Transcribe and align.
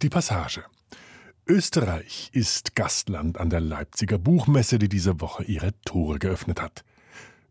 ist 0.00 0.04
die 0.04 0.08
Passage. 0.08 0.64
Österreich 1.46 2.30
ist 2.32 2.74
Gastland 2.74 3.36
an 3.36 3.50
der 3.50 3.60
Leipziger 3.60 4.16
Buchmesse, 4.16 4.78
die 4.78 4.88
diese 4.88 5.20
Woche 5.20 5.44
ihre 5.44 5.78
Tore 5.82 6.18
geöffnet 6.18 6.62
hat. 6.62 6.84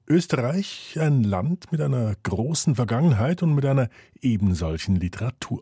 Österreich 0.07 0.97
ein 0.99 1.23
Land 1.23 1.71
mit 1.71 1.79
einer 1.79 2.15
großen 2.23 2.73
Vergangenheit 2.73 3.43
und 3.43 3.53
mit 3.53 3.65
einer 3.65 3.87
ebensolchen 4.19 4.95
Literatur. 4.95 5.61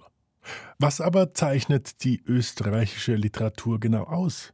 Was 0.79 1.01
aber 1.01 1.33
zeichnet 1.33 2.05
die 2.05 2.23
österreichische 2.25 3.15
Literatur 3.15 3.81
genau 3.81 4.03
aus? 4.03 4.53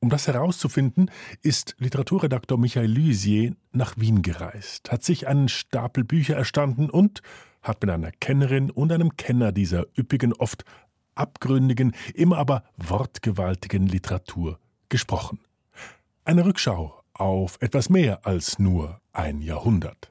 Um 0.00 0.08
das 0.08 0.26
herauszufinden, 0.26 1.10
ist 1.42 1.76
Literaturredaktor 1.78 2.56
Michael 2.56 2.90
Lysier 2.90 3.56
nach 3.72 3.98
Wien 3.98 4.22
gereist, 4.22 4.90
hat 4.90 5.04
sich 5.04 5.26
einen 5.28 5.50
Stapel 5.50 6.02
Bücher 6.02 6.34
erstanden 6.34 6.88
und 6.88 7.20
hat 7.60 7.82
mit 7.82 7.90
einer 7.90 8.12
Kennerin 8.12 8.70
und 8.70 8.90
einem 8.92 9.16
Kenner 9.16 9.52
dieser 9.52 9.86
üppigen, 9.98 10.32
oft 10.34 10.64
abgründigen, 11.14 11.94
immer 12.14 12.38
aber 12.38 12.64
wortgewaltigen 12.76 13.86
Literatur 13.86 14.58
gesprochen. 14.88 15.40
Eine 16.24 16.44
Rückschau 16.44 17.02
auf 17.12 17.58
etwas 17.60 17.90
mehr 17.90 18.26
als 18.26 18.58
nur 18.58 19.00
ein 19.12 19.40
Jahrhundert. 19.40 20.10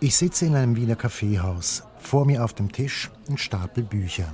Ich 0.00 0.16
sitze 0.16 0.46
in 0.46 0.54
einem 0.54 0.76
Wiener 0.76 0.94
Kaffeehaus. 0.94 1.82
Vor 1.98 2.24
mir 2.24 2.44
auf 2.44 2.54
dem 2.54 2.70
Tisch 2.70 3.10
ein 3.28 3.36
Stapel 3.36 3.82
Bücher. 3.82 4.32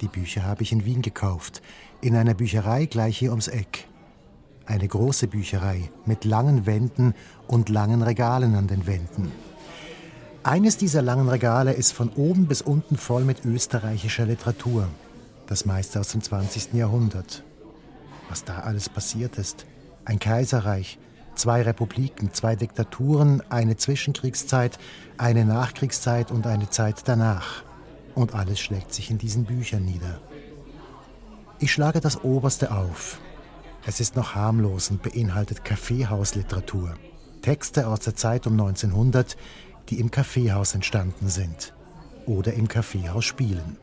Die 0.00 0.06
Bücher 0.06 0.44
habe 0.44 0.62
ich 0.62 0.70
in 0.70 0.84
Wien 0.84 1.02
gekauft, 1.02 1.62
in 2.00 2.14
einer 2.14 2.34
Bücherei 2.34 2.86
gleich 2.86 3.18
hier 3.18 3.30
ums 3.30 3.48
Eck. 3.48 3.88
Eine 4.66 4.86
große 4.86 5.26
Bücherei 5.26 5.90
mit 6.06 6.24
langen 6.24 6.66
Wänden 6.66 7.14
und 7.48 7.68
langen 7.68 8.02
Regalen 8.02 8.54
an 8.54 8.68
den 8.68 8.86
Wänden. 8.86 9.32
Eines 10.44 10.76
dieser 10.76 11.02
langen 11.02 11.28
Regale 11.28 11.72
ist 11.72 11.92
von 11.92 12.10
oben 12.10 12.46
bis 12.46 12.62
unten 12.62 12.96
voll 12.96 13.24
mit 13.24 13.44
österreichischer 13.44 14.24
Literatur. 14.24 14.88
Das 15.46 15.64
meiste 15.64 15.98
aus 15.98 16.08
dem 16.08 16.22
20. 16.22 16.74
Jahrhundert. 16.74 17.42
Was 18.28 18.44
da 18.44 18.60
alles 18.60 18.88
passiert 18.88 19.36
ist. 19.36 19.66
Ein 20.04 20.18
Kaiserreich, 20.18 20.98
zwei 21.34 21.62
Republiken, 21.62 22.32
zwei 22.32 22.54
Diktaturen, 22.54 23.42
eine 23.50 23.76
Zwischenkriegszeit, 23.76 24.78
eine 25.16 25.44
Nachkriegszeit 25.44 26.30
und 26.30 26.46
eine 26.46 26.70
Zeit 26.70 27.02
danach. 27.06 27.64
Und 28.14 28.34
alles 28.34 28.60
schlägt 28.60 28.94
sich 28.94 29.10
in 29.10 29.18
diesen 29.18 29.44
Büchern 29.44 29.84
nieder. 29.84 30.20
Ich 31.58 31.72
schlage 31.72 32.00
das 32.00 32.22
Oberste 32.22 32.70
auf. 32.70 33.18
Es 33.86 34.00
ist 34.00 34.14
noch 34.14 34.34
harmlos 34.34 34.90
und 34.90 35.02
beinhaltet 35.02 35.64
Kaffeehausliteratur. 35.64 36.94
Texte 37.42 37.86
aus 37.86 38.00
der 38.00 38.14
Zeit 38.14 38.46
um 38.46 38.52
1900, 38.52 39.36
die 39.88 40.00
im 40.00 40.10
Kaffeehaus 40.10 40.74
entstanden 40.74 41.28
sind. 41.28 41.74
Oder 42.26 42.54
im 42.54 42.68
Kaffeehaus 42.68 43.24
spielen. 43.24 43.78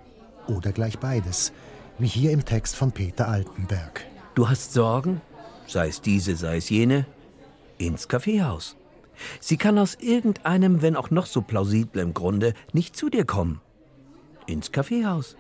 Oder 0.48 0.72
gleich 0.72 1.00
beides, 1.00 1.52
wie 1.98 2.08
hier 2.08 2.32
im 2.32 2.46
Text 2.46 2.76
von 2.76 2.92
Peter 2.92 3.28
Altenberg. 3.28 4.06
Du 4.36 4.50
hast 4.50 4.74
Sorgen, 4.74 5.22
sei 5.68 5.88
es 5.88 6.02
diese, 6.02 6.36
sei 6.36 6.58
es 6.58 6.70
jene, 6.70 7.06
ins 7.78 8.08
Kaffeehaus. 8.08 8.76
Sie 9.40 9.58
kann 9.58 9.80
aus 9.80 9.96
irgendeinem, 9.96 10.82
wenn 10.82 10.96
auch 10.96 11.10
noch 11.10 11.26
so 11.26 11.42
plausiblem 11.42 12.14
Grunde, 12.14 12.54
nicht 12.74 12.96
zu 12.96 13.10
dir 13.10 13.26
kommen. 13.26 13.62
Ins 14.46 14.72
Kaffeehaus. 14.72 15.36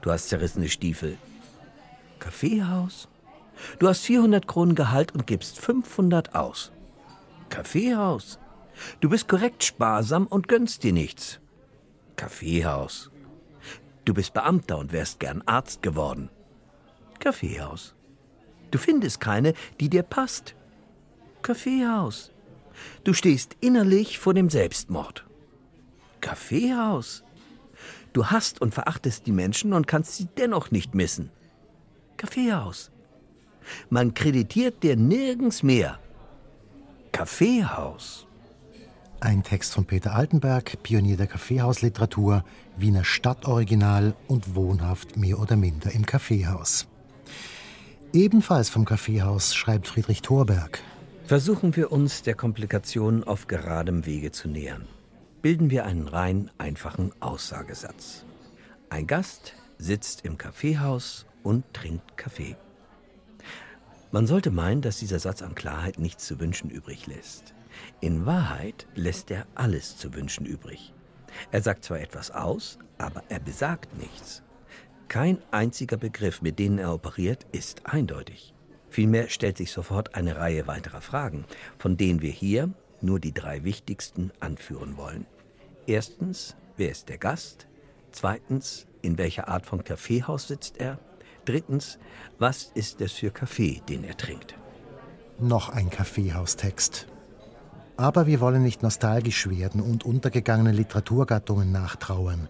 Du 0.00 0.10
hast 0.10 0.28
zerrissene 0.28 0.68
Stiefel. 0.68 1.18
Kaffeehaus? 2.20 3.08
Du 3.78 3.88
hast 3.88 4.00
400 4.02 4.46
Kronen 4.46 4.74
Gehalt 4.74 5.12
und 5.12 5.26
gibst 5.26 5.58
500 5.60 6.34
aus. 6.34 6.72
Kaffeehaus? 7.50 8.38
Du 9.00 9.08
bist 9.08 9.28
korrekt 9.28 9.64
sparsam 9.64 10.26
und 10.26 10.48
gönnst 10.48 10.82
dir 10.82 10.92
nichts. 10.92 11.40
Kaffeehaus. 12.16 13.10
Du 14.04 14.14
bist 14.14 14.34
Beamter 14.34 14.78
und 14.78 14.92
wärst 14.92 15.20
gern 15.20 15.42
Arzt 15.46 15.82
geworden. 15.82 16.30
Kaffeehaus. 17.18 17.94
Du 18.70 18.78
findest 18.78 19.20
keine, 19.20 19.54
die 19.78 19.88
dir 19.88 20.02
passt. 20.02 20.54
Kaffeehaus. 21.42 22.32
Du 23.04 23.12
stehst 23.12 23.56
innerlich 23.60 24.18
vor 24.18 24.34
dem 24.34 24.48
Selbstmord. 24.48 25.26
Kaffeehaus. 26.20 27.24
Du 28.12 28.26
hast 28.26 28.60
und 28.60 28.74
verachtest 28.74 29.26
die 29.26 29.32
Menschen 29.32 29.72
und 29.72 29.86
kannst 29.86 30.16
sie 30.16 30.28
dennoch 30.36 30.70
nicht 30.70 30.94
missen. 30.94 31.30
Kaffeehaus. 32.16 32.90
Man 33.88 34.14
kreditiert 34.14 34.82
dir 34.82 34.96
nirgends 34.96 35.62
mehr. 35.62 35.98
Kaffeehaus. 37.12 38.26
Ein 39.22 39.42
Text 39.42 39.74
von 39.74 39.84
Peter 39.84 40.14
Altenberg, 40.14 40.82
Pionier 40.82 41.18
der 41.18 41.26
Kaffeehausliteratur, 41.26 42.42
Wiener 42.78 43.04
Stadtoriginal 43.04 44.14
und 44.28 44.54
wohnhaft 44.54 45.18
mehr 45.18 45.38
oder 45.38 45.56
minder 45.56 45.92
im 45.92 46.06
Kaffeehaus. 46.06 46.86
Ebenfalls 48.14 48.70
vom 48.70 48.86
Kaffeehaus 48.86 49.54
schreibt 49.54 49.88
Friedrich 49.88 50.22
Thorberg. 50.22 50.82
Versuchen 51.26 51.76
wir 51.76 51.92
uns 51.92 52.22
der 52.22 52.34
Komplikation 52.34 53.22
auf 53.22 53.46
geradem 53.46 54.06
Wege 54.06 54.32
zu 54.32 54.48
nähern. 54.48 54.88
Bilden 55.42 55.68
wir 55.70 55.84
einen 55.84 56.08
rein 56.08 56.50
einfachen 56.56 57.12
Aussagesatz. 57.20 58.24
Ein 58.88 59.06
Gast 59.06 59.54
sitzt 59.76 60.24
im 60.24 60.38
Kaffeehaus 60.38 61.26
und 61.42 61.64
trinkt 61.74 62.16
Kaffee. 62.16 62.56
Man 64.12 64.26
sollte 64.26 64.50
meinen, 64.50 64.80
dass 64.80 64.98
dieser 64.98 65.18
Satz 65.18 65.42
an 65.42 65.54
Klarheit 65.54 65.98
nichts 65.98 66.26
zu 66.26 66.40
wünschen 66.40 66.70
übrig 66.70 67.06
lässt. 67.06 67.54
In 68.00 68.26
Wahrheit 68.26 68.86
lässt 68.94 69.30
er 69.30 69.46
alles 69.54 69.96
zu 69.96 70.14
wünschen 70.14 70.46
übrig. 70.46 70.94
Er 71.50 71.62
sagt 71.62 71.84
zwar 71.84 72.00
etwas 72.00 72.30
aus, 72.30 72.78
aber 72.98 73.22
er 73.28 73.40
besagt 73.40 73.96
nichts. 73.98 74.42
Kein 75.08 75.38
einziger 75.50 75.96
Begriff, 75.96 76.42
mit 76.42 76.58
denen 76.58 76.78
er 76.78 76.94
operiert, 76.94 77.46
ist 77.52 77.86
eindeutig. 77.86 78.54
Vielmehr 78.90 79.28
stellt 79.28 79.56
sich 79.56 79.72
sofort 79.72 80.14
eine 80.14 80.36
Reihe 80.36 80.66
weiterer 80.66 81.00
Fragen, 81.00 81.44
von 81.78 81.96
denen 81.96 82.22
wir 82.22 82.30
hier 82.30 82.70
nur 83.00 83.20
die 83.20 83.32
drei 83.32 83.64
wichtigsten 83.64 84.32
anführen 84.40 84.96
wollen. 84.96 85.26
Erstens, 85.86 86.56
wer 86.76 86.90
ist 86.90 87.08
der 87.08 87.18
Gast? 87.18 87.66
Zweitens, 88.12 88.86
in 89.02 89.18
welcher 89.18 89.48
Art 89.48 89.66
von 89.66 89.84
Kaffeehaus 89.84 90.48
sitzt 90.48 90.78
er? 90.78 90.98
Drittens, 91.44 91.98
was 92.38 92.70
ist 92.74 93.00
es 93.00 93.12
für 93.12 93.30
Kaffee, 93.30 93.82
den 93.88 94.04
er 94.04 94.16
trinkt? 94.16 94.56
Noch 95.38 95.70
ein 95.70 95.90
Kaffeehaustext. 95.90 97.06
Aber 98.00 98.26
wir 98.26 98.40
wollen 98.40 98.62
nicht 98.62 98.82
nostalgisch 98.82 99.46
werden 99.50 99.82
und 99.82 100.06
untergegangene 100.06 100.72
Literaturgattungen 100.72 101.70
nachtrauern. 101.70 102.48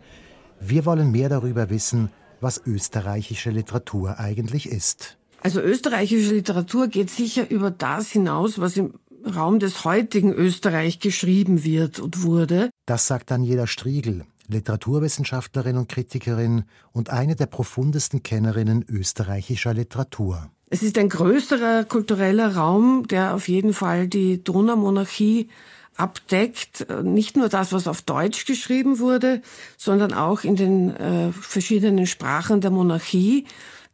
Wir 0.61 0.87
wollen 0.87 1.11
mehr 1.11 1.29
darüber 1.29 1.71
wissen, 1.71 2.11
was 2.41 2.63
österreichische 2.65 3.51
Literatur 3.51 4.21
eigentlich 4.21 4.69
ist. 4.69 5.19
Also 5.43 5.61
österreichische 5.61 6.35
Literatur 6.35 6.87
geht 6.87 7.11
sicher 7.11 7.51
über 7.51 7.73
das 7.73 8.13
hinaus, 8.13 8.61
was 8.61 8.77
im 8.77 8.95
Raum 9.27 9.59
des 9.59 9.85
heutigen 9.85 10.33
Österreich 10.33 11.01
geschrieben 11.01 11.65
wird 11.65 11.99
und 11.99 12.23
wurde. 12.23 12.71
Das 12.87 13.09
sagt 13.09 13.33
Daniela 13.33 13.67
Striegel, 13.67 14.27
Literaturwissenschaftlerin 14.47 15.79
und 15.79 15.89
Kritikerin 15.89 16.63
und 16.93 17.11
eine 17.11 17.35
der 17.35 17.47
profundesten 17.47 18.23
Kennerinnen 18.23 18.85
österreichischer 18.89 19.75
Literatur. 19.75 20.49
Es 20.73 20.85
ist 20.85 20.97
ein 20.99 21.09
größerer 21.09 21.85
kultureller 21.85 22.55
Raum, 22.55 23.09
der 23.09 23.35
auf 23.35 23.49
jeden 23.49 23.75
Fall 23.75 24.07
die 24.07 24.43
Donaumonarchie 24.43 25.49
abdeckt 25.97 26.87
nicht 27.03 27.37
nur 27.37 27.49
das, 27.49 27.73
was 27.73 27.89
auf 27.89 28.03
Deutsch 28.03 28.47
geschrieben 28.47 29.01
wurde, 29.01 29.43
sondern 29.77 30.15
auch 30.15 30.45
in 30.45 30.55
den 30.55 30.97
äh, 30.97 31.33
verschiedenen 31.33 32.07
Sprachen 32.07 32.61
der 32.61 32.71
Monarchie 32.71 33.47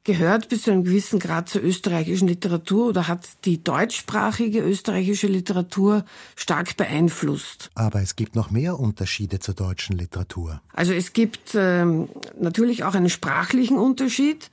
gehört 0.05 0.51
bis 0.51 0.63
zu 0.63 0.71
einem 0.71 0.85
gewissen 0.85 1.19
Grad 1.19 1.49
zur 1.49 1.65
österreichischen 1.65 2.29
Literatur 2.29 2.89
oder 2.89 3.09
hat 3.09 3.27
die 3.45 3.65
deutschsprachige 3.65 4.61
österreichische 4.61 5.27
Literatur 5.27 6.05
stark 6.37 6.77
beeinflusst. 6.77 7.71
Aber 7.75 8.03
es 8.03 8.15
gibt 8.17 8.37
noch 8.37 8.51
mehr 8.51 8.79
Unterschiede 8.79 9.41
zur 9.41 9.55
deutschen 9.55 9.97
Literatur. 9.97 10.61
Also 10.75 10.93
es 10.93 11.15
gibt 11.15 11.55
ähm, 11.57 12.09
natürlich 12.39 12.85
auch 12.85 12.95
einen 12.95 13.09
sprachlichen 13.09 13.79
Unterschied 13.79 14.51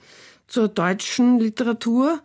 zur 0.48 0.68
deutschen 0.68 1.40
Literatur, 1.40 2.20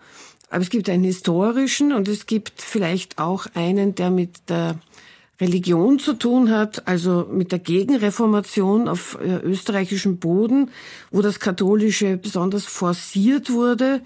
aber 0.50 0.62
es 0.62 0.70
gibt 0.70 0.88
einen 0.88 1.04
historischen 1.04 1.92
und 1.92 2.08
es 2.08 2.26
gibt 2.26 2.60
vielleicht 2.62 3.18
auch 3.18 3.46
einen, 3.54 3.94
der 3.94 4.10
mit 4.10 4.48
der 4.48 4.78
Religion 5.40 5.98
zu 5.98 6.14
tun 6.14 6.50
hat, 6.50 6.88
also 6.88 7.28
mit 7.30 7.52
der 7.52 7.60
Gegenreformation 7.60 8.88
auf 8.88 9.18
äh, 9.22 9.36
österreichischem 9.36 10.18
Boden, 10.18 10.70
wo 11.10 11.22
das 11.22 11.38
Katholische 11.38 12.16
besonders 12.16 12.64
forciert 12.64 13.50
wurde 13.50 14.00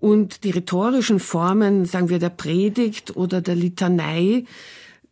und 0.00 0.42
die 0.42 0.50
rhetorischen 0.50 1.20
Formen, 1.20 1.84
sagen 1.86 2.08
wir, 2.08 2.18
der 2.18 2.30
Predigt 2.30 3.16
oder 3.16 3.40
der 3.40 3.54
Litanei 3.54 4.44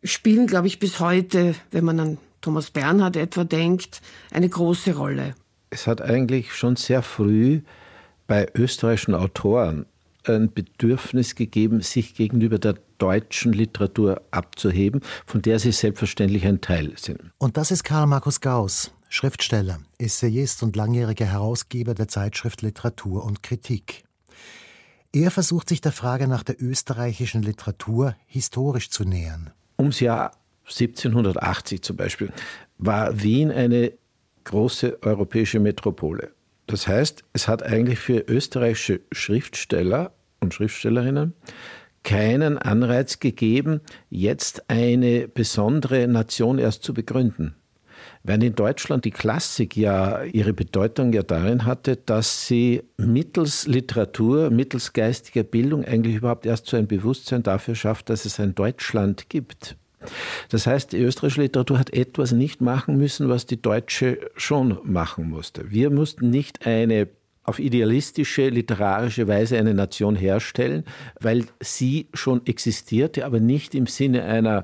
spielen, 0.03 0.47
glaube 0.47 0.67
ich, 0.67 0.79
bis 0.79 0.99
heute, 0.99 1.55
wenn 1.71 1.85
man 1.85 1.99
an 1.99 2.17
Thomas 2.41 2.69
Bernhard 2.69 3.15
etwa 3.15 3.45
denkt, 3.45 4.01
eine 4.31 4.49
große 4.49 4.95
Rolle. 4.95 5.33
Es 5.69 5.87
hat 5.87 6.01
eigentlich 6.01 6.53
schon 6.53 6.75
sehr 6.75 7.01
früh 7.01 7.61
bei 8.27 8.47
österreichischen 8.55 9.15
Autoren 9.15 9.85
ein 10.25 10.53
Bedürfnis 10.53 11.35
gegeben, 11.35 11.81
sich 11.81 12.15
gegenüber 12.15 12.57
der 12.57 12.75
deutschen 12.97 13.53
Literatur 13.53 14.21
abzuheben, 14.31 15.01
von 15.25 15.41
der 15.41 15.59
sie 15.59 15.71
selbstverständlich 15.71 16.45
ein 16.45 16.61
Teil 16.61 16.93
sind. 16.97 17.19
Und 17.37 17.57
das 17.57 17.71
ist 17.71 17.83
Karl 17.83 18.07
Markus 18.07 18.39
Gauss, 18.39 18.91
Schriftsteller, 19.09 19.79
Essayist 19.97 20.63
und 20.63 20.75
langjähriger 20.75 21.25
Herausgeber 21.25 21.93
der 21.93 22.07
Zeitschrift 22.07 22.61
Literatur 22.61 23.25
und 23.25 23.43
Kritik. 23.43 24.03
Er 25.11 25.29
versucht 25.29 25.69
sich 25.69 25.81
der 25.81 25.91
Frage 25.91 26.27
nach 26.27 26.43
der 26.43 26.61
österreichischen 26.61 27.43
Literatur 27.43 28.15
historisch 28.25 28.89
zu 28.89 29.03
nähern. 29.03 29.51
Ums 29.77 29.99
Jahr 29.99 30.31
1780 30.65 31.83
zum 31.83 31.97
Beispiel 31.97 32.31
war 32.77 33.21
Wien 33.21 33.51
eine 33.51 33.93
große 34.45 35.03
europäische 35.03 35.59
Metropole. 35.59 36.31
Das 36.67 36.87
heißt, 36.87 37.23
es 37.33 37.47
hat 37.47 37.63
eigentlich 37.63 37.99
für 37.99 38.19
österreichische 38.19 39.01
Schriftsteller 39.11 40.13
und 40.39 40.53
Schriftstellerinnen 40.53 41.33
keinen 42.03 42.57
Anreiz 42.57 43.19
gegeben, 43.19 43.81
jetzt 44.09 44.69
eine 44.69 45.27
besondere 45.27 46.07
Nation 46.07 46.59
erst 46.59 46.83
zu 46.83 46.93
begründen. 46.93 47.55
Während 48.23 48.43
in 48.43 48.55
Deutschland 48.55 49.05
die 49.05 49.11
Klassik 49.11 49.75
ja 49.75 50.23
ihre 50.23 50.53
Bedeutung 50.53 51.13
ja 51.13 51.23
darin 51.23 51.65
hatte, 51.65 51.97
dass 51.97 52.47
sie 52.47 52.83
mittels 52.97 53.67
Literatur, 53.67 54.49
mittels 54.49 54.93
geistiger 54.93 55.43
Bildung 55.43 55.83
eigentlich 55.83 56.15
überhaupt 56.15 56.45
erst 56.45 56.67
so 56.67 56.77
ein 56.77 56.87
Bewusstsein 56.87 57.43
dafür 57.43 57.75
schafft, 57.75 58.09
dass 58.09 58.25
es 58.25 58.39
ein 58.39 58.55
Deutschland 58.55 59.29
gibt. 59.29 59.77
Das 60.49 60.67
heißt, 60.67 60.93
die 60.93 60.97
österreichische 60.97 61.41
Literatur 61.41 61.79
hat 61.79 61.93
etwas 61.93 62.31
nicht 62.31 62.61
machen 62.61 62.97
müssen, 62.97 63.29
was 63.29 63.45
die 63.45 63.61
deutsche 63.61 64.19
schon 64.35 64.77
machen 64.83 65.29
musste. 65.29 65.71
Wir 65.71 65.89
mussten 65.89 66.29
nicht 66.29 66.65
eine 66.65 67.07
auf 67.43 67.59
idealistische, 67.59 68.49
literarische 68.49 69.27
Weise 69.27 69.57
eine 69.57 69.73
Nation 69.73 70.15
herstellen, 70.15 70.85
weil 71.19 71.45
sie 71.59 72.07
schon 72.13 72.45
existierte, 72.45 73.25
aber 73.25 73.39
nicht 73.39 73.75
im 73.75 73.85
Sinne 73.85 74.23
einer 74.23 74.63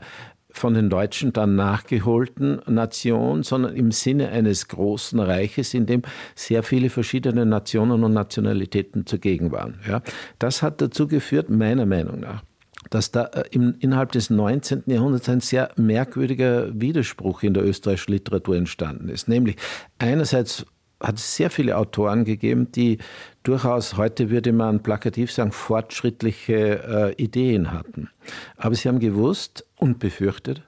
von 0.51 0.73
den 0.73 0.89
Deutschen 0.89 1.31
dann 1.31 1.55
nachgeholten 1.55 2.61
Nation, 2.65 3.43
sondern 3.43 3.75
im 3.75 3.91
Sinne 3.91 4.29
eines 4.29 4.67
großen 4.67 5.19
Reiches, 5.19 5.73
in 5.73 5.85
dem 5.85 6.01
sehr 6.35 6.63
viele 6.63 6.89
verschiedene 6.89 7.45
Nationen 7.45 8.03
und 8.03 8.13
Nationalitäten 8.13 9.05
zugegen 9.05 9.51
waren. 9.51 9.79
Ja, 9.87 10.01
das 10.39 10.63
hat 10.63 10.81
dazu 10.81 11.07
geführt, 11.07 11.49
meiner 11.49 11.85
Meinung 11.85 12.21
nach, 12.21 12.43
dass 12.89 13.11
da 13.11 13.25
äh, 13.25 13.43
im, 13.51 13.75
innerhalb 13.79 14.11
des 14.11 14.29
19. 14.29 14.83
Jahrhunderts 14.87 15.29
ein 15.29 15.41
sehr 15.41 15.71
merkwürdiger 15.77 16.69
Widerspruch 16.79 17.43
in 17.43 17.53
der 17.53 17.65
österreichischen 17.65 18.13
Literatur 18.13 18.55
entstanden 18.55 19.09
ist. 19.09 19.27
Nämlich 19.27 19.57
einerseits 19.97 20.65
hat 21.01 21.17
es 21.17 21.35
sehr 21.35 21.49
viele 21.49 21.77
Autoren 21.77 22.25
gegeben, 22.25 22.71
die 22.71 22.97
durchaus, 23.43 23.95
heute 23.95 24.29
würde 24.29 24.51
man 24.51 24.83
plakativ 24.83 25.31
sagen, 25.31 25.51
fortschrittliche 25.51 27.15
äh, 27.17 27.23
Ideen 27.23 27.71
hatten. 27.71 28.09
Aber 28.57 28.75
sie 28.75 28.89
haben 28.89 28.99
gewusst 28.99 29.65
und 29.77 29.99
befürchtet, 29.99 30.61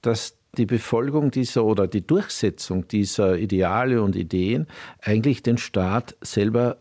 dass 0.00 0.38
die 0.56 0.66
Befolgung 0.66 1.30
dieser 1.30 1.64
oder 1.64 1.86
die 1.86 2.06
Durchsetzung 2.06 2.88
dieser 2.88 3.36
Ideale 3.36 4.02
und 4.02 4.16
Ideen 4.16 4.66
eigentlich 5.02 5.42
den 5.42 5.58
Staat 5.58 6.16
selber 6.22 6.78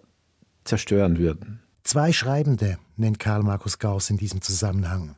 zerstören 0.63 1.17
würden. 1.17 1.59
Zwei 1.83 2.13
Schreibende 2.13 2.77
nennt 2.97 3.19
Karl 3.19 3.43
Markus 3.43 3.79
Gauss 3.79 4.09
in 4.09 4.17
diesem 4.17 4.41
Zusammenhang. 4.41 5.15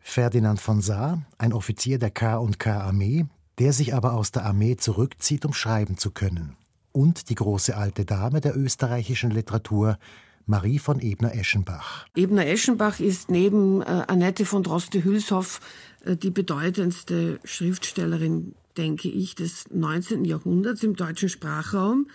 Ferdinand 0.00 0.60
von 0.60 0.80
Saar, 0.80 1.22
ein 1.38 1.52
Offizier 1.52 1.98
der 1.98 2.10
K&K 2.10 2.80
Armee, 2.80 3.26
der 3.58 3.72
sich 3.72 3.94
aber 3.94 4.14
aus 4.14 4.30
der 4.30 4.44
Armee 4.44 4.76
zurückzieht, 4.76 5.44
um 5.44 5.52
schreiben 5.52 5.98
zu 5.98 6.10
können 6.10 6.56
und 6.96 7.28
die 7.28 7.34
große 7.34 7.76
alte 7.76 8.06
Dame 8.06 8.40
der 8.40 8.56
österreichischen 8.56 9.30
Literatur, 9.30 9.98
Marie 10.46 10.78
von 10.78 10.98
Ebner-Eschenbach. 10.98 12.06
Ebner-Eschenbach 12.16 13.00
ist 13.00 13.30
neben 13.30 13.82
äh, 13.82 14.04
Annette 14.06 14.46
von 14.46 14.62
Droste-Hülshoff 14.62 15.60
äh, 16.06 16.16
die 16.16 16.30
bedeutendste 16.30 17.38
Schriftstellerin, 17.44 18.54
denke 18.78 19.08
ich, 19.08 19.34
des 19.34 19.64
19. 19.70 20.24
Jahrhunderts 20.24 20.82
im 20.84 20.96
deutschen 20.96 21.28
Sprachraum. 21.28 22.08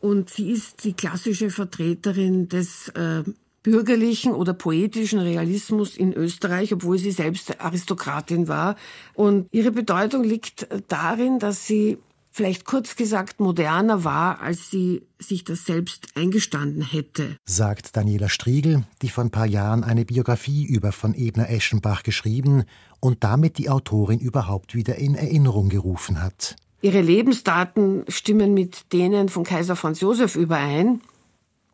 Und 0.00 0.28
sie 0.28 0.50
ist 0.50 0.84
die 0.84 0.92
klassische 0.92 1.48
Vertreterin 1.48 2.48
des 2.48 2.88
äh, 2.88 3.22
bürgerlichen 3.62 4.32
oder 4.32 4.54
poetischen 4.54 5.18
Realismus 5.18 5.96
in 5.96 6.12
Österreich, 6.12 6.72
obwohl 6.72 6.98
sie 6.98 7.10
selbst 7.10 7.60
Aristokratin 7.60 8.48
war. 8.48 8.76
Und 9.14 9.48
ihre 9.52 9.70
Bedeutung 9.70 10.24
liegt 10.24 10.66
darin, 10.88 11.38
dass 11.38 11.66
sie 11.66 11.98
vielleicht 12.30 12.64
kurz 12.64 12.96
gesagt 12.96 13.40
moderner 13.40 14.04
war, 14.04 14.40
als 14.40 14.70
sie 14.70 15.02
sich 15.18 15.44
das 15.44 15.64
selbst 15.64 16.08
eingestanden 16.14 16.82
hätte. 16.82 17.36
Sagt 17.44 17.96
Daniela 17.96 18.28
Striegel, 18.28 18.84
die 19.02 19.08
vor 19.08 19.24
ein 19.24 19.30
paar 19.30 19.46
Jahren 19.46 19.84
eine 19.84 20.04
Biografie 20.04 20.64
über 20.64 20.92
von 20.92 21.14
Ebner-Eschenbach 21.14 22.02
geschrieben 22.02 22.64
und 23.00 23.24
damit 23.24 23.58
die 23.58 23.68
Autorin 23.68 24.20
überhaupt 24.20 24.74
wieder 24.74 24.96
in 24.96 25.14
Erinnerung 25.14 25.68
gerufen 25.68 26.22
hat. 26.22 26.56
Ihre 26.82 27.02
Lebensdaten 27.02 28.04
stimmen 28.08 28.54
mit 28.54 28.92
denen 28.92 29.28
von 29.28 29.44
Kaiser 29.44 29.76
Franz 29.76 30.00
Josef 30.00 30.34
überein. 30.34 31.02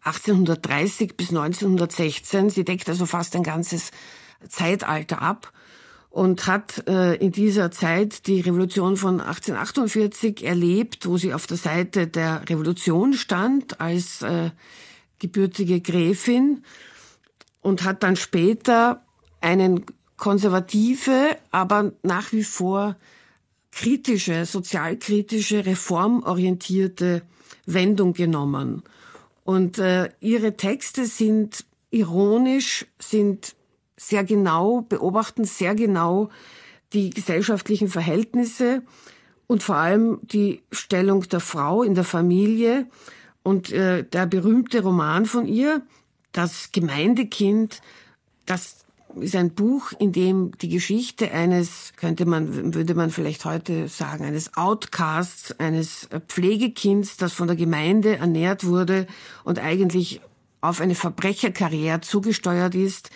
1830 0.07 1.17
bis 1.17 1.31
1916. 1.31 2.51
Sie 2.51 2.65
deckt 2.65 2.89
also 2.89 3.07
fast 3.07 3.35
ein 3.37 3.43
ganzes 3.43 3.91
Zeitalter 4.49 5.21
ab 5.21 5.53
und 6.11 6.47
hat 6.47 6.89
äh, 6.89 7.17
in 7.17 7.33
dieser 7.33 7.71
Zeit 7.71 8.27
die 8.27 8.41
Revolution 8.41 8.97
von 8.97 9.21
1848 9.21 10.45
erlebt, 10.45 11.07
wo 11.07 11.19
sie 11.19 11.35
auf 11.35 11.47
der 11.47 11.57
Seite 11.59 12.07
der 12.07 12.49
Revolution 12.49 13.13
stand 13.13 13.81
als 13.81 14.23
äh, 14.23 14.51
gebürtige 15.19 15.81
Gräfin 15.81 16.65
und 17.61 17.85
hat 17.85 18.03
dann 18.03 18.17
später 18.17 19.05
einen 19.41 19.85
konservative, 20.17 21.37
aber 21.51 21.93
nach 22.03 22.33
wie 22.33 22.45
vor 22.45 22.97
kritische, 23.73 24.47
sozialkritische, 24.47 25.67
reformorientierte 25.67 27.23
Wendung 27.67 28.15
genommen. 28.15 28.83
Und 29.47 29.79
äh, 29.79 30.09
ihre 30.19 30.57
Texte 30.57 31.07
sind 31.07 31.65
ironisch, 31.91 32.85
sind 32.99 33.55
sehr 33.97 34.25
genau, 34.25 34.81
beobachten 34.81 35.45
sehr 35.45 35.77
genau 35.77 36.31
die 36.93 37.11
gesellschaftlichen 37.11 37.87
Verhältnisse 37.87 38.83
und 39.47 39.63
vor 39.63 39.77
allem 39.77 40.19
die 40.23 40.63
Stellung 40.73 41.29
der 41.29 41.39
Frau 41.39 41.85
in 41.85 41.95
der 41.95 42.03
Familie. 42.03 42.89
Und 43.45 43.71
äh, 43.71 44.03
der 44.03 44.27
berühmte 44.27 44.83
Roman 44.83 45.27
von 45.27 45.47
ihr, 45.47 45.81
Das 46.33 46.73
Gemeindekind, 46.73 47.83
das 48.47 48.85
ist 49.21 49.35
ein 49.37 49.55
Buch, 49.55 49.93
in 49.99 50.13
dem 50.13 50.53
die 50.59 50.69
Geschichte 50.69 51.31
eines, 51.33 51.93
könnte 51.97 52.27
man, 52.27 52.75
würde 52.75 52.95
man 52.95 53.11
vielleicht 53.11 53.45
heute 53.45 53.89
sagen, 53.89 54.25
eines 54.25 54.57
Outcasts, 54.57 55.59
eines 55.59 56.09
Pflegekinds, 56.29 57.17
das 57.17 57.33
von 57.33 57.47
der 57.47 57.57
Gemeinde 57.57 58.17
ernährt 58.17 58.65
wurde 58.65 59.07
und 59.45 59.59
eigentlich 59.59 60.21
auf 60.61 60.81
eine 60.81 60.95
Verbrecherkarriere 60.95 62.01
zugesteuert 62.01 62.75
ist, 62.75 63.11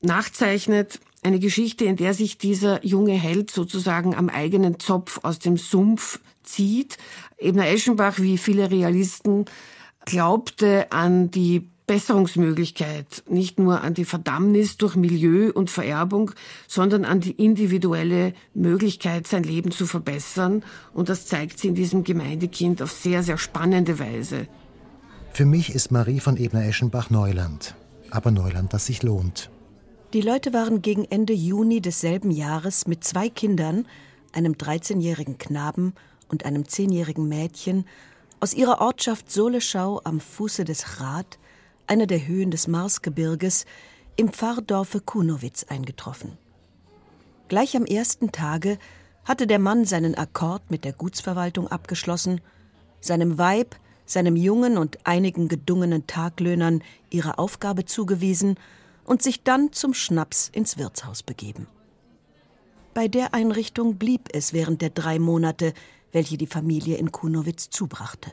nachzeichnet, 0.00 1.00
eine 1.22 1.40
Geschichte, 1.40 1.86
in 1.86 1.96
der 1.96 2.12
sich 2.12 2.36
dieser 2.36 2.84
junge 2.84 3.14
Held 3.14 3.50
sozusagen 3.50 4.14
am 4.14 4.28
eigenen 4.28 4.78
Zopf 4.78 5.20
aus 5.22 5.38
dem 5.38 5.56
Sumpf 5.56 6.20
zieht. 6.42 6.98
Ebner 7.38 7.68
Eschenbach, 7.68 8.18
wie 8.18 8.36
viele 8.36 8.70
Realisten, 8.70 9.46
glaubte 10.04 10.92
an 10.92 11.30
die 11.30 11.66
Besserungsmöglichkeit, 11.86 13.24
nicht 13.28 13.58
nur 13.58 13.82
an 13.82 13.92
die 13.92 14.06
Verdammnis 14.06 14.78
durch 14.78 14.96
Milieu 14.96 15.50
und 15.52 15.70
Vererbung, 15.70 16.30
sondern 16.66 17.04
an 17.04 17.20
die 17.20 17.32
individuelle 17.32 18.32
Möglichkeit, 18.54 19.26
sein 19.26 19.42
Leben 19.42 19.70
zu 19.70 19.86
verbessern. 19.86 20.64
Und 20.94 21.08
das 21.10 21.26
zeigt 21.26 21.58
sie 21.58 21.68
in 21.68 21.74
diesem 21.74 22.02
Gemeindekind 22.04 22.80
auf 22.80 22.90
sehr, 22.90 23.22
sehr 23.22 23.36
spannende 23.36 23.98
Weise. 23.98 24.48
Für 25.32 25.44
mich 25.44 25.74
ist 25.74 25.90
Marie 25.90 26.20
von 26.20 26.36
Ebner-Eschenbach 26.36 27.10
Neuland. 27.10 27.74
Aber 28.10 28.30
Neuland, 28.30 28.72
das 28.72 28.86
sich 28.86 29.02
lohnt. 29.02 29.50
Die 30.14 30.20
Leute 30.20 30.52
waren 30.52 30.80
gegen 30.80 31.04
Ende 31.04 31.32
Juni 31.32 31.80
desselben 31.80 32.30
Jahres 32.30 32.86
mit 32.86 33.02
zwei 33.02 33.28
Kindern, 33.28 33.86
einem 34.32 34.52
13-jährigen 34.52 35.38
Knaben 35.38 35.92
und 36.28 36.46
einem 36.46 36.62
10-jährigen 36.62 37.28
Mädchen, 37.28 37.84
aus 38.40 38.54
ihrer 38.54 38.80
Ortschaft 38.80 39.30
Soleschau 39.30 40.00
am 40.04 40.20
Fuße 40.20 40.64
des 40.64 41.00
Rad, 41.00 41.38
einer 41.86 42.06
der 42.06 42.26
Höhen 42.26 42.50
des 42.50 42.68
Marsgebirges, 42.68 43.64
im 44.16 44.28
Pfarrdorfe 44.32 45.00
Kunowitz 45.00 45.64
eingetroffen. 45.64 46.38
Gleich 47.48 47.76
am 47.76 47.84
ersten 47.84 48.32
Tage 48.32 48.78
hatte 49.24 49.46
der 49.46 49.58
Mann 49.58 49.84
seinen 49.84 50.14
Akkord 50.14 50.70
mit 50.70 50.84
der 50.84 50.92
Gutsverwaltung 50.92 51.68
abgeschlossen, 51.68 52.40
seinem 53.00 53.38
Weib, 53.38 53.76
seinem 54.06 54.36
Jungen 54.36 54.78
und 54.78 55.06
einigen 55.06 55.48
gedungenen 55.48 56.06
Taglöhnern 56.06 56.82
ihre 57.10 57.38
Aufgabe 57.38 57.84
zugewiesen 57.84 58.56
und 59.04 59.22
sich 59.22 59.42
dann 59.42 59.72
zum 59.72 59.94
Schnaps 59.94 60.48
ins 60.52 60.78
Wirtshaus 60.78 61.22
begeben. 61.22 61.66
Bei 62.92 63.08
der 63.08 63.34
Einrichtung 63.34 63.96
blieb 63.96 64.28
es 64.32 64.52
während 64.52 64.80
der 64.80 64.90
drei 64.90 65.18
Monate, 65.18 65.74
welche 66.12 66.38
die 66.38 66.46
Familie 66.46 66.96
in 66.96 67.10
Kunowitz 67.10 67.70
zubrachte. 67.70 68.32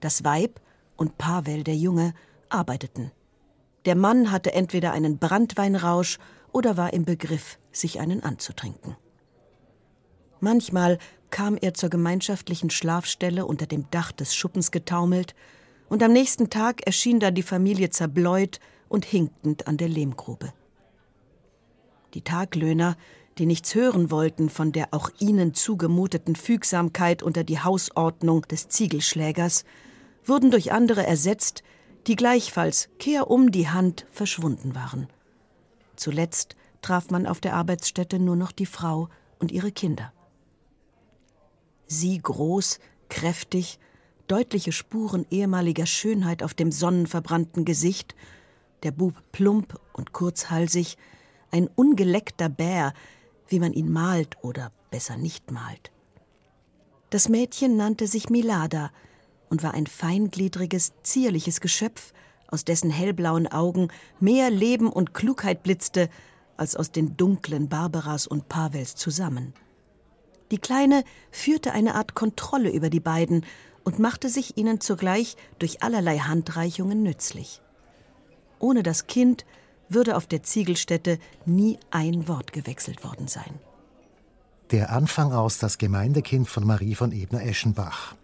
Das 0.00 0.22
Weib 0.22 0.60
und 0.96 1.16
Pavel, 1.16 1.64
der 1.64 1.76
Junge, 1.76 2.14
arbeiteten. 2.54 3.10
Der 3.84 3.96
Mann 3.96 4.30
hatte 4.30 4.54
entweder 4.54 4.92
einen 4.92 5.18
Brandweinrausch 5.18 6.18
oder 6.52 6.76
war 6.76 6.92
im 6.92 7.04
Begriff, 7.04 7.58
sich 7.72 8.00
einen 8.00 8.22
anzutrinken. 8.22 8.96
Manchmal 10.40 10.98
kam 11.30 11.56
er 11.56 11.74
zur 11.74 11.90
gemeinschaftlichen 11.90 12.70
Schlafstelle 12.70 13.44
unter 13.44 13.66
dem 13.66 13.90
Dach 13.90 14.12
des 14.12 14.34
Schuppens 14.34 14.70
getaumelt, 14.70 15.34
und 15.90 16.02
am 16.02 16.12
nächsten 16.12 16.48
Tag 16.48 16.86
erschien 16.86 17.20
da 17.20 17.30
die 17.30 17.42
Familie 17.42 17.90
zerbläut 17.90 18.58
und 18.88 19.04
hinkend 19.04 19.66
an 19.66 19.76
der 19.76 19.88
Lehmgrube. 19.88 20.52
Die 22.14 22.22
Taglöhner, 22.22 22.96
die 23.38 23.46
nichts 23.46 23.74
hören 23.74 24.10
wollten 24.10 24.48
von 24.48 24.72
der 24.72 24.88
auch 24.92 25.10
ihnen 25.18 25.52
zugemuteten 25.52 26.36
Fügsamkeit 26.36 27.22
unter 27.22 27.44
die 27.44 27.60
Hausordnung 27.60 28.42
des 28.42 28.68
Ziegelschlägers, 28.68 29.64
wurden 30.24 30.50
durch 30.50 30.72
andere 30.72 31.06
ersetzt, 31.06 31.62
die 32.06 32.16
gleichfalls 32.16 32.88
kehrum 32.98 33.50
die 33.50 33.68
Hand 33.68 34.06
verschwunden 34.10 34.74
waren. 34.74 35.08
Zuletzt 35.96 36.56
traf 36.82 37.10
man 37.10 37.26
auf 37.26 37.40
der 37.40 37.54
Arbeitsstätte 37.54 38.18
nur 38.18 38.36
noch 38.36 38.52
die 38.52 38.66
Frau 38.66 39.08
und 39.38 39.52
ihre 39.52 39.72
Kinder. 39.72 40.12
Sie 41.86 42.18
groß, 42.18 42.78
kräftig, 43.08 43.78
deutliche 44.26 44.72
Spuren 44.72 45.26
ehemaliger 45.30 45.86
Schönheit 45.86 46.42
auf 46.42 46.54
dem 46.54 46.72
sonnenverbrannten 46.72 47.64
Gesicht, 47.64 48.14
der 48.82 48.90
Bub 48.90 49.14
plump 49.32 49.80
und 49.92 50.12
kurzhalsig, 50.12 50.96
ein 51.50 51.68
ungeleckter 51.68 52.48
Bär, 52.48 52.92
wie 53.48 53.60
man 53.60 53.72
ihn 53.72 53.90
malt 53.92 54.36
oder 54.42 54.72
besser 54.90 55.16
nicht 55.16 55.50
malt. 55.50 55.90
Das 57.10 57.28
Mädchen 57.28 57.76
nannte 57.76 58.06
sich 58.06 58.28
Milada 58.28 58.90
und 59.54 59.62
war 59.62 59.74
ein 59.74 59.86
feingliedriges, 59.86 60.94
zierliches 61.04 61.60
Geschöpf, 61.60 62.12
aus 62.48 62.64
dessen 62.64 62.90
hellblauen 62.90 63.46
Augen 63.46 63.86
mehr 64.18 64.50
Leben 64.50 64.88
und 64.88 65.14
Klugheit 65.14 65.62
blitzte 65.62 66.10
als 66.56 66.74
aus 66.74 66.90
den 66.90 67.16
dunklen 67.16 67.68
Barbaras 67.68 68.26
und 68.26 68.48
Pavels 68.48 68.96
zusammen. 68.96 69.54
Die 70.50 70.58
Kleine 70.58 71.04
führte 71.30 71.70
eine 71.70 71.94
Art 71.94 72.16
Kontrolle 72.16 72.68
über 72.72 72.90
die 72.90 72.98
beiden 72.98 73.46
und 73.84 74.00
machte 74.00 74.28
sich 74.28 74.56
ihnen 74.56 74.80
zugleich 74.80 75.36
durch 75.60 75.84
allerlei 75.84 76.18
Handreichungen 76.18 77.04
nützlich. 77.04 77.60
Ohne 78.58 78.82
das 78.82 79.06
Kind 79.06 79.44
würde 79.88 80.16
auf 80.16 80.26
der 80.26 80.42
Ziegelstätte 80.42 81.20
nie 81.46 81.78
ein 81.92 82.26
Wort 82.26 82.52
gewechselt 82.52 83.04
worden 83.04 83.28
sein. 83.28 83.60
Der 84.72 84.90
Anfang 84.90 85.32
aus 85.32 85.58
das 85.58 85.78
Gemeindekind 85.78 86.48
von 86.48 86.66
Marie 86.66 86.96
von 86.96 87.12
Ebner-Eschenbach. 87.12 88.16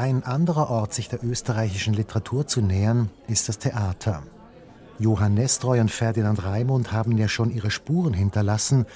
Ein 0.00 0.24
anderer 0.24 0.70
Ort, 0.70 0.94
sich 0.94 1.10
der 1.10 1.22
österreichischen 1.22 1.92
Literatur 1.92 2.46
zu 2.46 2.62
nähern, 2.62 3.10
ist 3.28 3.50
das 3.50 3.58
Theater. 3.58 4.22
Johann 4.98 5.34
Nestroy 5.34 5.78
und 5.78 5.90
Ferdinand 5.90 6.42
Raimund 6.42 6.90
haben 6.90 7.18
ja 7.18 7.28
schon 7.28 7.50
ihre 7.50 7.70
Spuren 7.70 8.14
hinterlassen 8.14 8.86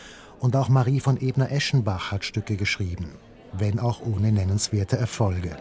und 0.41 0.57
auch 0.57 0.71
Marie 0.71 1.01
von 1.01 1.21
Ebner-Eschenbach 1.21 2.11
hat 2.11 2.25
Stücke 2.25 2.57
geschrieben, 2.57 3.11
wenn 3.53 3.81
auch 3.81 4.01
ohne 4.01 4.33
nennenswerte 4.33 4.97
Erfolge. 4.97 5.59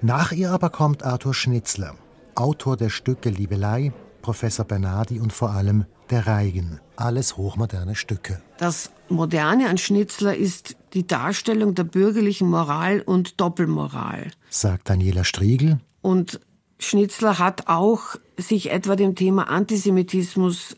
Nach 0.00 0.32
ihr 0.32 0.50
aber 0.50 0.70
kommt 0.70 1.02
Arthur 1.02 1.34
Schnitzler, 1.34 1.94
Autor 2.34 2.78
der 2.78 2.88
Stücke 2.88 3.28
Liebelei, 3.28 3.92
Professor 4.22 4.64
Bernardi 4.64 5.20
und 5.20 5.32
vor 5.32 5.50
allem 5.50 5.84
Der 6.10 6.26
Reigen, 6.26 6.80
alles 6.96 7.36
hochmoderne 7.36 7.94
Stücke. 7.94 8.42
Das 8.58 8.90
Moderne 9.08 9.68
an 9.68 9.78
Schnitzler 9.78 10.36
ist 10.36 10.76
die 10.92 11.06
Darstellung 11.06 11.74
der 11.74 11.84
bürgerlichen 11.84 12.48
Moral 12.48 13.00
und 13.00 13.40
Doppelmoral. 13.40 14.30
Sagt 14.48 14.90
Daniela 14.90 15.24
Striegel. 15.24 15.78
Und 16.02 16.40
Schnitzler 16.78 17.38
hat 17.38 17.68
auch 17.68 18.16
sich 18.36 18.70
etwa 18.70 18.96
dem 18.96 19.14
Thema 19.14 19.48
Antisemitismus 19.48 20.76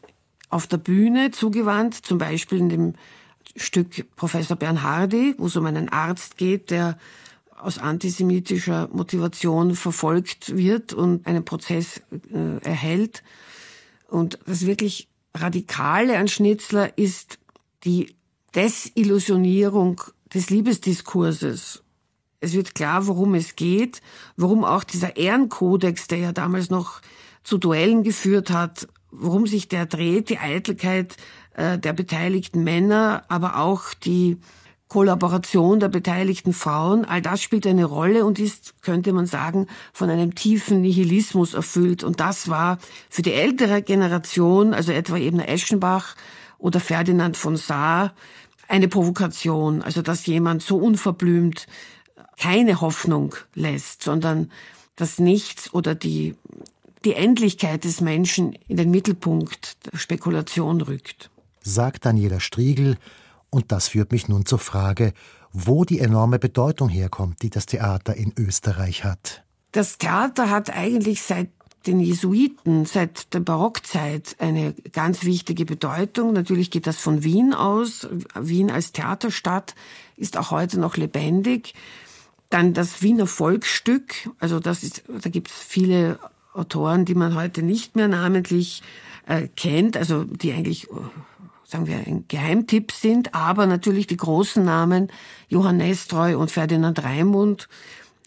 auf 0.50 0.66
der 0.66 0.76
Bühne 0.76 1.30
zugewandt, 1.30 1.94
zum 1.94 2.18
Beispiel 2.18 2.58
in 2.58 2.68
dem 2.68 2.94
Stück 3.56 4.14
Professor 4.16 4.56
Bernhardi, 4.56 5.34
wo 5.38 5.46
es 5.46 5.56
um 5.56 5.66
einen 5.66 5.88
Arzt 5.88 6.36
geht, 6.36 6.70
der 6.70 6.98
aus 7.62 7.78
antisemitischer 7.78 8.88
Motivation 8.92 9.74
verfolgt 9.74 10.56
wird 10.56 10.92
und 10.92 11.26
einen 11.26 11.44
Prozess 11.44 12.02
äh, 12.32 12.64
erhält. 12.64 13.22
Und 14.08 14.38
das 14.46 14.66
wirklich 14.66 15.08
Radikale 15.34 16.18
an 16.18 16.28
Schnitzler 16.28 16.96
ist 16.98 17.38
die 17.84 18.14
Desillusionierung 18.54 20.00
des 20.34 20.50
Liebesdiskurses. 20.50 21.82
Es 22.40 22.52
wird 22.54 22.74
klar, 22.74 23.06
worum 23.06 23.34
es 23.34 23.56
geht, 23.56 24.02
warum 24.36 24.64
auch 24.64 24.84
dieser 24.84 25.16
Ehrenkodex, 25.16 26.08
der 26.08 26.18
ja 26.18 26.32
damals 26.32 26.70
noch 26.70 27.00
zu 27.44 27.56
Duellen 27.58 28.02
geführt 28.02 28.50
hat, 28.50 28.88
worum 29.10 29.46
sich 29.46 29.68
der 29.68 29.86
dreht, 29.86 30.28
die 30.28 30.38
Eitelkeit 30.38 31.16
äh, 31.54 31.78
der 31.78 31.92
beteiligten 31.92 32.64
Männer, 32.64 33.24
aber 33.28 33.58
auch 33.58 33.94
die 33.94 34.38
Kollaboration 34.92 35.80
der 35.80 35.88
beteiligten 35.88 36.52
Frauen, 36.52 37.06
all 37.06 37.22
das 37.22 37.40
spielt 37.40 37.66
eine 37.66 37.86
Rolle 37.86 38.26
und 38.26 38.38
ist, 38.38 38.74
könnte 38.82 39.14
man 39.14 39.24
sagen, 39.24 39.66
von 39.94 40.10
einem 40.10 40.34
tiefen 40.34 40.82
Nihilismus 40.82 41.54
erfüllt. 41.54 42.04
Und 42.04 42.20
das 42.20 42.50
war 42.50 42.76
für 43.08 43.22
die 43.22 43.32
ältere 43.32 43.80
Generation, 43.80 44.74
also 44.74 44.92
etwa 44.92 45.16
eben 45.16 45.40
Eschenbach 45.40 46.14
oder 46.58 46.78
Ferdinand 46.78 47.38
von 47.38 47.56
Saar, 47.56 48.12
eine 48.68 48.86
Provokation. 48.86 49.80
Also 49.80 50.02
dass 50.02 50.26
jemand 50.26 50.60
so 50.60 50.76
unverblümt 50.76 51.68
keine 52.36 52.82
Hoffnung 52.82 53.34
lässt, 53.54 54.02
sondern 54.02 54.50
das 54.96 55.18
Nichts 55.18 55.72
oder 55.72 55.94
die, 55.94 56.34
die 57.06 57.14
Endlichkeit 57.14 57.84
des 57.84 58.02
Menschen 58.02 58.58
in 58.68 58.76
den 58.76 58.90
Mittelpunkt 58.90 59.90
der 59.90 59.96
Spekulation 59.96 60.82
rückt. 60.82 61.30
Sagt 61.62 62.04
Daniela 62.04 62.40
Striegel, 62.40 62.98
und 63.52 63.70
das 63.70 63.88
führt 63.88 64.12
mich 64.12 64.28
nun 64.28 64.46
zur 64.46 64.58
Frage, 64.58 65.12
wo 65.52 65.84
die 65.84 66.00
enorme 66.00 66.38
Bedeutung 66.38 66.88
herkommt, 66.88 67.42
die 67.42 67.50
das 67.50 67.66
Theater 67.66 68.14
in 68.14 68.32
Österreich 68.36 69.04
hat. 69.04 69.44
Das 69.72 69.98
Theater 69.98 70.50
hat 70.50 70.74
eigentlich 70.74 71.22
seit 71.22 71.50
den 71.86 72.00
Jesuiten, 72.00 72.86
seit 72.86 73.34
der 73.34 73.40
Barockzeit 73.40 74.36
eine 74.38 74.72
ganz 74.92 75.24
wichtige 75.24 75.64
Bedeutung. 75.66 76.32
Natürlich 76.32 76.70
geht 76.70 76.86
das 76.86 76.96
von 76.96 77.24
Wien 77.24 77.52
aus. 77.52 78.08
Wien 78.34 78.70
als 78.70 78.92
Theaterstadt 78.92 79.74
ist 80.16 80.38
auch 80.38 80.50
heute 80.50 80.80
noch 80.80 80.96
lebendig. 80.96 81.74
Dann 82.48 82.72
das 82.72 83.02
Wiener 83.02 83.26
Volksstück, 83.26 84.30
also 84.38 84.60
das 84.60 84.82
ist, 84.82 85.02
da 85.08 85.28
gibt 85.28 85.48
es 85.48 85.54
viele 85.54 86.18
Autoren, 86.54 87.04
die 87.04 87.14
man 87.14 87.34
heute 87.34 87.62
nicht 87.62 87.96
mehr 87.96 88.08
namentlich 88.08 88.82
äh, 89.26 89.48
kennt, 89.48 89.96
also 89.96 90.24
die 90.24 90.52
eigentlich 90.52 90.88
sagen 91.72 91.86
wir, 91.86 91.96
ein 91.96 92.26
Geheimtipp 92.28 92.92
sind, 92.92 93.34
aber 93.34 93.66
natürlich 93.66 94.06
die 94.06 94.16
großen 94.16 94.64
Namen 94.64 95.08
Johann 95.48 95.78
Nestroy 95.78 96.34
und 96.34 96.50
Ferdinand 96.50 97.02
Raimund, 97.02 97.68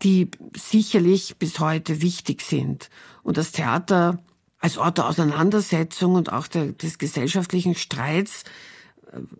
die 0.03 0.29
sicherlich 0.55 1.37
bis 1.37 1.59
heute 1.59 2.01
wichtig 2.01 2.41
sind. 2.41 2.89
Und 3.23 3.37
das 3.37 3.51
Theater 3.51 4.19
als 4.59 4.77
Ort 4.77 4.97
der 4.97 5.07
Auseinandersetzung 5.07 6.15
und 6.15 6.33
auch 6.33 6.47
der, 6.47 6.73
des 6.73 6.97
gesellschaftlichen 6.97 7.75
Streits 7.75 8.43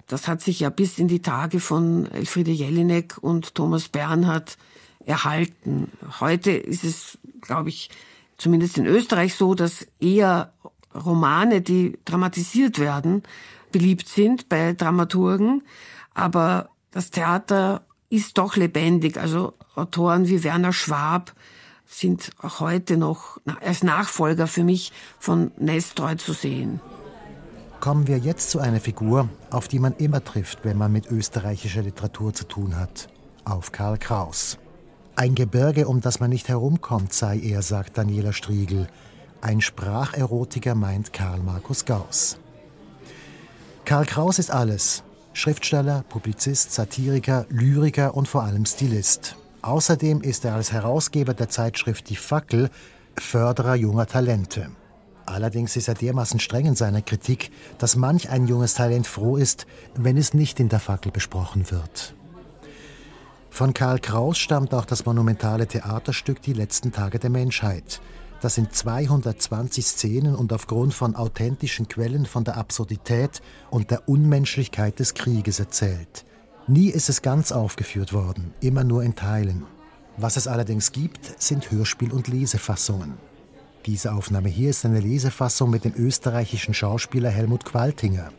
das 0.08 0.28
hat 0.28 0.42
sich 0.42 0.60
ja 0.62 0.70
bis 0.70 1.00
in 1.00 1.08
die 1.08 1.22
Tage 1.22 1.60
von 1.60 2.10
Elfriede 2.12 2.52
Jelinek 2.52 3.18
und 3.22 3.56
Thomas 3.56 3.90
Bernhard 3.90 4.58
erhalten. 5.06 5.92
Heute 6.20 6.52
ist 6.52 6.84
es, 6.84 7.18
glaube 7.42 7.70
ich, 7.70 7.90
zumindest 8.38 8.78
in 8.78 8.86
Österreich 8.86 9.36
so, 9.36 9.54
dass 9.54 9.88
eher 10.00 10.54
Romane, 10.94 11.62
die 11.62 11.98
dramatisiert 12.06 12.80
werden, 12.80 13.24
beliebt 13.76 14.08
sind 14.08 14.48
bei 14.48 14.72
Dramaturgen. 14.72 15.62
Aber 16.14 16.70
das 16.92 17.12
Theater 17.12 17.82
ist 18.10 18.38
doch 18.38 18.56
lebendig. 18.56 19.18
Also 19.18 19.54
Autoren 19.76 20.30
wie 20.30 20.46
Werner 20.46 20.72
Schwab 20.72 21.34
sind 21.86 22.32
auch 22.42 22.62
heute 22.62 22.96
noch 22.96 23.38
als 23.62 23.84
Nachfolger 23.84 24.48
für 24.48 24.64
mich 24.64 24.94
von 25.20 25.52
Nestroy 25.58 26.16
zu 26.16 26.32
sehen. 26.32 26.80
Kommen 27.82 28.08
wir 28.08 28.18
jetzt 28.18 28.50
zu 28.50 28.60
einer 28.60 28.80
Figur, 28.80 29.28
auf 29.50 29.68
die 29.68 29.80
man 29.80 29.94
immer 29.98 30.24
trifft, 30.24 30.60
wenn 30.64 30.78
man 30.78 30.94
mit 30.94 31.12
österreichischer 31.12 31.82
Literatur 31.82 32.34
zu 32.34 32.46
tun 32.46 32.78
hat. 32.78 33.10
Auf 33.44 33.74
Karl 33.74 33.98
Kraus. 33.98 34.58
Ein 35.18 35.36
Gebirge, 35.36 35.90
um 35.90 36.00
das 36.00 36.22
man 36.22 36.30
nicht 36.30 36.48
herumkommt, 36.48 37.12
sei 37.12 37.40
er, 37.40 37.62
sagt 37.62 37.98
Daniela 37.98 38.32
Striegel. 38.32 38.88
Ein 39.42 39.60
Spracherotiker 39.60 40.76
meint 40.76 41.12
Karl 41.12 41.42
Markus 41.42 41.84
Gauss. 41.84 42.38
Karl 43.86 44.08
Kraus 44.08 44.40
ist 44.40 44.50
alles. 44.50 45.04
Schriftsteller, 45.34 46.04
Publizist, 46.10 46.72
Satiriker, 46.72 47.46
Lyriker 47.50 48.16
und 48.16 48.28
vor 48.28 48.42
allem 48.42 48.66
Stilist. 48.66 49.36
Außerdem 49.62 50.22
ist 50.22 50.44
er 50.44 50.56
als 50.56 50.72
Herausgeber 50.72 51.36
der 51.36 51.50
Zeitschrift 51.50 52.10
Die 52.10 52.16
Fackel 52.16 52.72
Förderer 53.16 53.76
junger 53.76 54.08
Talente. 54.08 54.72
Allerdings 55.28 55.76
ist 55.76 55.88
er 55.88 55.94
dermaßen 55.94 56.40
streng 56.40 56.66
in 56.66 56.76
seiner 56.76 57.04
Kritik, 57.04 57.52
dass 57.78 57.96
manch 57.96 58.30
ein 58.30 58.48
junges 58.48 58.74
Talent 58.74 59.06
froh 59.06 59.38
ist, 59.38 59.68
wenn 59.94 60.18
es 60.18 60.34
nicht 60.34 60.60
in 60.60 60.70
der 60.70 60.80
Fackel 60.80 61.12
besprochen 61.12 61.70
wird. 61.70 62.16
Von 63.52 63.74
Karl 63.76 64.00
Kraus 64.00 64.40
stammt 64.40 64.74
auch 64.74 64.86
das 64.86 65.06
monumentale 65.06 65.68
Theaterstück 65.68 66.42
Die 66.42 66.54
letzten 66.54 66.92
Tage 66.92 67.20
der 67.20 67.30
Menschheit, 67.30 68.02
das 68.46 68.60
in 68.60 68.70
220 68.70 69.84
Szenen 69.84 70.36
und 70.36 70.54
aufgrund 70.54 70.94
von 70.94 71.16
authentischen 71.16 71.88
Quellen 71.88 72.28
von 72.28 72.44
der 72.44 72.58
Absurdität 72.58 73.42
und 73.72 73.90
der 73.90 74.08
Unmenschlichkeit 74.08 75.00
des 75.00 75.16
Krieges 75.16 75.60
erzählt. 75.60 76.26
Nie 76.68 76.90
ist 76.90 77.10
es 77.10 77.24
ganz 77.24 77.52
aufgeführt 77.52 78.14
worden, 78.14 78.54
immer 78.62 78.84
nur 78.84 79.02
in 79.04 79.16
Teilen. 79.16 79.66
Was 80.18 80.38
es 80.38 80.48
allerdings 80.48 80.92
gibt, 80.92 81.42
sind 81.42 81.72
Hörspiel- 81.72 82.14
und 82.14 82.28
Lesefassungen. 82.28 83.18
Diese 83.88 84.14
Aufnahme 84.14 84.50
hier 84.50 84.70
ist 84.70 84.86
eine 84.86 85.00
Lesefassung 85.00 85.72
mit 85.72 85.84
dem 85.84 85.96
österreichischen 85.96 86.76
Schauspieler 86.76 87.32
Helmut 87.32 87.66
Qualtinger. 87.66 88.30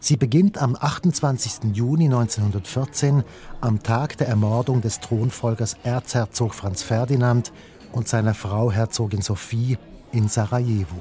Sie 0.00 0.16
beginnt 0.16 0.56
am 0.56 0.76
28. 0.80 1.74
Juni 1.74 2.04
1914, 2.06 3.22
am 3.60 3.82
Tag 3.82 4.16
der 4.16 4.28
Ermordung 4.28 4.80
des 4.80 5.00
Thronfolgers 5.00 5.76
Erzherzog 5.82 6.54
Franz 6.54 6.82
Ferdinand 6.82 7.52
und 7.96 8.06
seiner 8.06 8.34
Frau 8.34 8.70
Herzogin 8.70 9.22
Sophie 9.22 9.78
in 10.12 10.28
Sarajevo. 10.28 11.00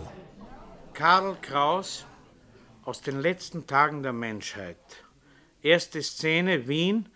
Karl 0.93 1.35
Kraus 1.41 2.05
aus 2.85 3.01
den 3.01 3.19
letzten 3.19 3.67
Tagen 3.67 4.01
der 4.01 4.13
Menschheit. 4.13 4.77
Erste 5.61 6.01
Szene 6.01 6.69
Wien, 6.69 7.09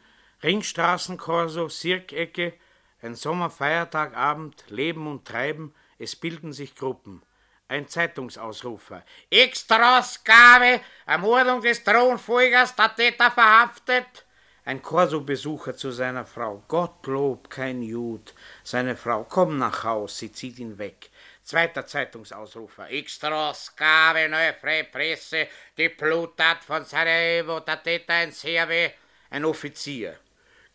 Ringstraßenkorso, 0.43 1.69
Sirkecke, 1.69 2.55
ein 3.01 3.15
Sommerfeiertagabend, 3.15 4.65
Leben 4.67 5.07
und 5.07 5.23
Treiben, 5.23 5.73
es 5.97 6.13
bilden 6.13 6.51
sich 6.51 6.75
Gruppen. 6.75 7.21
Ein 7.69 7.87
Zeitungsausrufer. 7.87 9.05
Extrausgabe, 9.29 10.81
Ermordung 11.05 11.61
des 11.61 11.81
Thronfolgers, 11.85 12.75
der 12.75 12.93
Täter 12.93 13.31
verhaftet. 13.31 14.25
Ein 14.69 14.83
Korso-Besucher 14.83 15.75
zu 15.75 15.89
seiner 15.89 16.27
Frau. 16.27 16.63
Gottlob, 16.67 17.49
kein 17.49 17.81
Jud. 17.81 18.35
Seine 18.63 18.95
Frau, 18.95 19.23
komm 19.23 19.57
nach 19.57 19.83
Haus, 19.83 20.19
sie 20.19 20.31
zieht 20.31 20.59
ihn 20.59 20.77
weg. 20.77 21.09
Zweiter 21.41 21.87
Zeitungsausrufer. 21.87 22.87
Extrausgabe, 22.91 24.29
neue 24.29 24.53
Freie 24.53 24.83
Presse, 24.83 25.47
die 25.75 25.89
Plutat 25.89 26.63
von 26.63 26.85
Sarajevo, 26.85 27.61
der 27.61 27.81
Täter 27.81 28.13
ein 28.13 28.31
Serve, 28.31 28.93
ein 29.31 29.43
Offizier. 29.43 30.19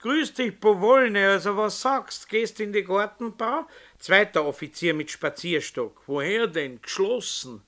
Grüß 0.01 0.35
dich, 0.35 0.59
Powolne, 0.59 1.29
also 1.29 1.57
was 1.57 1.81
sagst? 1.81 2.29
Gehst 2.29 2.59
in 2.59 2.73
die 2.73 2.83
Gartenbau? 2.83 3.69
Zweiter 4.01 4.45
Offizier 4.45 4.93
mit 4.93 5.13
Spazierstock. 5.13 6.03
Woher 6.09 6.49
denn? 6.49 6.83
Geschlossen. 6.83 7.63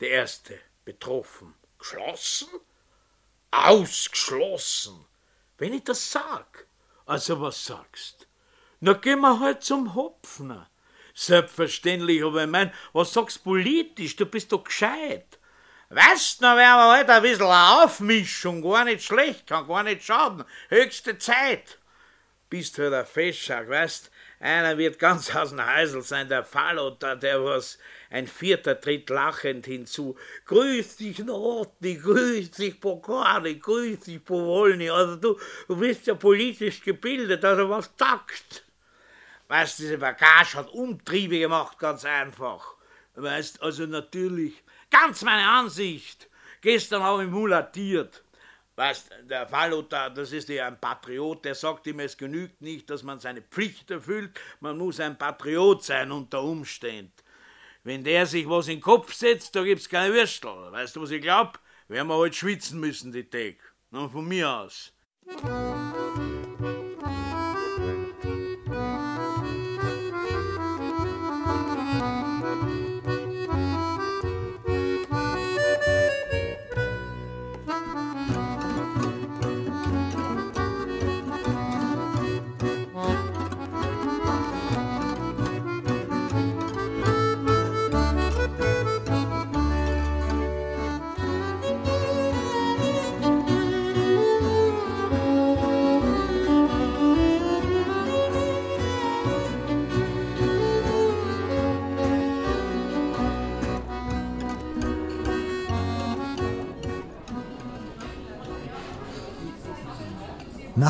Der 0.00 0.08
erste. 0.08 0.58
Betroffen. 0.86 1.52
Geschlossen? 1.78 2.48
Ausgeschlossen. 3.50 5.04
Wenn 5.58 5.72
ich 5.72 5.84
das 5.84 6.10
sag. 6.10 6.66
Also 7.06 7.40
was 7.40 7.64
sagst? 7.64 8.26
Na 8.80 8.92
gehen 8.94 9.20
wir 9.20 9.40
halt 9.40 9.62
zum 9.62 9.94
Hopfner. 9.94 10.68
Selbstverständlich, 11.14 12.22
aber 12.22 12.44
ich 12.44 12.50
mein, 12.50 12.72
was 12.92 13.12
sagst 13.12 13.42
politisch? 13.42 14.16
Du 14.16 14.26
bist 14.26 14.52
doch 14.52 14.64
gescheit. 14.64 15.38
Weißt 15.88 16.40
du, 16.40 16.44
werden 16.44 16.56
wir 16.56 16.92
halt 16.92 17.08
ein 17.08 17.22
bisschen 17.22 17.46
eine 17.46 17.84
Aufmischung, 17.84 18.60
gar 18.60 18.84
nicht 18.84 19.04
schlecht, 19.04 19.46
kann 19.46 19.68
gar 19.68 19.82
nicht 19.82 20.04
schaden. 20.04 20.44
Höchste 20.68 21.16
Zeit. 21.16 21.78
Bist 22.50 22.78
halt 22.78 22.92
ein 22.92 23.06
Festschack, 23.06 23.68
weißt 23.68 24.10
einer 24.38 24.76
wird 24.76 24.98
ganz 24.98 25.34
aus 25.34 25.50
dem 25.50 25.66
Häusl 25.66 26.02
sein, 26.02 26.28
der 26.28 26.44
Falloter, 26.44 27.16
der 27.16 27.42
was 27.44 27.78
ein 28.10 28.26
vierter 28.26 28.80
tritt 28.80 29.08
lachend 29.08 29.66
hinzu. 29.66 30.16
Grüß 30.46 30.96
dich, 30.96 31.18
Notni, 31.20 31.96
grüß 31.96 32.50
dich, 32.50 32.80
Pokari, 32.80 33.56
grüß 33.56 34.00
dich, 34.00 34.24
Powolny. 34.24 34.90
Also 34.90 35.16
du, 35.16 35.38
du 35.68 35.76
bist 35.76 36.06
ja 36.06 36.14
politisch 36.14 36.82
gebildet, 36.82 37.44
also 37.44 37.68
was 37.70 37.90
sagst? 37.96 38.64
Weißt, 39.48 39.78
diese 39.78 39.98
Bagage 39.98 40.54
hat 40.54 40.68
Umtriebe 40.70 41.38
gemacht, 41.38 41.78
ganz 41.78 42.04
einfach. 42.04 42.74
Weißt, 43.14 43.62
also 43.62 43.86
natürlich, 43.86 44.62
ganz 44.90 45.22
meine 45.22 45.48
Ansicht. 45.48 46.28
Gestern 46.60 47.02
habe 47.02 47.24
ich 47.24 47.30
mulatiert. 47.30 48.22
Weißt, 48.76 49.10
der 49.22 49.48
Falloter, 49.48 50.10
das 50.10 50.32
ist 50.32 50.50
ja 50.50 50.66
ein 50.66 50.78
Patriot, 50.78 51.46
der 51.46 51.54
sagt 51.54 51.86
ihm, 51.86 51.98
es 52.00 52.16
genügt 52.16 52.60
nicht, 52.60 52.90
dass 52.90 53.02
man 53.02 53.18
seine 53.18 53.40
Pflicht 53.40 53.90
erfüllt, 53.90 54.38
man 54.60 54.76
muss 54.76 55.00
ein 55.00 55.16
Patriot 55.16 55.82
sein 55.82 56.12
unter 56.12 56.42
Umständen. 56.42 57.12
Wenn 57.84 58.04
der 58.04 58.26
sich 58.26 58.46
was 58.48 58.68
in 58.68 58.76
den 58.76 58.82
Kopf 58.82 59.14
setzt, 59.14 59.56
da 59.56 59.62
gibt's 59.62 59.88
keine 59.88 60.12
Würstel. 60.12 60.50
Weißt 60.72 60.94
du, 60.94 61.02
was 61.02 61.10
ich 61.10 61.22
glaub? 61.22 61.58
Werden 61.88 62.08
wir 62.08 62.18
halt 62.18 62.34
schwitzen 62.34 62.78
müssen, 62.78 63.12
die 63.12 63.24
Tag. 63.24 63.56
Nur 63.90 64.10
von 64.10 64.26
mir 64.28 64.50
aus. 64.50 64.92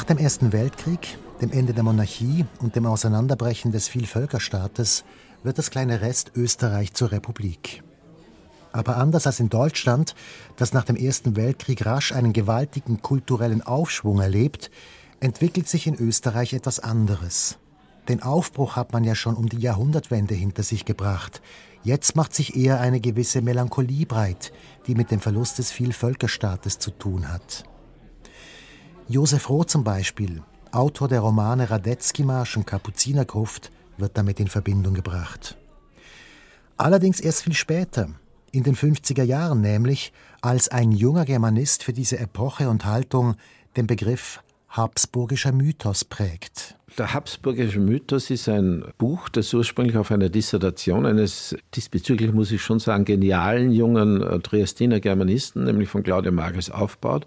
Dem 0.08 0.18
Ersten 0.18 0.52
Weltkrieg, 0.52 1.18
dem 1.40 1.50
Ende 1.50 1.74
der 1.74 1.82
Monarchie 1.82 2.44
und 2.60 2.76
dem 2.76 2.86
Auseinanderbrechen 2.86 3.72
des 3.72 3.88
Vielvölkerstaates 3.88 5.04
wird 5.42 5.58
das 5.58 5.70
kleine 5.70 6.00
Rest 6.00 6.32
Österreich 6.36 6.94
zur 6.94 7.10
Republik. 7.10 7.82
Aber 8.72 8.98
anders 8.98 9.26
als 9.26 9.40
in 9.40 9.48
Deutschland, 9.48 10.14
das 10.56 10.72
nach 10.72 10.84
dem 10.84 10.94
Ersten 10.94 11.34
Weltkrieg 11.34 11.84
rasch 11.84 12.12
einen 12.12 12.32
gewaltigen 12.32 13.02
kulturellen 13.02 13.62
Aufschwung 13.62 14.20
erlebt, 14.20 14.70
entwickelt 15.18 15.68
sich 15.68 15.88
in 15.88 15.96
Österreich 15.96 16.52
etwas 16.52 16.78
anderes. 16.78 17.58
Den 18.08 18.22
Aufbruch 18.22 18.76
hat 18.76 18.92
man 18.92 19.02
ja 19.02 19.16
schon 19.16 19.34
um 19.34 19.48
die 19.48 19.58
Jahrhundertwende 19.58 20.34
hinter 20.34 20.62
sich 20.62 20.84
gebracht. 20.84 21.42
Jetzt 21.82 22.14
macht 22.14 22.32
sich 22.32 22.54
eher 22.54 22.80
eine 22.80 23.00
gewisse 23.00 23.42
Melancholie 23.42 24.06
breit, 24.06 24.52
die 24.86 24.94
mit 24.94 25.10
dem 25.10 25.18
Verlust 25.18 25.58
des 25.58 25.72
Vielvölkerstaates 25.72 26.78
zu 26.78 26.92
tun 26.92 27.32
hat. 27.32 27.64
Josef 29.08 29.48
Roth 29.48 29.70
zum 29.70 29.84
Beispiel, 29.84 30.42
Autor 30.72 31.06
der 31.06 31.20
Romane 31.20 31.70
Radetzky-Marsch 31.70 32.56
und 32.56 32.66
Kapuzinergruft, 32.66 33.70
wird 33.98 34.18
damit 34.18 34.40
in 34.40 34.48
Verbindung 34.48 34.94
gebracht. 34.94 35.56
Allerdings 36.76 37.20
erst 37.20 37.44
viel 37.44 37.54
später. 37.54 38.08
In 38.50 38.64
den 38.64 38.74
50er 38.74 39.22
Jahren 39.22 39.60
nämlich, 39.60 40.12
als 40.40 40.68
ein 40.68 40.90
junger 40.90 41.24
Germanist 41.24 41.84
für 41.84 41.92
diese 41.92 42.18
Epoche 42.18 42.68
und 42.68 42.84
Haltung 42.84 43.36
den 43.76 43.86
Begriff 43.86 44.42
habsburgischer 44.68 45.52
Mythos 45.52 46.04
prägt. 46.04 46.74
Der 46.98 47.14
Habsburgische 47.14 47.78
Mythos 47.78 48.30
ist 48.30 48.48
ein 48.48 48.84
Buch, 48.98 49.28
das 49.28 49.54
ursprünglich 49.54 49.96
auf 49.96 50.10
einer 50.10 50.30
Dissertation 50.30 51.06
eines 51.06 51.56
diesbezüglich, 51.74 52.32
muss 52.32 52.50
ich 52.50 52.62
schon 52.62 52.80
sagen, 52.80 53.04
genialen 53.04 53.70
jungen 53.70 54.22
äh, 54.22 54.40
Triestiner 54.40 54.98
Germanisten, 54.98 55.64
nämlich 55.64 55.88
von 55.88 56.02
Claudia 56.02 56.32
Magris, 56.32 56.70
aufbaut. 56.70 57.26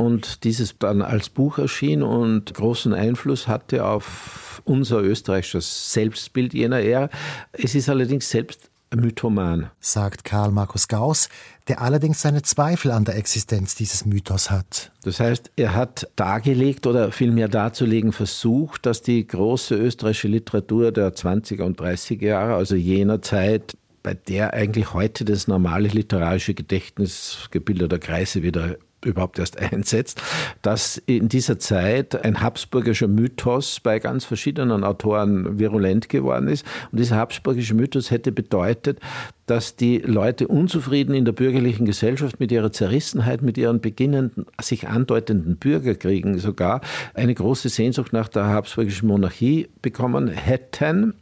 Und 0.00 0.44
dieses 0.44 0.78
dann 0.78 1.02
als 1.02 1.28
Buch 1.28 1.58
erschien 1.58 2.02
und 2.02 2.54
großen 2.54 2.94
Einfluss 2.94 3.46
hatte 3.46 3.84
auf 3.84 4.62
unser 4.64 5.02
österreichisches 5.02 5.92
Selbstbild 5.92 6.54
jener 6.54 6.80
Ära. 6.80 7.10
Es 7.52 7.74
ist 7.74 7.90
allerdings 7.90 8.30
selbst 8.30 8.70
Mythoman, 8.96 9.68
sagt 9.78 10.24
Karl 10.24 10.52
Markus 10.52 10.88
Gauss, 10.88 11.28
der 11.68 11.82
allerdings 11.82 12.22
seine 12.22 12.40
Zweifel 12.40 12.92
an 12.92 13.04
der 13.04 13.16
Existenz 13.16 13.74
dieses 13.74 14.06
Mythos 14.06 14.50
hat. 14.50 14.90
Das 15.02 15.20
heißt, 15.20 15.50
er 15.56 15.74
hat 15.74 16.08
dargelegt 16.16 16.86
oder 16.86 17.12
vielmehr 17.12 17.48
darzulegen 17.48 18.12
versucht, 18.12 18.86
dass 18.86 19.02
die 19.02 19.26
große 19.26 19.74
österreichische 19.74 20.28
Literatur 20.28 20.92
der 20.92 21.14
20er 21.14 21.64
und 21.64 21.78
30er 21.78 22.24
Jahre, 22.24 22.54
also 22.54 22.74
jener 22.74 23.20
Zeit, 23.20 23.76
bei 24.02 24.14
der 24.14 24.54
eigentlich 24.54 24.94
heute 24.94 25.26
das 25.26 25.46
normale 25.46 25.88
literarische 25.88 26.54
Gedächtnis 26.54 27.48
gebildeter 27.50 27.98
Kreise 27.98 28.42
wieder 28.42 28.76
überhaupt 29.04 29.38
erst 29.38 29.58
einsetzt, 29.72 30.22
dass 30.62 30.98
in 31.06 31.28
dieser 31.28 31.58
Zeit 31.58 32.24
ein 32.24 32.40
habsburgischer 32.40 33.08
Mythos 33.08 33.80
bei 33.80 33.98
ganz 33.98 34.24
verschiedenen 34.24 34.84
Autoren 34.84 35.58
virulent 35.58 36.08
geworden 36.08 36.48
ist. 36.48 36.64
Und 36.92 37.00
dieser 37.00 37.16
habsburgische 37.16 37.74
Mythos 37.74 38.10
hätte 38.10 38.32
bedeutet, 38.32 39.00
dass 39.46 39.74
die 39.74 39.98
Leute 39.98 40.46
unzufrieden 40.46 41.14
in 41.14 41.24
der 41.24 41.32
bürgerlichen 41.32 41.84
Gesellschaft 41.84 42.38
mit 42.38 42.52
ihrer 42.52 42.70
Zerrissenheit, 42.70 43.42
mit 43.42 43.58
ihren 43.58 43.80
beginnenden, 43.80 44.46
sich 44.60 44.86
andeutenden 44.86 45.56
Bürgerkriegen 45.56 46.38
sogar 46.38 46.80
eine 47.14 47.34
große 47.34 47.68
Sehnsucht 47.68 48.12
nach 48.12 48.28
der 48.28 48.46
habsburgischen 48.46 49.08
Monarchie 49.08 49.68
bekommen 49.82 50.28
hätten 50.28 51.14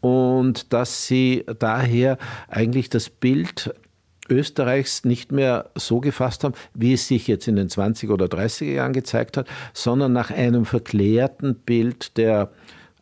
und 0.00 0.72
dass 0.72 1.06
sie 1.06 1.44
daher 1.60 2.18
eigentlich 2.48 2.90
das 2.90 3.08
Bild 3.08 3.72
Österreichs 4.28 5.04
nicht 5.04 5.32
mehr 5.32 5.70
so 5.74 6.00
gefasst 6.00 6.44
haben, 6.44 6.54
wie 6.74 6.92
es 6.92 7.08
sich 7.08 7.26
jetzt 7.26 7.48
in 7.48 7.56
den 7.56 7.68
20er 7.68 8.10
oder 8.10 8.26
30er 8.26 8.72
Jahren 8.72 8.92
gezeigt 8.92 9.36
hat, 9.36 9.46
sondern 9.72 10.12
nach 10.12 10.30
einem 10.30 10.64
verklärten 10.64 11.54
Bild 11.54 12.16
der 12.16 12.50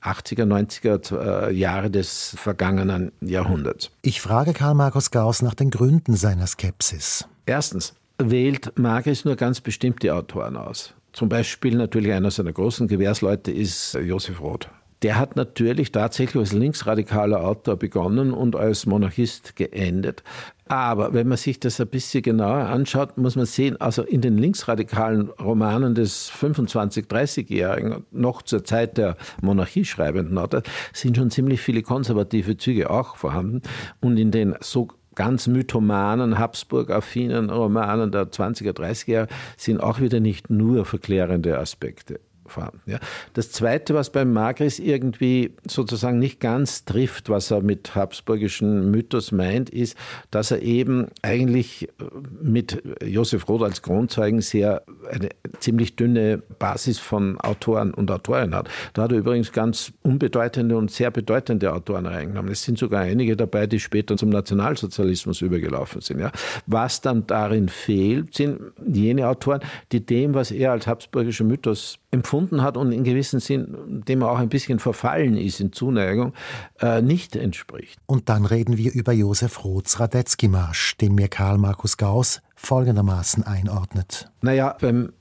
80er, 0.02 0.44
90er 0.44 1.48
äh, 1.48 1.52
Jahre 1.52 1.90
des 1.90 2.34
vergangenen 2.38 3.12
Jahrhunderts. 3.20 3.90
Ich 4.02 4.20
frage 4.20 4.54
Karl 4.54 4.74
Markus 4.74 5.10
Gauss 5.10 5.42
nach 5.42 5.54
den 5.54 5.70
Gründen 5.70 6.16
seiner 6.16 6.46
Skepsis. 6.46 7.26
Erstens 7.44 7.94
wählt 8.18 8.78
Marx 8.78 9.24
nur 9.24 9.36
ganz 9.36 9.60
bestimmte 9.60 10.14
Autoren 10.14 10.56
aus. 10.56 10.94
Zum 11.12 11.28
Beispiel 11.28 11.76
natürlich 11.76 12.12
einer 12.12 12.30
seiner 12.30 12.52
großen 12.52 12.86
Gewährsleute 12.88 13.50
ist 13.50 13.94
Josef 13.94 14.40
Roth. 14.40 14.68
Der 15.02 15.18
hat 15.18 15.34
natürlich 15.34 15.92
tatsächlich 15.92 16.38
als 16.38 16.52
linksradikaler 16.52 17.42
Autor 17.42 17.76
begonnen 17.76 18.32
und 18.32 18.54
als 18.54 18.84
Monarchist 18.84 19.56
geendet. 19.56 20.22
Aber 20.70 21.12
wenn 21.12 21.26
man 21.26 21.36
sich 21.36 21.58
das 21.58 21.80
ein 21.80 21.88
bisschen 21.88 22.22
genauer 22.22 22.68
anschaut, 22.68 23.18
muss 23.18 23.34
man 23.34 23.44
sehen, 23.44 23.80
also 23.80 24.04
in 24.04 24.20
den 24.20 24.38
linksradikalen 24.38 25.30
Romanen 25.30 25.96
des 25.96 26.30
25-, 26.30 27.08
30-Jährigen, 27.08 28.04
noch 28.12 28.42
zur 28.42 28.62
Zeit 28.62 28.96
der 28.96 29.16
Monarchieschreibenden 29.42 30.38
Autor, 30.38 30.62
sind 30.92 31.16
schon 31.16 31.32
ziemlich 31.32 31.60
viele 31.60 31.82
konservative 31.82 32.56
Züge 32.56 32.88
auch 32.88 33.16
vorhanden. 33.16 33.62
Und 34.00 34.16
in 34.16 34.30
den 34.30 34.54
so 34.60 34.86
ganz 35.16 35.48
mythomanen, 35.48 36.38
Habsburg-affinen 36.38 37.50
Romanen 37.50 38.12
der 38.12 38.30
20er, 38.30 38.70
30er 38.70 39.10
Jahre 39.10 39.28
sind 39.56 39.82
auch 39.82 39.98
wieder 39.98 40.20
nicht 40.20 40.50
nur 40.50 40.84
verklärende 40.84 41.58
Aspekte 41.58 42.20
vorhanden. 42.50 42.80
Ja. 42.86 42.98
Das 43.34 43.52
Zweite, 43.52 43.94
was 43.94 44.10
beim 44.10 44.32
Magris 44.32 44.78
irgendwie 44.78 45.54
sozusagen 45.66 46.18
nicht 46.18 46.40
ganz 46.40 46.84
trifft, 46.84 47.28
was 47.28 47.50
er 47.50 47.62
mit 47.62 47.94
habsburgischen 47.94 48.90
Mythos 48.90 49.32
meint, 49.32 49.70
ist, 49.70 49.96
dass 50.30 50.50
er 50.50 50.62
eben 50.62 51.06
eigentlich 51.22 51.84
äh, 51.84 52.04
mit 52.42 52.82
Josef 53.04 53.48
Roth 53.48 53.62
als 53.62 53.82
Kronzeugen 53.82 54.40
sehr 54.40 54.82
eine 55.10 55.28
ziemlich 55.60 55.96
dünne 55.96 56.42
Basis 56.58 56.98
von 56.98 57.40
Autoren 57.40 57.94
und 57.94 58.10
Autorinnen 58.10 58.54
hat. 58.54 58.68
Da 58.94 59.02
hat 59.02 59.12
er 59.12 59.18
übrigens 59.18 59.52
ganz 59.52 59.92
unbedeutende 60.02 60.76
und 60.76 60.90
sehr 60.90 61.10
bedeutende 61.10 61.72
Autoren 61.72 62.06
reingenommen. 62.06 62.52
Es 62.52 62.64
sind 62.64 62.78
sogar 62.78 63.02
einige 63.02 63.36
dabei, 63.36 63.66
die 63.66 63.80
später 63.80 64.16
zum 64.16 64.30
Nationalsozialismus 64.30 65.40
übergelaufen 65.40 66.00
sind. 66.00 66.20
Ja. 66.20 66.32
Was 66.66 67.00
dann 67.00 67.26
darin 67.26 67.68
fehlt, 67.68 68.34
sind 68.34 68.60
jene 68.86 69.28
Autoren, 69.28 69.60
die 69.92 70.04
dem, 70.04 70.34
was 70.34 70.50
er 70.50 70.72
als 70.72 70.86
habsburgischer 70.86 71.44
Mythos 71.44 71.98
empfunden 72.10 72.39
hat 72.62 72.76
und 72.76 72.92
in 72.92 73.04
gewissem 73.04 73.40
Sinn, 73.40 74.02
dem 74.06 74.22
er 74.22 74.30
auch 74.30 74.38
ein 74.38 74.48
bisschen 74.48 74.78
verfallen 74.78 75.36
ist 75.36 75.60
in 75.60 75.72
Zuneigung, 75.72 76.32
äh, 76.80 77.02
nicht 77.02 77.36
entspricht. 77.36 77.98
Und 78.06 78.28
dann 78.28 78.44
reden 78.44 78.76
wir 78.76 78.92
über 78.92 79.12
Josef 79.12 79.64
Roths 79.64 80.00
Radetzky-Marsch, 80.00 80.96
den 80.96 81.14
mir 81.14 81.28
Karl 81.28 81.58
Markus 81.58 81.96
Gauss 81.96 82.40
folgendermaßen 82.56 83.44
einordnet. 83.44 84.30
Naja, 84.42 84.76
beim 84.80 85.12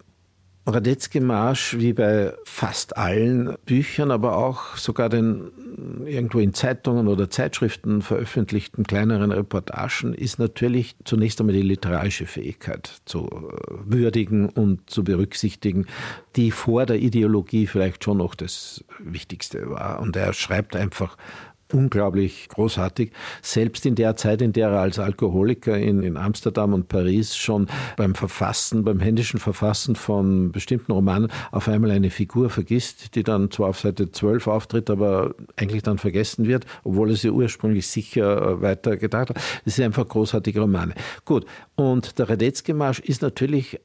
Radetzky-Marsch, 0.69 1.77
wie 1.77 1.93
bei 1.93 2.34
fast 2.43 2.97
allen 2.97 3.55
Büchern, 3.65 4.12
aber 4.12 4.38
auch 4.38 4.77
sogar 4.77 5.10
den 5.10 5.51
irgendwo 6.05 6.39
in 6.39 6.53
Zeitungen 6.53 7.08
oder 7.08 7.29
Zeitschriften 7.29 8.01
veröffentlichten 8.01 8.84
kleineren 8.84 9.32
Reportagen, 9.32 10.13
ist 10.13 10.39
natürlich 10.39 10.95
zunächst 11.03 11.39
einmal 11.39 11.55
die 11.55 11.62
literarische 11.62 12.25
Fähigkeit 12.25 13.01
zu 13.05 13.27
äh, 13.27 13.75
würdigen 13.86 14.49
und 14.49 14.89
zu 14.89 15.03
berücksichtigen, 15.03 15.86
die 16.36 16.51
vor 16.51 16.86
der 16.86 16.99
Ideologie 16.99 17.67
vielleicht 17.67 18.03
schon 18.03 18.17
noch 18.17 18.36
das 18.36 18.84
Wichtigste 18.99 19.69
war. 19.69 19.99
Und 19.99 20.15
er 20.15 20.34
schreibt 20.34 20.75
einfach 20.75 21.17
unglaublich 21.73 22.49
großartig. 22.49 23.12
Selbst 23.41 23.86
in 23.86 23.95
der 23.95 24.15
Zeit, 24.15 24.41
in 24.41 24.53
der 24.53 24.69
er 24.69 24.79
als 24.79 24.99
Alkoholiker 24.99 25.77
in, 25.77 26.03
in 26.03 26.17
Amsterdam 26.17 26.73
und 26.73 26.88
Paris 26.88 27.36
schon 27.36 27.67
beim 27.95 28.15
Verfassen, 28.15 28.84
beim 28.84 28.99
händischen 28.99 29.39
Verfassen 29.39 29.95
von 29.95 30.51
bestimmten 30.51 30.91
Romanen 30.91 31.32
auf 31.51 31.67
einmal 31.67 31.91
eine 31.91 32.10
Figur 32.10 32.49
vergisst, 32.49 33.15
die 33.15 33.23
dann 33.23 33.51
zwar 33.51 33.69
auf 33.69 33.79
Seite 33.79 34.12
12 34.12 34.47
auftritt, 34.47 34.89
aber 34.89 35.36
eigentlich 35.58 35.84
dann 35.84 35.97
vergessen 35.97 36.47
wird, 36.47 36.65
obwohl 36.84 37.12
er 37.12 37.15
sie 37.15 37.29
ursprünglich 37.29 37.88
sicher 37.88 38.41
äh, 38.41 38.62
weiter 38.62 38.97
gedacht 38.97 39.29
hat. 39.29 39.38
Das 39.65 39.75
sind 39.75 39.86
einfach 39.86 40.08
großartige 40.08 40.62
Romane. 40.62 40.93
Gut, 41.25 41.45
und 41.75 42.17
der 42.17 42.29
Radetzky-Marsch 42.29 42.99
ist 42.99 43.21
natürlich 43.21 43.79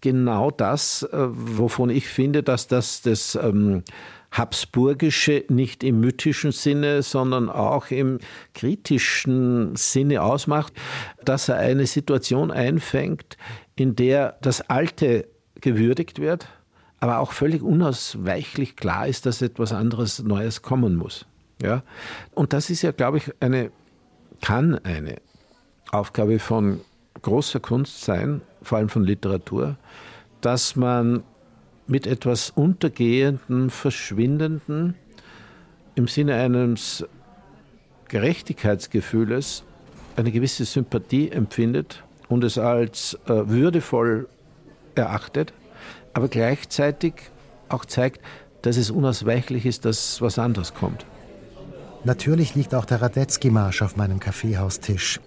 genau 0.00 0.50
das, 0.50 1.02
äh, 1.02 1.26
wovon 1.30 1.90
ich 1.90 2.08
finde, 2.08 2.42
dass 2.42 2.66
das 2.66 3.02
das 3.02 3.34
ähm, 3.40 3.82
Habsburgische 4.32 5.44
nicht 5.48 5.82
im 5.82 6.00
mythischen 6.00 6.52
Sinne, 6.52 7.02
sondern 7.02 7.48
auch 7.48 7.90
im 7.90 8.18
kritischen 8.54 9.74
Sinne 9.76 10.22
ausmacht, 10.22 10.72
dass 11.24 11.48
er 11.48 11.56
eine 11.56 11.86
Situation 11.86 12.50
einfängt, 12.50 13.36
in 13.74 13.96
der 13.96 14.38
das 14.40 14.60
Alte 14.62 15.26
gewürdigt 15.60 16.20
wird, 16.20 16.46
aber 17.00 17.18
auch 17.18 17.32
völlig 17.32 17.62
unausweichlich 17.62 18.76
klar 18.76 19.08
ist, 19.08 19.26
dass 19.26 19.42
etwas 19.42 19.72
anderes 19.72 20.22
Neues 20.22 20.62
kommen 20.62 20.96
muss. 20.96 21.26
Ja? 21.60 21.82
Und 22.32 22.52
das 22.52 22.70
ist 22.70 22.82
ja, 22.82 22.92
glaube 22.92 23.18
ich, 23.18 23.32
eine, 23.40 23.72
kann 24.40 24.78
eine 24.84 25.16
Aufgabe 25.90 26.38
von 26.38 26.80
großer 27.22 27.60
Kunst 27.60 28.02
sein, 28.02 28.42
vor 28.62 28.78
allem 28.78 28.88
von 28.88 29.04
Literatur, 29.04 29.76
dass 30.40 30.76
man 30.76 31.22
mit 31.86 32.06
etwas 32.06 32.50
Untergehenden, 32.50 33.70
Verschwindenden 33.70 34.94
im 35.96 36.06
Sinne 36.06 36.36
eines 36.36 37.04
Gerechtigkeitsgefühles 38.08 39.64
eine 40.16 40.32
gewisse 40.32 40.64
Sympathie 40.64 41.30
empfindet 41.30 42.02
und 42.28 42.44
es 42.44 42.58
als 42.58 43.18
äh, 43.26 43.48
würdevoll 43.48 44.28
erachtet, 44.94 45.52
aber 46.12 46.28
gleichzeitig 46.28 47.14
auch 47.68 47.84
zeigt, 47.84 48.20
dass 48.62 48.76
es 48.76 48.90
unausweichlich 48.90 49.66
ist, 49.66 49.84
dass 49.84 50.20
was 50.20 50.38
anderes 50.38 50.74
kommt. 50.74 51.06
Natürlich 52.04 52.54
liegt 52.54 52.74
auch 52.74 52.84
der 52.84 53.02
Radetzky-Marsch 53.02 53.82
auf 53.82 53.96
meinem 53.96 54.20
Kaffeehaustisch. 54.20 55.20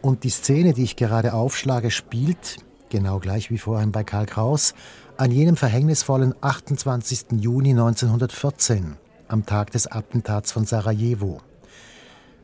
Und 0.00 0.24
die 0.24 0.30
Szene, 0.30 0.72
die 0.72 0.84
ich 0.84 0.96
gerade 0.96 1.34
aufschlage, 1.34 1.90
spielt, 1.90 2.58
genau 2.90 3.18
gleich 3.18 3.50
wie 3.50 3.58
vorhin 3.58 3.92
bei 3.92 4.04
Karl 4.04 4.26
Kraus, 4.26 4.74
an 5.16 5.30
jenem 5.30 5.56
verhängnisvollen 5.56 6.34
28. 6.40 7.40
Juni 7.40 7.70
1914, 7.70 8.96
am 9.28 9.46
Tag 9.46 9.70
des 9.70 9.86
Attentats 9.86 10.52
von 10.52 10.64
Sarajevo. 10.66 11.40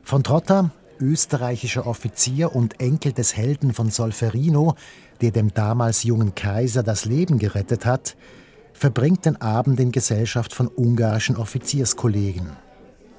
Von 0.03 0.23
Trotta, 0.23 0.71
österreichischer 0.99 1.87
Offizier 1.87 2.55
und 2.55 2.79
Enkel 2.79 3.13
des 3.13 3.35
Helden 3.35 3.73
von 3.73 3.89
Solferino, 3.89 4.75
der 5.21 5.31
dem 5.31 5.53
damals 5.53 6.03
jungen 6.03 6.35
Kaiser 6.35 6.83
das 6.83 7.05
Leben 7.05 7.39
gerettet 7.39 7.85
hat, 7.85 8.15
verbringt 8.73 9.25
den 9.25 9.41
Abend 9.41 9.79
in 9.79 9.91
Gesellschaft 9.91 10.53
von 10.53 10.67
ungarischen 10.67 11.35
Offizierskollegen. 11.35 12.49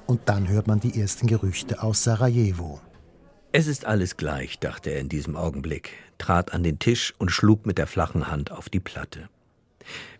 Und 0.07 0.21
dann 0.25 0.47
hört 0.47 0.67
man 0.67 0.79
die 0.79 0.99
ersten 0.99 1.27
Gerüchte 1.27 1.81
aus 1.83 2.03
Sarajevo. 2.03 2.79
Es 3.53 3.67
ist 3.67 3.85
alles 3.85 4.15
gleich, 4.15 4.59
dachte 4.59 4.91
er 4.91 5.01
in 5.01 5.09
diesem 5.09 5.35
Augenblick, 5.35 5.91
trat 6.17 6.53
an 6.53 6.63
den 6.63 6.79
Tisch 6.79 7.13
und 7.17 7.31
schlug 7.31 7.65
mit 7.65 7.77
der 7.77 7.85
flachen 7.87 8.27
Hand 8.29 8.49
auf 8.49 8.69
die 8.69 8.79
Platte. 8.79 9.27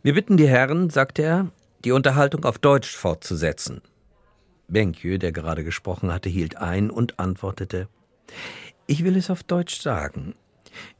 Wir 0.04 0.13
bitten 0.13 0.36
die 0.36 0.50
Herren, 0.50 0.89
sagte 0.89 1.22
er, 1.22 1.48
die 1.86 1.94
Unterhaltung 1.94 2.44
auf 2.44 2.60
Deutsch 2.60 2.94
fortzusetzen. 2.94 3.82
Benkjö, 4.67 5.17
der 5.17 5.32
gerade 5.32 5.63
gesprochen 5.63 6.12
hatte, 6.12 6.28
hielt 6.28 6.58
ein 6.58 6.89
und 6.89 7.20
antwortete 7.20 7.88
Ich 8.86 9.06
will 9.06 9.15
es 9.15 9.30
auf 9.30 9.44
Deutsch 9.44 9.80
sagen. 9.80 10.36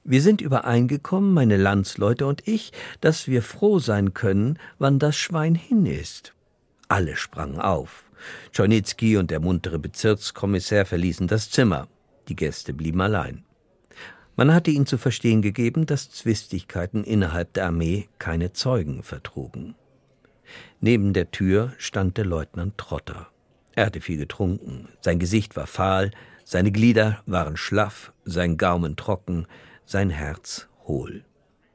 Wir 0.06 0.22
sind 0.22 0.40
übereingekommen, 0.40 1.34
meine 1.34 1.58
Landsleute 1.58 2.28
und 2.28 2.48
ich, 2.48 2.72
dass 3.02 3.28
wir 3.28 3.42
froh 3.42 3.80
sein 3.80 4.14
können, 4.14 4.58
wann 4.80 5.00
das 5.00 5.18
Schwein 5.18 5.56
hin 5.56 5.86
ist. 5.86 6.34
Alle 6.88 7.18
sprangen 7.18 7.60
auf. 7.60 8.06
Czornitzki 8.54 9.18
und 9.18 9.32
der 9.32 9.42
muntere 9.42 9.80
Bezirkskommissär 9.80 10.86
verließen 10.86 11.28
das 11.28 11.50
Zimmer. 11.50 11.88
Die 12.32 12.38
Gäste 12.38 12.74
blieben 12.74 13.02
allein. 13.02 13.44
Man 14.38 14.54
hatte 14.54 14.72
ihnen 14.72 14.86
zu 14.86 14.98
verstehen 14.98 15.42
gegeben, 15.42 15.86
dass 15.86 16.10
Zwistigkeiten 16.12 17.04
innerhalb 17.04 17.52
der 17.52 17.66
Armee 17.66 18.08
keine 18.20 18.54
Zeugen 18.54 19.04
vertrugen. 19.04 19.76
Neben 20.80 21.12
der 21.12 21.32
Tür 21.32 21.74
stand 21.78 22.16
der 22.16 22.24
Leutnant 22.24 22.78
Trotter. 22.78 23.28
Er 23.76 23.88
hatte 23.88 24.00
viel 24.00 24.18
getrunken, 24.18 24.88
sein 25.02 25.20
Gesicht 25.20 25.58
war 25.58 25.68
fahl, 25.68 26.12
seine 26.46 26.72
Glieder 26.72 27.22
waren 27.26 27.58
schlaff, 27.58 28.14
sein 28.24 28.56
Gaumen 28.56 28.96
trocken, 28.96 29.46
sein 29.86 30.10
Herz 30.10 30.70
hohl. 30.88 31.26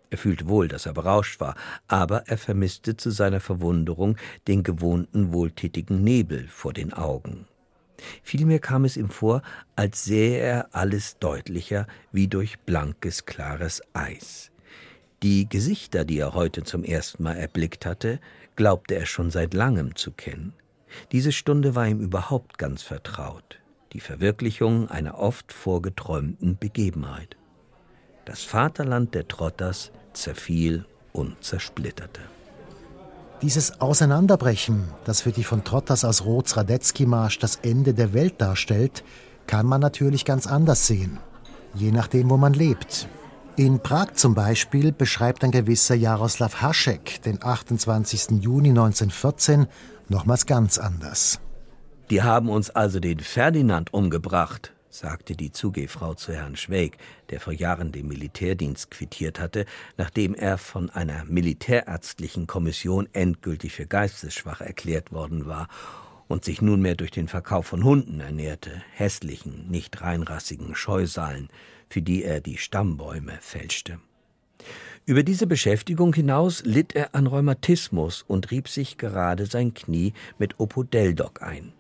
Er 0.09 0.17
fühlte 0.17 0.49
wohl, 0.49 0.69
dass 0.69 0.87
er 0.87 0.95
berauscht 0.95 1.39
war, 1.39 1.55
aber 1.87 2.29
er 2.29 2.39
vermisste 2.39 2.97
zu 2.97 3.11
seiner 3.11 3.41
Verwunderung 3.41 4.17
den 4.49 4.63
gewohnten 4.63 5.35
wohltätigen 5.35 6.03
Nebel 6.03 6.49
vor 6.49 6.73
den 6.73 6.95
Augen. 6.95 7.47
Vielmehr 8.23 8.59
kam 8.59 8.85
es 8.85 8.97
ihm 8.97 9.11
vor, 9.11 9.43
als 9.75 10.05
sähe 10.05 10.39
er 10.39 10.75
alles 10.75 11.19
deutlicher 11.19 11.87
wie 12.13 12.29
durch 12.29 12.59
blankes, 12.61 13.27
klares 13.27 13.83
Eis. 13.93 14.51
Die 15.23 15.49
Gesichter, 15.49 16.05
die 16.05 16.19
er 16.19 16.35
heute 16.35 16.63
zum 16.63 16.85
ersten 16.85 17.23
Mal 17.23 17.37
erblickt 17.37 17.87
hatte, 17.87 18.21
glaubte 18.55 18.95
er 18.95 19.07
schon 19.07 19.31
seit 19.31 19.55
langem 19.55 19.97
zu 19.97 20.13
kennen. 20.13 20.53
Diese 21.13 21.33
Stunde 21.33 21.75
war 21.75 21.87
ihm 21.87 22.01
überhaupt 22.01 22.59
ganz 22.59 22.83
vertraut, 22.83 23.61
die 23.93 24.01
Verwirklichung 24.01 24.89
einer 24.89 25.19
oft 25.19 25.53
vorgeträumten 25.53 26.59
Begebenheit. 26.59 27.37
Das 28.25 28.43
Vaterland 28.43 29.15
der 29.15 29.29
Trotters 29.29 29.93
zerfiel 30.13 30.85
und 31.13 31.43
zersplitterte. 31.43 32.21
Dieses 33.43 33.83
Auseinanderbrechen, 33.83 34.89
das 35.05 35.21
für 35.21 35.31
die 35.31 35.45
von 35.45 35.63
Trotters 35.63 36.07
aus 36.07 36.25
Rotz-Radetzky-Marsch 36.25 37.39
das 37.39 37.57
Ende 37.57 37.93
der 37.93 38.15
Welt 38.15 38.41
darstellt, 38.41 39.05
kann 39.47 39.67
man 39.67 39.83
natürlich 39.83 40.25
ganz 40.25 40.47
anders 40.47 40.87
sehen. 40.87 41.19
Je 41.75 41.93
nachdem, 41.93 42.31
wo 42.31 42.39
man 42.39 42.55
lebt. 42.55 43.09
In 43.57 43.81
Prag 43.81 44.15
zum 44.15 44.35
Beispiel 44.35 44.91
beschreibt 44.93 45.45
ein 45.45 45.51
gewisser 45.51 45.95
Jaroslav 45.95 46.63
Hašek 46.63 47.23
den 47.23 47.43
28. 47.43 48.43
Juni 48.43 48.71
1914 48.71 49.67
nochmals 50.09 50.47
ganz 50.47 50.79
anders. 50.79 51.39
Die 52.09 52.23
haben 52.23 52.49
uns 52.49 52.71
also 52.71 53.01
den 53.01 53.21
Ferdinand 53.21 53.93
umgebracht, 53.93 54.73
sagte 54.99 55.37
die 55.37 55.53
Zugehfrau 55.53 56.15
zu 56.15 56.33
Herrn 56.33 56.57
Schweig, 56.57 56.97
der 57.31 57.41
vor 57.41 57.53
Jahren 57.53 57.93
den 57.93 58.09
Militärdienst 58.09 58.91
quittiert 58.91 59.39
hatte, 59.41 59.67
nachdem 59.97 60.35
er 60.35 60.59
von 60.59 60.91
einer 60.91 61.25
militärärztlichen 61.25 62.47
Kommission 62.47 63.09
endgültig 63.13 63.73
für 63.73 63.87
geistesschwach 63.87 64.61
erklärt 64.61 65.13
worden 65.13 65.47
war 65.47 65.69
und 66.29 66.45
sich 66.45 66.63
nunmehr 66.63 66.95
durch 66.95 67.11
den 67.11 67.29
Verkauf 67.29 67.67
von 67.67 67.85
Hunden 67.85 68.21
ernährte, 68.21 68.83
hässlichen, 68.93 69.69
nicht 69.71 70.01
reinrassigen 70.01 70.75
Scheusalen, 70.75 71.49
für 71.89 72.03
die 72.03 72.25
er 72.25 72.41
die 72.41 72.59
Stammbäume 72.59 73.39
fälschte. 73.41 74.01
Über 75.05 75.23
diese 75.23 75.47
Beschäftigung 75.47 76.13
hinaus 76.15 76.65
litt 76.65 76.97
er 76.97 77.15
an 77.15 77.29
Rheumatismus 77.29 78.23
und 78.23 78.51
rieb 78.51 78.69
sich 78.69 78.99
gerade 78.99 79.47
sein 79.47 79.73
Knie 79.73 80.15
mit 80.37 80.59
Opodeldoc 80.59 81.43
ein. 81.43 81.73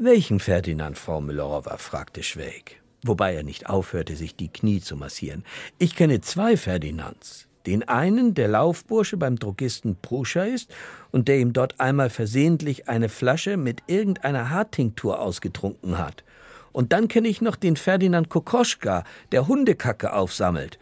Welchen 0.00 0.38
Ferdinand, 0.38 0.96
Frau 0.96 1.20
Müllerowa? 1.20 1.76
fragte 1.76 2.22
Schwäg, 2.22 2.80
wobei 3.02 3.34
er 3.34 3.42
nicht 3.42 3.68
aufhörte, 3.68 4.14
sich 4.14 4.36
die 4.36 4.46
Knie 4.46 4.80
zu 4.80 4.94
massieren. 4.94 5.42
Ich 5.76 5.96
kenne 5.96 6.20
zwei 6.20 6.56
Ferdinands. 6.56 7.48
Den 7.66 7.82
einen, 7.88 8.32
der 8.32 8.46
Laufbursche 8.46 9.16
beim 9.16 9.40
Drogisten 9.40 9.96
Pruscher 10.00 10.46
ist 10.46 10.72
und 11.10 11.26
der 11.26 11.40
ihm 11.40 11.52
dort 11.52 11.80
einmal 11.80 12.10
versehentlich 12.10 12.88
eine 12.88 13.08
Flasche 13.08 13.56
mit 13.56 13.82
irgendeiner 13.88 14.50
Haartinktur 14.50 15.18
ausgetrunken 15.18 15.98
hat. 15.98 16.22
Und 16.70 16.92
dann 16.92 17.08
kenne 17.08 17.26
ich 17.26 17.40
noch 17.40 17.56
den 17.56 17.74
Ferdinand 17.74 18.28
Kokoschka, 18.28 19.02
der 19.32 19.48
Hundekacke 19.48 20.12
aufsammelt. 20.12 20.78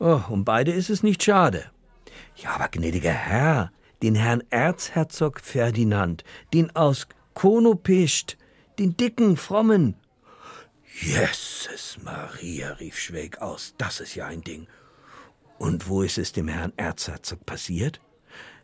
Oh, 0.00 0.20
um 0.30 0.44
beide 0.44 0.72
ist 0.72 0.90
es 0.90 1.04
nicht 1.04 1.22
schade. 1.22 1.66
Ja, 2.34 2.56
aber 2.56 2.66
gnädiger 2.72 3.12
Herr, 3.12 3.70
den 4.02 4.16
Herrn 4.16 4.42
Erzherzog 4.50 5.38
Ferdinand, 5.38 6.24
den 6.52 6.74
aus 6.74 7.06
Konopest, 7.34 8.36
den 8.78 8.96
dicken, 8.96 9.36
frommen. 9.36 9.94
Jesus 11.00 11.98
Maria, 12.02 12.72
rief 12.72 12.98
Schweg 12.98 13.40
aus, 13.40 13.74
das 13.78 14.00
ist 14.00 14.14
ja 14.14 14.26
ein 14.26 14.42
Ding. 14.42 14.66
Und 15.58 15.88
wo 15.88 16.02
ist 16.02 16.18
es 16.18 16.32
dem 16.32 16.48
Herrn 16.48 16.72
Erzherzog 16.76 17.44
passiert? 17.46 18.00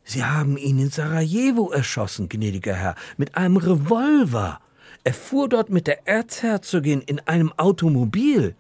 Sie 0.05 0.25
haben 0.25 0.57
ihn 0.57 0.79
in 0.79 0.91
Sarajevo 0.91 1.71
erschossen, 1.71 2.29
gnädiger 2.29 2.75
Herr, 2.75 2.95
mit 3.17 3.37
einem 3.37 3.57
Revolver. 3.57 4.61
Er 5.03 5.15
fuhr 5.15 5.49
dort 5.49 5.71
mit 5.71 5.87
der 5.87 6.07
Erzherzogin 6.07 7.01
in 7.01 7.21
einem 7.21 7.53
Automobil. 7.53 8.55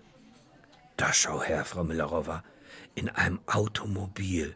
Da 0.96 1.12
schau 1.12 1.42
her, 1.42 1.64
Frau 1.64 1.84
Millerowa, 1.84 2.42
in 2.94 3.08
einem 3.08 3.40
Automobil. 3.46 4.54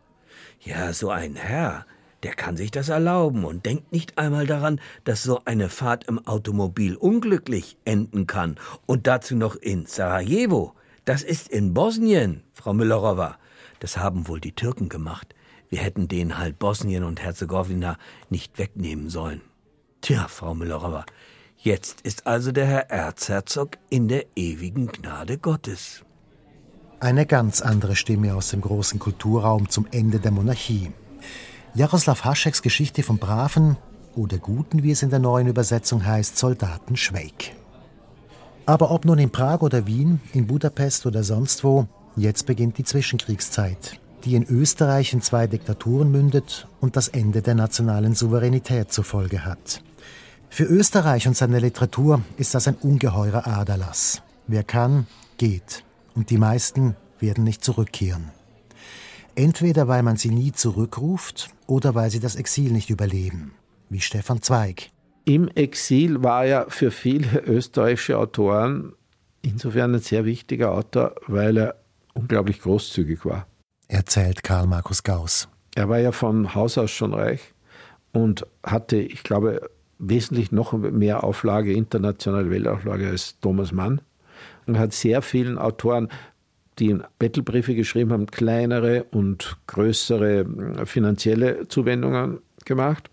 Ja, 0.61 0.93
so 0.93 1.11
ein 1.11 1.35
Herr, 1.35 1.87
der 2.23 2.35
kann 2.35 2.57
sich 2.57 2.71
das 2.71 2.89
erlauben 2.89 3.45
und 3.45 3.65
denkt 3.65 3.93
nicht 3.93 4.19
einmal 4.19 4.47
daran, 4.47 4.81
dass 5.05 5.23
so 5.23 5.41
eine 5.45 5.69
Fahrt 5.69 6.05
im 6.05 6.27
Automobil 6.27 6.97
unglücklich 6.97 7.77
enden 7.85 8.27
kann. 8.27 8.57
Und 8.87 9.07
dazu 9.07 9.37
noch 9.37 9.55
in 9.55 9.87
Sarajevo. 9.87 10.75
Das 11.05 11.23
ist 11.23 11.49
in 11.49 11.75
Bosnien, 11.75 12.43
Frau 12.53 12.75
Müllerowa. 12.75 13.39
Das 13.79 13.97
haben 13.97 14.27
wohl 14.27 14.41
die 14.41 14.53
Türken 14.53 14.89
gemacht. 14.89 15.35
Wir 15.69 15.79
hätten 15.79 16.09
denen 16.09 16.39
halt 16.39 16.59
Bosnien 16.59 17.05
und 17.05 17.23
Herzegowina 17.23 17.99
nicht 18.31 18.59
wegnehmen 18.59 19.11
sollen. 19.11 19.43
Tja, 20.01 20.27
Frau 20.29 20.55
Müllerowa, 20.55 21.05
jetzt 21.57 22.01
ist 22.01 22.27
also 22.27 22.53
der 22.53 22.67
Herr 22.67 22.91
Erzherzog 22.91 23.79
in 23.91 24.09
der 24.09 24.27
ewigen 24.35 24.89
Gnade 24.89 25.39
Gottes. 25.39 26.05
Eine 27.01 27.27
ganz 27.27 27.61
andere 27.63 27.95
Stimme 27.95 28.35
aus 28.35 28.51
dem 28.51 28.61
großen 28.61 28.99
Kulturraum 28.99 29.69
zum 29.69 29.87
Ende 29.93 30.19
der 30.19 30.33
Monarchie. 30.33 30.91
Jaroslav 31.75 32.25
Hascheks 32.25 32.63
Geschichte 32.63 33.03
vom 33.03 33.19
braven 33.19 33.77
oder 34.17 34.39
guten, 34.39 34.83
wie 34.83 34.91
es 34.91 35.03
in 35.03 35.11
der 35.11 35.19
neuen 35.19 35.47
Übersetzung 35.47 36.05
heißt, 36.05 36.37
Soldaten 36.37 36.97
Schweig. 36.97 37.53
Aber 38.67 38.91
ob 38.91 39.05
nun 39.05 39.19
in 39.19 39.31
Prag 39.31 39.61
oder 39.61 39.87
Wien, 39.87 40.21
in 40.33 40.47
Budapest 40.47 41.07
oder 41.07 41.23
sonst 41.23 41.65
wo, 41.65 41.87
jetzt 42.17 42.47
beginnt 42.47 42.79
die 42.79 42.85
Zwischenkriegszeit, 42.85 44.01
die 44.25 44.35
in 44.35 44.45
Österreich 44.45 45.13
in 45.13 45.23
zwei 45.23 45.47
Diktaturen 45.47 46.11
mündet 46.11 46.67
und 46.81 46.97
das 46.97 47.09
Ende 47.09 47.43
der 47.43 47.55
nationalen 47.55 48.15
Souveränität 48.15 48.93
zur 48.93 49.05
Folge 49.05 49.45
hat. 49.45 49.83
Für 50.51 50.65
Österreich 50.65 51.29
und 51.29 51.37
seine 51.37 51.61
Literatur 51.61 52.23
ist 52.37 52.55
das 52.55 52.67
ein 52.67 52.77
ungeheurer 52.77 53.47
Aderlass. 53.47 54.23
Wer 54.47 54.65
kann, 54.65 55.07
geht. 55.37 55.85
Und 56.15 56.31
die 56.31 56.39
meisten 56.39 56.97
werden 57.21 57.45
nicht 57.45 57.63
zurückkehren. 57.63 58.33
Entweder 59.39 59.87
weil 59.87 60.03
man 60.03 60.17
sie 60.17 60.31
nie 60.31 60.51
zurückruft 60.51 61.51
oder 61.69 61.95
weil 61.95 62.11
sie 62.11 62.19
das 62.19 62.35
Exil 62.35 62.73
nicht 62.73 62.91
überleben, 62.91 63.53
wie 63.89 64.01
Stefan 64.01 64.43
Zweig. 64.43 64.91
Im 65.27 65.47
Exil 65.47 66.25
war 66.25 66.45
er 66.45 66.69
für 66.71 66.91
viele 66.91 67.43
österreichische 67.47 68.19
Autoren 68.19 68.95
insofern 69.43 69.95
ein 69.95 70.01
sehr 70.01 70.25
wichtiger 70.25 70.73
Autor, 70.73 71.15
weil 71.29 71.57
er 71.57 71.77
unglaublich 72.15 72.61
großzügig 72.61 73.25
war. 73.25 73.47
Erzählt 73.87 74.43
Karl 74.43 74.67
Markus 74.67 75.05
Gauss. 75.05 75.49
Er 75.77 75.89
war 75.89 76.01
ja 76.01 76.11
von 76.11 76.57
Haus 76.57 76.77
aus 76.77 76.91
schon 76.91 77.15
reich 77.15 77.55
und 78.11 78.45
hatte, 78.65 78.97
ich 78.97 79.23
glaube, 79.23 79.71
wesentlich 80.01 80.51
noch 80.51 80.73
mehr 80.73 81.23
Auflage, 81.23 81.73
internationale 81.73 82.51
Weltauflage 82.51 83.07
als 83.07 83.39
Thomas 83.39 83.71
Mann. 83.71 84.01
Und 84.67 84.81
hat 84.81 84.93
sehr 84.93 85.23
vielen 85.23 85.59
Autoren 85.59 86.09
die 86.79 86.97
Bettelbriefe 87.19 87.75
geschrieben 87.75 88.13
haben, 88.13 88.27
kleinere 88.27 89.05
und 89.11 89.57
größere 89.67 90.41
äh, 90.41 90.87
finanzielle 90.87 91.69
Zuwendungen 91.69 92.39
gemacht. 92.65 93.11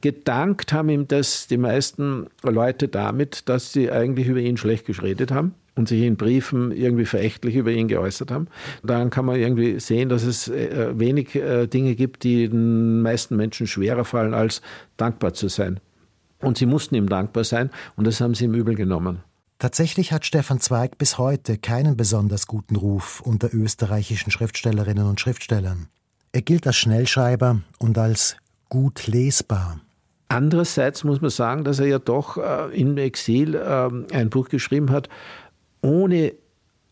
Gedankt 0.00 0.72
haben 0.72 0.90
ihm 0.90 1.08
das 1.08 1.46
die 1.46 1.56
meisten 1.56 2.26
Leute 2.42 2.88
damit, 2.88 3.48
dass 3.48 3.72
sie 3.72 3.90
eigentlich 3.90 4.28
über 4.28 4.40
ihn 4.40 4.58
schlecht 4.58 4.84
geschredet 4.84 5.30
haben 5.30 5.54
und 5.76 5.88
sich 5.88 6.02
in 6.02 6.16
Briefen 6.16 6.72
irgendwie 6.72 7.06
verächtlich 7.06 7.56
über 7.56 7.70
ihn 7.70 7.88
geäußert 7.88 8.30
haben. 8.30 8.48
Daran 8.82 9.10
kann 9.10 9.24
man 9.24 9.36
irgendwie 9.36 9.80
sehen, 9.80 10.08
dass 10.08 10.24
es 10.24 10.48
äh, 10.48 10.92
wenig 10.98 11.34
äh, 11.34 11.66
Dinge 11.66 11.94
gibt, 11.94 12.22
die 12.24 12.48
den 12.48 13.02
meisten 13.02 13.36
Menschen 13.36 13.66
schwerer 13.66 14.04
fallen, 14.04 14.34
als 14.34 14.62
dankbar 14.96 15.32
zu 15.32 15.48
sein. 15.48 15.80
Und 16.40 16.58
sie 16.58 16.66
mussten 16.66 16.94
ihm 16.94 17.08
dankbar 17.08 17.44
sein 17.44 17.70
und 17.96 18.06
das 18.06 18.20
haben 18.20 18.34
sie 18.34 18.44
ihm 18.44 18.54
übel 18.54 18.74
genommen. 18.74 19.20
Tatsächlich 19.64 20.12
hat 20.12 20.26
Stefan 20.26 20.60
Zweig 20.60 20.98
bis 20.98 21.16
heute 21.16 21.56
keinen 21.56 21.96
besonders 21.96 22.46
guten 22.46 22.76
Ruf 22.76 23.22
unter 23.22 23.54
österreichischen 23.54 24.30
Schriftstellerinnen 24.30 25.06
und 25.06 25.20
Schriftstellern. 25.20 25.88
Er 26.32 26.42
gilt 26.42 26.66
als 26.66 26.76
Schnellschreiber 26.76 27.62
und 27.78 27.96
als 27.96 28.36
gut 28.68 29.06
lesbar. 29.06 29.80
Andererseits 30.28 31.02
muss 31.02 31.22
man 31.22 31.30
sagen, 31.30 31.64
dass 31.64 31.78
er 31.78 31.86
ja 31.86 31.98
doch 31.98 32.36
äh, 32.36 32.78
im 32.78 32.98
Exil 32.98 33.54
äh, 33.54 33.88
ein 34.12 34.28
Buch 34.28 34.50
geschrieben 34.50 34.90
hat, 34.90 35.08
ohne 35.80 36.34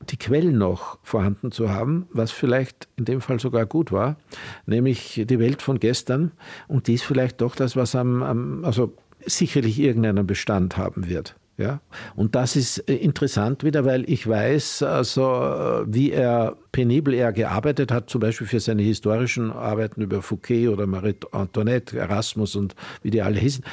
die 0.08 0.16
Quellen 0.16 0.56
noch 0.56 0.98
vorhanden 1.02 1.52
zu 1.52 1.68
haben, 1.68 2.06
was 2.10 2.30
vielleicht 2.30 2.88
in 2.96 3.04
dem 3.04 3.20
Fall 3.20 3.38
sogar 3.38 3.66
gut 3.66 3.92
war, 3.92 4.16
nämlich 4.64 5.22
die 5.28 5.38
Welt 5.38 5.60
von 5.60 5.78
gestern. 5.78 6.32
Und 6.68 6.86
dies 6.86 7.02
vielleicht 7.02 7.42
doch 7.42 7.54
das, 7.54 7.76
was 7.76 7.94
am, 7.94 8.22
am 8.22 8.64
also 8.64 8.96
sicherlich 9.26 9.78
irgendeinen 9.78 10.26
Bestand 10.26 10.78
haben 10.78 11.10
wird. 11.10 11.36
Ja? 11.62 11.80
Und 12.16 12.34
das 12.34 12.56
ist 12.56 12.78
äh, 12.88 12.96
interessant 12.96 13.64
wieder, 13.64 13.84
weil 13.84 14.08
ich 14.10 14.28
weiß, 14.28 14.82
also, 14.82 15.22
äh, 15.22 15.84
wie 15.86 16.10
er 16.10 16.56
penibel 16.72 17.14
er 17.14 17.32
gearbeitet 17.32 17.92
hat, 17.92 18.10
zum 18.10 18.20
Beispiel 18.20 18.46
für 18.46 18.60
seine 18.60 18.82
historischen 18.82 19.52
Arbeiten 19.52 20.02
über 20.02 20.22
Fouquet 20.22 20.68
oder 20.68 20.86
Marie 20.86 21.14
Antoinette, 21.30 21.98
Erasmus 21.98 22.56
und 22.56 22.74
wie 23.02 23.10
die 23.10 23.22
alle 23.22 23.38
hießen. 23.38 23.64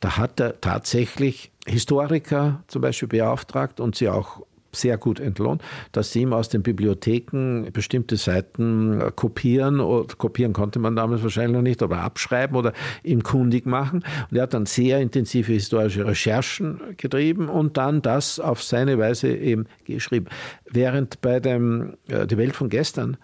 Da 0.00 0.16
hat 0.16 0.38
er 0.38 0.60
tatsächlich 0.60 1.50
Historiker 1.66 2.62
zum 2.68 2.82
Beispiel 2.82 3.08
beauftragt 3.08 3.80
und 3.80 3.96
sie 3.96 4.08
auch 4.08 4.42
sehr 4.72 4.98
gut 4.98 5.20
entlohnt, 5.20 5.62
dass 5.92 6.12
sie 6.12 6.22
ihm 6.22 6.32
aus 6.32 6.48
den 6.48 6.62
Bibliotheken 6.62 7.70
bestimmte 7.72 8.16
Seiten 8.16 9.02
kopieren, 9.16 9.80
oder 9.80 10.14
kopieren 10.16 10.52
konnte 10.52 10.78
man 10.78 10.96
damals 10.96 11.22
wahrscheinlich 11.22 11.56
noch 11.56 11.62
nicht, 11.62 11.82
aber 11.82 11.98
abschreiben 12.00 12.56
oder 12.56 12.72
ihm 13.02 13.22
kundig 13.22 13.66
machen. 13.66 14.04
Und 14.30 14.36
er 14.36 14.42
hat 14.42 14.54
dann 14.54 14.66
sehr 14.66 15.00
intensive 15.00 15.52
historische 15.52 16.06
Recherchen 16.06 16.80
getrieben 16.96 17.48
und 17.48 17.76
dann 17.76 18.02
das 18.02 18.40
auf 18.40 18.62
seine 18.62 18.98
Weise 18.98 19.28
eben 19.28 19.66
geschrieben. 19.84 20.26
Während 20.70 21.20
bei 21.20 21.40
dem 21.40 21.94
äh, 22.08 22.26
Die 22.26 22.36
Welt 22.36 22.54
von 22.54 22.68
gestern 22.68 23.16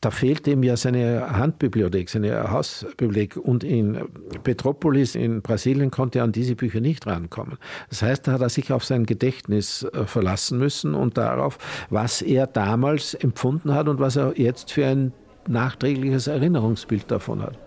da 0.00 0.10
fehlt 0.10 0.46
ihm 0.46 0.62
ja 0.62 0.76
seine 0.76 1.38
Handbibliothek, 1.38 2.10
seine 2.10 2.50
Hausbibliothek. 2.50 3.36
Und 3.36 3.64
in 3.64 3.98
Petropolis 4.44 5.14
in 5.14 5.42
Brasilien 5.42 5.90
konnte 5.90 6.18
er 6.18 6.24
an 6.24 6.32
diese 6.32 6.54
Bücher 6.54 6.80
nicht 6.80 7.06
rankommen. 7.06 7.58
Das 7.88 8.02
heißt, 8.02 8.26
da 8.26 8.32
hat 8.32 8.42
er 8.42 8.50
sich 8.50 8.72
auf 8.72 8.84
sein 8.84 9.06
Gedächtnis 9.06 9.84
äh, 9.84 10.04
verlassen 10.04 10.58
müssen 10.58 10.94
und 10.94 11.16
darauf, 11.16 11.58
was 11.88 12.22
er 12.22 12.46
damals 12.46 13.14
empfunden 13.14 13.74
hat 13.74 13.88
und 13.88 13.98
was 13.98 14.16
er 14.16 14.38
jetzt 14.38 14.70
für 14.72 14.86
ein 14.86 15.12
nachträgliches 15.48 16.26
Erinnerungsbild 16.26 17.10
davon 17.10 17.42
hat. 17.42 17.58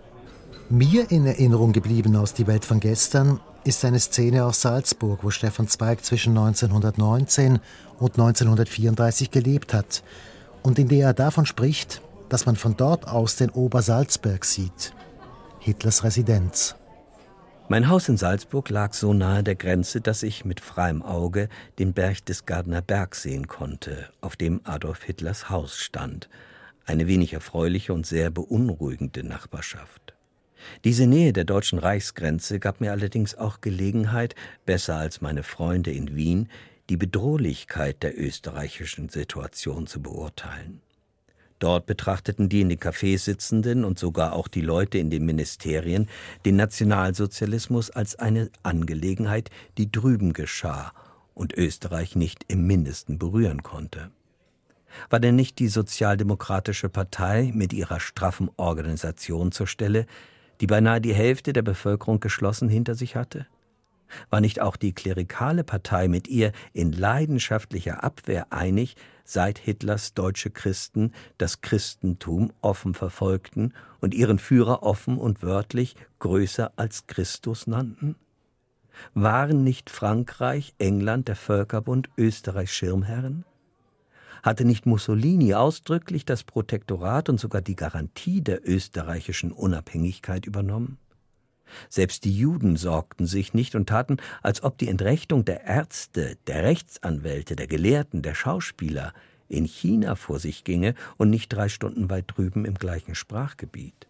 Mir 0.68 1.10
in 1.10 1.26
Erinnerung 1.26 1.72
geblieben 1.72 2.14
aus 2.14 2.32
Die 2.32 2.46
Welt 2.46 2.64
von 2.64 2.78
gestern 2.78 3.40
ist 3.64 3.84
eine 3.84 3.98
Szene 3.98 4.44
aus 4.44 4.60
Salzburg, 4.60 5.24
wo 5.24 5.30
Stefan 5.30 5.66
Zweig 5.66 6.04
zwischen 6.04 6.38
1919 6.38 7.58
und 7.98 8.12
1934 8.12 9.30
gelebt 9.30 9.74
hat 9.74 10.02
und 10.62 10.78
in 10.78 10.88
der 10.88 11.08
er 11.08 11.14
davon 11.14 11.44
spricht, 11.44 12.00
dass 12.30 12.46
man 12.46 12.56
von 12.56 12.76
dort 12.76 13.06
aus 13.06 13.36
den 13.36 13.50
Obersalzberg 13.50 14.44
sieht, 14.44 14.94
Hitlers 15.58 16.04
Residenz. 16.04 16.76
Mein 17.68 17.88
Haus 17.88 18.08
in 18.08 18.16
Salzburg 18.16 18.68
lag 18.70 18.94
so 18.94 19.12
nahe 19.12 19.42
der 19.42 19.56
Grenze, 19.56 20.00
dass 20.00 20.22
ich 20.22 20.44
mit 20.44 20.60
freiem 20.60 21.02
Auge 21.02 21.48
den 21.78 21.92
Berg 21.92 22.24
des 22.24 22.46
Gardner 22.46 22.82
Berg 22.82 23.14
sehen 23.14 23.46
konnte, 23.46 24.08
auf 24.20 24.36
dem 24.36 24.60
Adolf 24.64 25.04
Hitlers 25.04 25.50
Haus 25.50 25.78
stand. 25.78 26.28
Eine 26.86 27.06
wenig 27.06 27.32
erfreuliche 27.32 27.92
und 27.92 28.06
sehr 28.06 28.30
beunruhigende 28.30 29.22
Nachbarschaft. 29.22 30.14
Diese 30.84 31.06
Nähe 31.06 31.32
der 31.32 31.44
deutschen 31.44 31.78
Reichsgrenze 31.78 32.58
gab 32.58 32.80
mir 32.80 32.92
allerdings 32.92 33.34
auch 33.36 33.60
Gelegenheit, 33.60 34.34
besser 34.66 34.96
als 34.96 35.20
meine 35.20 35.42
Freunde 35.42 35.92
in 35.92 36.16
Wien, 36.16 36.48
die 36.88 36.96
Bedrohlichkeit 36.96 38.02
der 38.02 38.18
österreichischen 38.18 39.08
Situation 39.08 39.86
zu 39.86 40.02
beurteilen. 40.02 40.80
Dort 41.60 41.84
betrachteten 41.84 42.48
die 42.48 42.62
in 42.62 42.70
den 42.70 42.78
Cafés 42.78 43.18
sitzenden 43.18 43.84
und 43.84 43.98
sogar 43.98 44.32
auch 44.32 44.48
die 44.48 44.62
Leute 44.62 44.96
in 44.98 45.10
den 45.10 45.26
Ministerien 45.26 46.08
den 46.46 46.56
Nationalsozialismus 46.56 47.90
als 47.90 48.18
eine 48.18 48.50
Angelegenheit, 48.62 49.50
die 49.76 49.92
drüben 49.92 50.32
geschah 50.32 50.92
und 51.34 51.52
Österreich 51.52 52.16
nicht 52.16 52.46
im 52.48 52.66
mindesten 52.66 53.18
berühren 53.18 53.62
konnte. 53.62 54.10
War 55.10 55.20
denn 55.20 55.36
nicht 55.36 55.58
die 55.58 55.68
Sozialdemokratische 55.68 56.88
Partei 56.88 57.52
mit 57.54 57.74
ihrer 57.74 58.00
straffen 58.00 58.50
Organisation 58.56 59.52
zur 59.52 59.66
Stelle, 59.66 60.06
die 60.62 60.66
beinahe 60.66 61.00
die 61.00 61.14
Hälfte 61.14 61.52
der 61.52 61.62
Bevölkerung 61.62 62.20
geschlossen 62.20 62.70
hinter 62.70 62.94
sich 62.94 63.16
hatte? 63.16 63.46
War 64.30 64.40
nicht 64.40 64.60
auch 64.60 64.76
die 64.76 64.92
klerikale 64.92 65.62
Partei 65.62 66.08
mit 66.08 66.26
ihr 66.26 66.52
in 66.72 66.90
leidenschaftlicher 66.90 68.02
Abwehr 68.02 68.52
einig, 68.52 68.96
seit 69.30 69.58
Hitlers 69.58 70.14
deutsche 70.14 70.50
Christen 70.50 71.12
das 71.38 71.60
Christentum 71.60 72.52
offen 72.60 72.94
verfolgten 72.94 73.72
und 74.00 74.14
ihren 74.14 74.38
Führer 74.38 74.82
offen 74.82 75.18
und 75.18 75.42
wörtlich 75.42 75.94
größer 76.18 76.72
als 76.76 77.06
Christus 77.06 77.66
nannten? 77.66 78.16
Waren 79.14 79.62
nicht 79.64 79.88
Frankreich, 79.88 80.74
England, 80.78 81.28
der 81.28 81.36
Völkerbund, 81.36 82.10
Österreich 82.18 82.72
Schirmherren? 82.72 83.44
Hatte 84.42 84.64
nicht 84.64 84.86
Mussolini 84.86 85.54
ausdrücklich 85.54 86.24
das 86.24 86.44
Protektorat 86.44 87.28
und 87.28 87.38
sogar 87.38 87.60
die 87.62 87.76
Garantie 87.76 88.40
der 88.40 88.66
österreichischen 88.68 89.52
Unabhängigkeit 89.52 90.46
übernommen? 90.46 90.98
Selbst 91.88 92.24
die 92.24 92.36
Juden 92.36 92.76
sorgten 92.76 93.26
sich 93.26 93.54
nicht 93.54 93.74
und 93.74 93.88
taten, 93.88 94.18
als 94.42 94.62
ob 94.62 94.78
die 94.78 94.88
Entrechtung 94.88 95.44
der 95.44 95.64
Ärzte, 95.64 96.36
der 96.46 96.62
Rechtsanwälte, 96.64 97.56
der 97.56 97.66
Gelehrten, 97.66 98.22
der 98.22 98.34
Schauspieler 98.34 99.12
in 99.48 99.64
China 99.64 100.14
vor 100.14 100.38
sich 100.38 100.64
ginge 100.64 100.94
und 101.16 101.30
nicht 101.30 101.52
drei 101.52 101.68
Stunden 101.68 102.08
weit 102.08 102.24
drüben 102.28 102.64
im 102.64 102.74
gleichen 102.74 103.14
Sprachgebiet. 103.14 104.06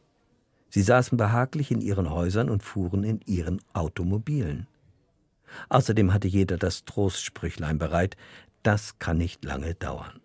Sie 0.68 0.83
saßen 0.83 1.18
behaglich 1.18 1.70
in 1.70 1.81
ihren 1.81 2.11
Häusern 2.11 2.49
und 2.49 2.62
fuhren 2.62 3.03
in 3.03 3.20
ihren 3.27 3.61
Automobilen. 3.73 4.66
Außerdem 5.68 6.12
hatte 6.12 6.29
jeder 6.29 6.59
das 6.59 6.85
Trostsprüchlein 6.85 7.79
bereit, 7.79 8.16
das 8.62 8.99
kann 8.99 9.18
nicht 9.18 9.44
lange 9.44 9.75
dauern. 9.75 10.20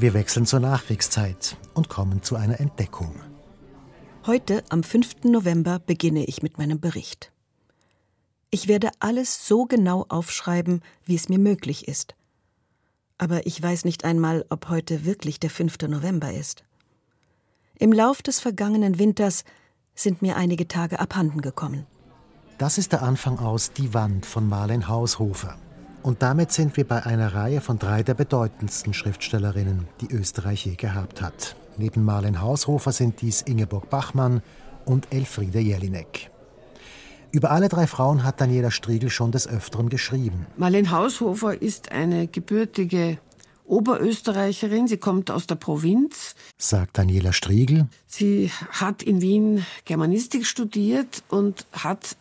Wir 0.00 0.14
wechseln 0.14 0.46
zur 0.46 0.60
Nachkriegszeit 0.60 1.56
und 1.74 1.88
kommen 1.88 2.22
zu 2.22 2.36
einer 2.36 2.60
Entdeckung. 2.60 3.16
Heute, 4.26 4.62
am 4.68 4.84
5. 4.84 5.24
November, 5.24 5.80
beginne 5.80 6.24
ich 6.24 6.40
mit 6.40 6.56
meinem 6.56 6.78
Bericht. 6.78 7.32
Ich 8.50 8.68
werde 8.68 8.90
alles 9.00 9.48
so 9.48 9.64
genau 9.64 10.06
aufschreiben, 10.08 10.82
wie 11.04 11.16
es 11.16 11.28
mir 11.28 11.40
möglich 11.40 11.88
ist. 11.88 12.14
Aber 13.18 13.44
ich 13.44 13.60
weiß 13.60 13.84
nicht 13.84 14.04
einmal, 14.04 14.46
ob 14.50 14.68
heute 14.68 15.04
wirklich 15.04 15.40
der 15.40 15.50
5. 15.50 15.78
November 15.88 16.32
ist. 16.32 16.62
Im 17.76 17.92
Lauf 17.92 18.22
des 18.22 18.38
vergangenen 18.38 19.00
Winters 19.00 19.42
sind 19.96 20.22
mir 20.22 20.36
einige 20.36 20.68
Tage 20.68 21.00
abhanden 21.00 21.40
gekommen. 21.40 21.88
Das 22.58 22.78
ist 22.78 22.92
der 22.92 23.02
Anfang 23.02 23.40
aus 23.40 23.72
Die 23.72 23.92
Wand 23.94 24.26
von 24.26 24.48
Marlen 24.48 24.86
Haushofer. 24.86 25.58
Und 26.02 26.22
damit 26.22 26.52
sind 26.52 26.76
wir 26.76 26.86
bei 26.86 27.04
einer 27.04 27.34
Reihe 27.34 27.60
von 27.60 27.78
drei 27.78 28.02
der 28.02 28.14
bedeutendsten 28.14 28.94
Schriftstellerinnen, 28.94 29.88
die 30.00 30.12
Österreich 30.12 30.66
je 30.66 30.74
gehabt 30.74 31.20
hat. 31.20 31.56
Neben 31.76 32.04
Marlen 32.04 32.40
Haushofer 32.40 32.92
sind 32.92 33.20
dies 33.20 33.42
Ingeborg 33.42 33.90
Bachmann 33.90 34.42
und 34.84 35.12
Elfriede 35.12 35.60
Jelinek. 35.60 36.30
Über 37.30 37.50
alle 37.50 37.68
drei 37.68 37.86
Frauen 37.86 38.24
hat 38.24 38.40
Daniela 38.40 38.70
Striegel 38.70 39.10
schon 39.10 39.32
des 39.32 39.46
Öfteren 39.46 39.88
geschrieben. 39.90 40.46
Marlen 40.56 40.90
Haushofer 40.90 41.60
ist 41.60 41.92
eine 41.92 42.26
gebürtige 42.26 43.18
Oberösterreicherin. 43.66 44.88
Sie 44.88 44.96
kommt 44.96 45.30
aus 45.30 45.46
der 45.46 45.56
Provinz. 45.56 46.34
Sagt 46.56 46.96
Daniela 46.96 47.32
Striegel. 47.32 47.86
Sie 48.06 48.50
hat 48.70 49.02
in 49.02 49.20
Wien 49.20 49.66
Germanistik 49.84 50.46
studiert 50.46 51.22
und 51.28 51.66
hat 51.72 52.16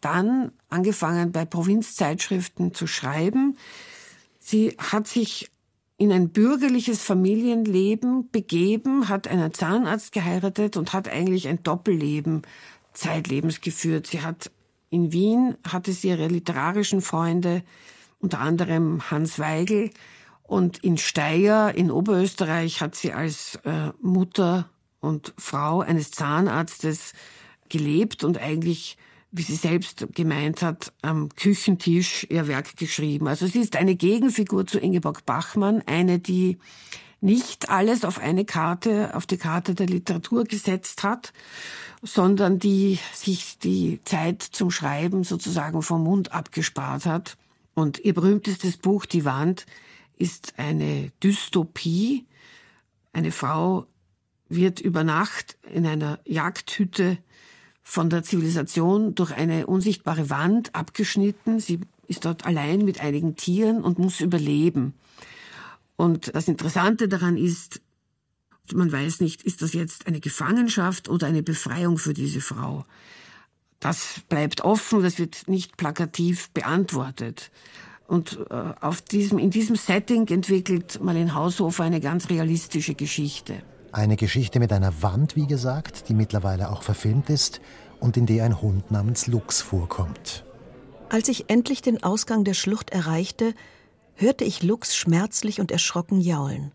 dann 0.00 0.52
angefangen, 0.70 1.32
bei 1.32 1.44
Provinzzeitschriften 1.44 2.74
zu 2.74 2.86
schreiben. 2.86 3.56
Sie 4.38 4.76
hat 4.78 5.06
sich 5.06 5.50
in 5.96 6.12
ein 6.12 6.30
bürgerliches 6.30 7.02
Familienleben 7.02 8.30
begeben, 8.30 9.08
hat 9.08 9.28
einen 9.28 9.52
Zahnarzt 9.52 10.12
geheiratet 10.12 10.76
und 10.76 10.92
hat 10.92 11.08
eigentlich 11.08 11.46
ein 11.46 11.62
Doppelleben 11.62 12.42
zeitlebens 12.94 13.60
geführt. 13.60 14.06
Sie 14.06 14.22
hat 14.22 14.50
in 14.90 15.12
Wien 15.12 15.56
hatte 15.66 15.92
sie 15.92 16.08
ihre 16.08 16.26
literarischen 16.26 17.00
Freunde, 17.00 17.62
unter 18.18 18.40
anderem 18.40 19.10
Hans 19.10 19.38
Weigel, 19.38 19.90
und 20.42 20.78
in 20.78 20.98
Steyr 20.98 21.72
in 21.76 21.92
Oberösterreich 21.92 22.80
hat 22.80 22.96
sie 22.96 23.12
als 23.12 23.60
äh, 23.64 23.92
Mutter 24.02 24.68
und 24.98 25.32
Frau 25.38 25.80
eines 25.80 26.10
Zahnarztes 26.10 27.12
gelebt 27.68 28.24
und 28.24 28.36
eigentlich 28.36 28.98
wie 29.32 29.42
sie 29.42 29.54
selbst 29.54 30.06
gemeint 30.14 30.62
hat, 30.62 30.92
am 31.02 31.28
Küchentisch 31.28 32.26
ihr 32.30 32.48
Werk 32.48 32.76
geschrieben. 32.76 33.28
Also 33.28 33.46
sie 33.46 33.60
ist 33.60 33.76
eine 33.76 33.94
Gegenfigur 33.94 34.66
zu 34.66 34.78
Ingeborg 34.78 35.24
Bachmann, 35.24 35.82
eine, 35.86 36.18
die 36.18 36.58
nicht 37.20 37.68
alles 37.68 38.04
auf 38.04 38.18
eine 38.18 38.44
Karte, 38.44 39.14
auf 39.14 39.26
die 39.26 39.36
Karte 39.36 39.74
der 39.74 39.86
Literatur 39.86 40.44
gesetzt 40.44 41.02
hat, 41.02 41.32
sondern 42.02 42.58
die 42.58 42.98
sich 43.12 43.58
die 43.58 44.00
Zeit 44.04 44.42
zum 44.42 44.70
Schreiben 44.70 45.22
sozusagen 45.22 45.82
vom 45.82 46.02
Mund 46.02 46.32
abgespart 46.32 47.06
hat. 47.06 47.36
Und 47.74 47.98
ihr 48.00 48.14
berühmtestes 48.14 48.78
Buch, 48.78 49.06
Die 49.06 49.24
Wand, 49.24 49.66
ist 50.16 50.54
eine 50.58 51.12
Dystopie. 51.22 52.26
Eine 53.12 53.32
Frau 53.32 53.86
wird 54.48 54.80
über 54.80 55.04
Nacht 55.04 55.56
in 55.72 55.86
einer 55.86 56.18
Jagdhütte 56.24 57.18
von 57.82 58.10
der 58.10 58.22
Zivilisation 58.22 59.14
durch 59.14 59.32
eine 59.32 59.66
unsichtbare 59.66 60.30
Wand 60.30 60.74
abgeschnitten. 60.74 61.60
Sie 61.60 61.80
ist 62.06 62.24
dort 62.24 62.46
allein 62.46 62.84
mit 62.84 63.00
einigen 63.00 63.36
Tieren 63.36 63.82
und 63.82 63.98
muss 63.98 64.20
überleben. 64.20 64.94
Und 65.96 66.34
das 66.34 66.48
Interessante 66.48 67.08
daran 67.08 67.36
ist, 67.36 67.80
man 68.72 68.90
weiß 68.90 69.20
nicht, 69.20 69.42
ist 69.42 69.62
das 69.62 69.72
jetzt 69.72 70.06
eine 70.06 70.20
Gefangenschaft 70.20 71.08
oder 71.08 71.26
eine 71.26 71.42
Befreiung 71.42 71.98
für 71.98 72.14
diese 72.14 72.40
Frau. 72.40 72.84
Das 73.80 74.20
bleibt 74.28 74.62
offen, 74.62 75.02
das 75.02 75.18
wird 75.18 75.48
nicht 75.48 75.76
plakativ 75.76 76.50
beantwortet. 76.50 77.50
Und 78.06 78.38
äh, 78.50 78.54
auf 78.80 79.00
diesem, 79.02 79.38
in 79.38 79.50
diesem 79.50 79.76
Setting 79.76 80.26
entwickelt 80.28 81.00
Marlene 81.02 81.34
Haushofer 81.34 81.84
eine 81.84 82.00
ganz 82.00 82.28
realistische 82.28 82.94
Geschichte. 82.94 83.62
Eine 83.92 84.16
Geschichte 84.16 84.60
mit 84.60 84.72
einer 84.72 85.02
Wand, 85.02 85.34
wie 85.34 85.48
gesagt, 85.48 86.08
die 86.08 86.14
mittlerweile 86.14 86.70
auch 86.70 86.82
verfilmt 86.82 87.28
ist 87.28 87.60
und 87.98 88.16
in 88.16 88.26
der 88.26 88.44
ein 88.44 88.62
Hund 88.62 88.90
namens 88.90 89.26
Lux 89.26 89.60
vorkommt. 89.60 90.44
Als 91.08 91.28
ich 91.28 91.50
endlich 91.50 91.82
den 91.82 92.02
Ausgang 92.02 92.44
der 92.44 92.54
Schlucht 92.54 92.90
erreichte, 92.90 93.52
hörte 94.14 94.44
ich 94.44 94.62
Lux 94.62 94.94
schmerzlich 94.94 95.60
und 95.60 95.72
erschrocken 95.72 96.20
jaulen. 96.20 96.70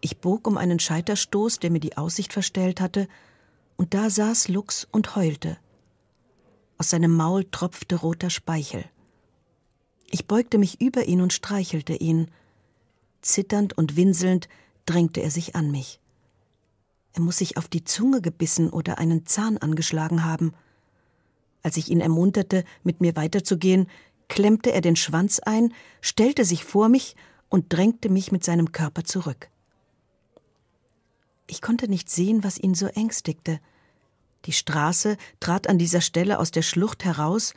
Ich 0.00 0.18
bog 0.18 0.46
um 0.46 0.56
einen 0.56 0.78
Scheiterstoß, 0.78 1.58
der 1.58 1.70
mir 1.70 1.80
die 1.80 1.96
Aussicht 1.98 2.32
verstellt 2.32 2.80
hatte, 2.80 3.06
und 3.76 3.92
da 3.92 4.08
saß 4.08 4.48
Lux 4.48 4.88
und 4.90 5.14
heulte. 5.14 5.58
Aus 6.78 6.90
seinem 6.90 7.14
Maul 7.14 7.44
tropfte 7.44 7.96
roter 7.96 8.30
Speichel. 8.30 8.84
Ich 10.10 10.26
beugte 10.26 10.56
mich 10.56 10.80
über 10.80 11.04
ihn 11.04 11.20
und 11.20 11.32
streichelte 11.32 11.94
ihn. 11.94 12.30
Zitternd 13.20 13.76
und 13.76 13.96
winselnd 13.96 14.48
drängte 14.86 15.20
er 15.22 15.30
sich 15.30 15.54
an 15.54 15.70
mich. 15.70 16.00
Er 17.14 17.20
muss 17.20 17.38
sich 17.38 17.56
auf 17.56 17.68
die 17.68 17.84
Zunge 17.84 18.20
gebissen 18.20 18.70
oder 18.70 18.98
einen 18.98 19.26
Zahn 19.26 19.58
angeschlagen 19.58 20.24
haben. 20.24 20.54
Als 21.62 21.76
ich 21.76 21.90
ihn 21.90 22.00
ermunterte, 22.00 22.64
mit 22.82 23.00
mir 23.00 23.16
weiterzugehen, 23.16 23.86
klemmte 24.28 24.72
er 24.72 24.80
den 24.80 24.96
Schwanz 24.96 25.38
ein, 25.40 25.74
stellte 26.00 26.44
sich 26.44 26.64
vor 26.64 26.88
mich 26.88 27.16
und 27.48 27.72
drängte 27.72 28.08
mich 28.08 28.32
mit 28.32 28.44
seinem 28.44 28.72
Körper 28.72 29.04
zurück. 29.04 29.50
Ich 31.46 31.60
konnte 31.60 31.88
nicht 31.88 32.08
sehen, 32.08 32.42
was 32.44 32.58
ihn 32.58 32.74
so 32.74 32.86
ängstigte. 32.86 33.60
Die 34.46 34.52
Straße 34.52 35.18
trat 35.38 35.68
an 35.68 35.78
dieser 35.78 36.00
Stelle 36.00 36.38
aus 36.38 36.50
der 36.50 36.62
Schlucht 36.62 37.04
heraus, 37.04 37.54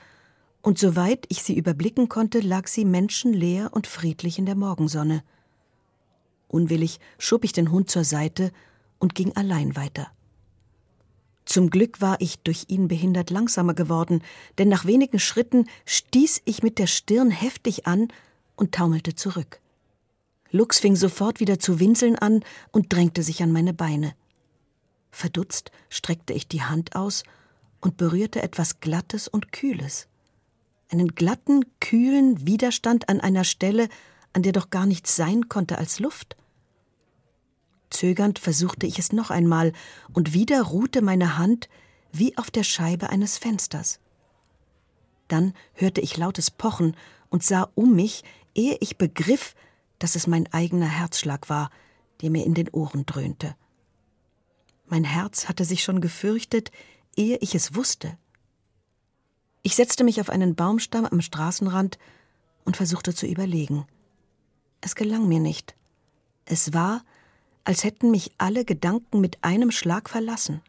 und 0.61 0.79
soweit 0.79 1.25
ich 1.29 1.43
sie 1.43 1.55
überblicken 1.55 2.09
konnte, 2.09 2.39
lag 2.39 2.67
sie 2.67 2.85
menschenleer 2.85 3.69
und 3.71 3.85
friedlich 3.85 4.39
in 4.39 4.47
der 4.47 4.55
Morgensonne. 4.55 5.23
Unwillig 6.47 6.99
schob 7.17 7.43
ich 7.43 7.53
den 7.53 7.71
Hund 7.71 7.89
zur 7.89 8.03
Seite 8.03 8.51
und 8.99 9.15
ging 9.15 9.35
allein 9.35 9.75
weiter. 9.75 10.11
Zum 11.45 11.69
Glück 11.69 12.01
war 12.01 12.19
ich 12.19 12.39
durch 12.39 12.65
ihn 12.69 12.87
behindert 12.87 13.29
langsamer 13.29 13.75
geworden, 13.75 14.23
denn 14.57 14.67
nach 14.67 14.85
wenigen 14.85 15.19
Schritten 15.19 15.67
stieß 15.85 16.41
ich 16.45 16.63
mit 16.63 16.79
der 16.79 16.87
Stirn 16.87 17.29
heftig 17.29 17.85
an 17.85 18.07
und 18.55 18.73
taumelte 18.73 19.13
zurück. 19.15 19.59
Lux 20.51 20.79
fing 20.79 20.95
sofort 20.95 21.39
wieder 21.39 21.59
zu 21.59 21.79
winseln 21.79 22.15
an 22.15 22.43
und 22.71 22.91
drängte 22.91 23.21
sich 23.21 23.43
an 23.43 23.51
meine 23.51 23.73
Beine. 23.73 24.15
Verdutzt 25.11 25.71
streckte 25.89 26.33
ich 26.33 26.47
die 26.47 26.63
Hand 26.63 26.95
aus 26.95 27.23
und 27.79 27.97
berührte 27.97 28.41
etwas 28.41 28.79
Glattes 28.79 29.27
und 29.27 29.51
Kühles. 29.51 30.07
Einen 30.89 31.15
glatten, 31.15 31.65
kühlen 31.79 32.45
Widerstand 32.47 33.09
an 33.09 33.19
einer 33.19 33.43
Stelle, 33.43 33.89
an 34.35 34.43
der 34.43 34.51
doch 34.51 34.69
gar 34.69 34.85
nichts 34.85 35.15
sein 35.15 35.47
konnte 35.47 35.77
als 35.77 35.99
Luft. 35.99 36.35
Zögernd 37.89 38.37
versuchte 38.37 38.85
ich 38.85 38.99
es 38.99 39.13
noch 39.13 39.31
einmal, 39.31 39.71
und 40.11 40.33
wieder 40.33 40.61
ruhte 40.61 41.01
meine 41.01 41.37
Hand 41.37 41.69
wie 42.11 42.37
auf 42.37 42.51
der 42.51 42.63
Scheibe 42.63 43.09
eines 43.09 43.37
Fensters. 43.37 44.01
Dann 45.29 45.53
hörte 45.73 46.01
ich 46.01 46.17
lautes 46.17 46.51
Pochen 46.51 46.97
und 47.29 47.43
sah 47.43 47.69
um 47.75 47.95
mich, 47.95 48.25
ehe 48.53 48.77
ich 48.81 48.97
begriff, 48.97 49.55
dass 49.99 50.15
es 50.15 50.27
mein 50.27 50.51
eigener 50.51 50.87
Herzschlag 50.87 51.47
war, 51.49 51.69
der 52.21 52.29
mir 52.29 52.45
in 52.45 52.53
den 52.53 52.69
Ohren 52.69 53.05
dröhnte. 53.05 53.55
Mein 54.87 55.05
Herz 55.05 55.47
hatte 55.47 55.63
sich 55.63 55.81
schon 55.81 56.01
gefürchtet, 56.01 56.71
ehe 57.15 57.37
ich 57.37 57.55
es 57.55 57.73
wusste. 57.73 58.17
Ich 59.63 59.75
setzte 59.75 60.03
mich 60.03 60.19
auf 60.19 60.29
einen 60.29 60.55
Baumstamm 60.55 61.05
am 61.05 61.21
Straßenrand 61.21 61.97
und 62.65 62.75
versuchte 62.75 63.15
zu 63.15 63.25
überlegen. 63.25 63.87
Es 64.81 64.95
gelang 64.95 65.27
mir 65.27 65.39
nicht. 65.39 65.75
Es 66.45 66.73
war, 66.73 67.03
als 67.63 67.83
hätten 67.83 68.11
mich 68.11 68.31
alle 68.37 68.65
Gedanken 68.65 69.19
mit 69.19 69.43
einem 69.43 69.71
Schlag 69.71 70.09
verlassen. 70.09 70.61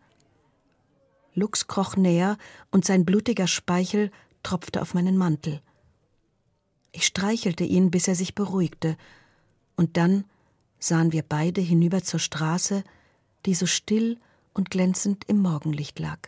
Lux 1.34 1.66
kroch 1.66 1.96
näher 1.96 2.38
und 2.70 2.84
sein 2.84 3.04
blutiger 3.04 3.46
Speichel 3.46 4.11
tropfte 4.42 4.80
auf 4.80 4.94
meinen 4.94 5.18
Mantel. 5.18 5.61
Ich 6.92 7.04
streichelte 7.04 7.64
ihn, 7.64 7.90
bis 7.90 8.09
er 8.09 8.14
sich 8.14 8.34
beruhigte, 8.34 8.96
und 9.76 9.98
dann 9.98 10.24
sahen 10.78 11.12
wir 11.12 11.22
beide 11.22 11.61
hinüber 11.61 12.02
zur 12.02 12.20
Straße, 12.20 12.84
die 13.44 13.54
so 13.54 13.66
still 13.66 14.18
und 14.54 14.70
glänzend 14.70 15.24
im 15.28 15.38
Morgenlicht 15.38 15.98
lag. 15.98 16.18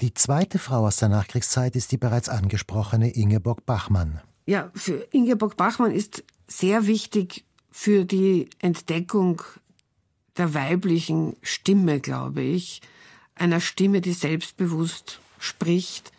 Die 0.00 0.14
zweite 0.14 0.58
Frau 0.58 0.84
aus 0.86 0.96
der 0.96 1.08
Nachkriegszeit 1.08 1.76
ist 1.76 1.92
die 1.92 1.98
bereits 1.98 2.28
angesprochene 2.28 3.14
Ingeborg 3.14 3.64
Bachmann. 3.64 4.20
Ja, 4.46 4.72
für 4.74 5.06
Ingeborg 5.12 5.56
Bachmann 5.56 5.92
ist 5.92 6.24
sehr 6.58 6.86
wichtig 6.86 7.44
für 7.70 8.04
die 8.04 8.48
Entdeckung 8.58 9.42
der 10.36 10.54
weiblichen 10.54 11.36
Stimme, 11.42 12.00
glaube 12.00 12.42
ich, 12.42 12.80
einer 13.34 13.60
Stimme, 13.60 14.00
die 14.00 14.12
selbstbewusst 14.12 15.20
spricht 15.38 16.12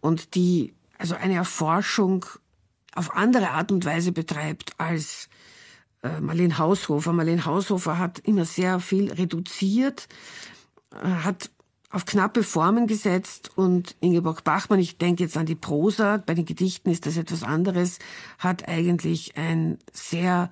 und 0.00 0.34
die 0.34 0.72
also 0.98 1.14
eine 1.14 1.34
Erforschung 1.34 2.24
auf 2.94 3.14
andere 3.14 3.50
Art 3.50 3.70
und 3.70 3.84
Weise 3.84 4.12
betreibt 4.12 4.72
als 4.78 5.28
äh, 6.02 6.20
Marlene 6.20 6.58
Haushofer. 6.58 7.12
Marlene 7.12 7.44
Haushofer 7.44 7.98
hat 7.98 8.18
immer 8.20 8.44
sehr 8.44 8.80
viel 8.80 9.12
reduziert, 9.12 10.08
äh, 10.92 11.06
hat 11.06 11.50
auf 11.90 12.04
knappe 12.04 12.42
Formen 12.42 12.86
gesetzt 12.86 13.50
und 13.56 13.96
Ingeborg 14.00 14.44
Bachmann, 14.44 14.78
ich 14.78 14.98
denke 14.98 15.22
jetzt 15.22 15.36
an 15.36 15.46
die 15.46 15.54
Prosa, 15.54 16.18
bei 16.18 16.34
den 16.34 16.44
Gedichten 16.44 16.90
ist 16.90 17.06
das 17.06 17.16
etwas 17.16 17.42
anderes, 17.42 17.98
hat 18.38 18.68
eigentlich 18.68 19.36
ein 19.36 19.78
sehr 19.92 20.50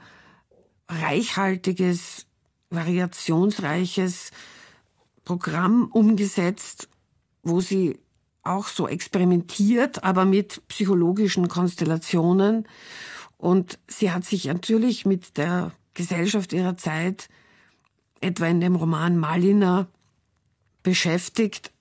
reichhaltiges 0.88 2.26
variationsreiches 2.70 4.30
Programm 5.24 5.88
umgesetzt, 5.92 6.88
wo 7.42 7.60
sie 7.60 7.98
auch 8.42 8.68
so 8.68 8.88
experimentiert, 8.88 10.04
aber 10.04 10.24
mit 10.24 10.66
psychologischen 10.68 11.48
Konstellationen. 11.48 12.66
Und 13.36 13.78
sie 13.88 14.10
hat 14.10 14.24
sich 14.24 14.46
natürlich 14.46 15.04
mit 15.04 15.36
der 15.36 15.72
Gesellschaft 15.94 16.52
ihrer 16.52 16.76
Zeit, 16.76 17.28
etwa 18.20 18.46
in 18.46 18.60
dem 18.60 18.76
Roman 18.76 19.16
Malina, 19.16 19.88
beschäftigt, 20.86 21.72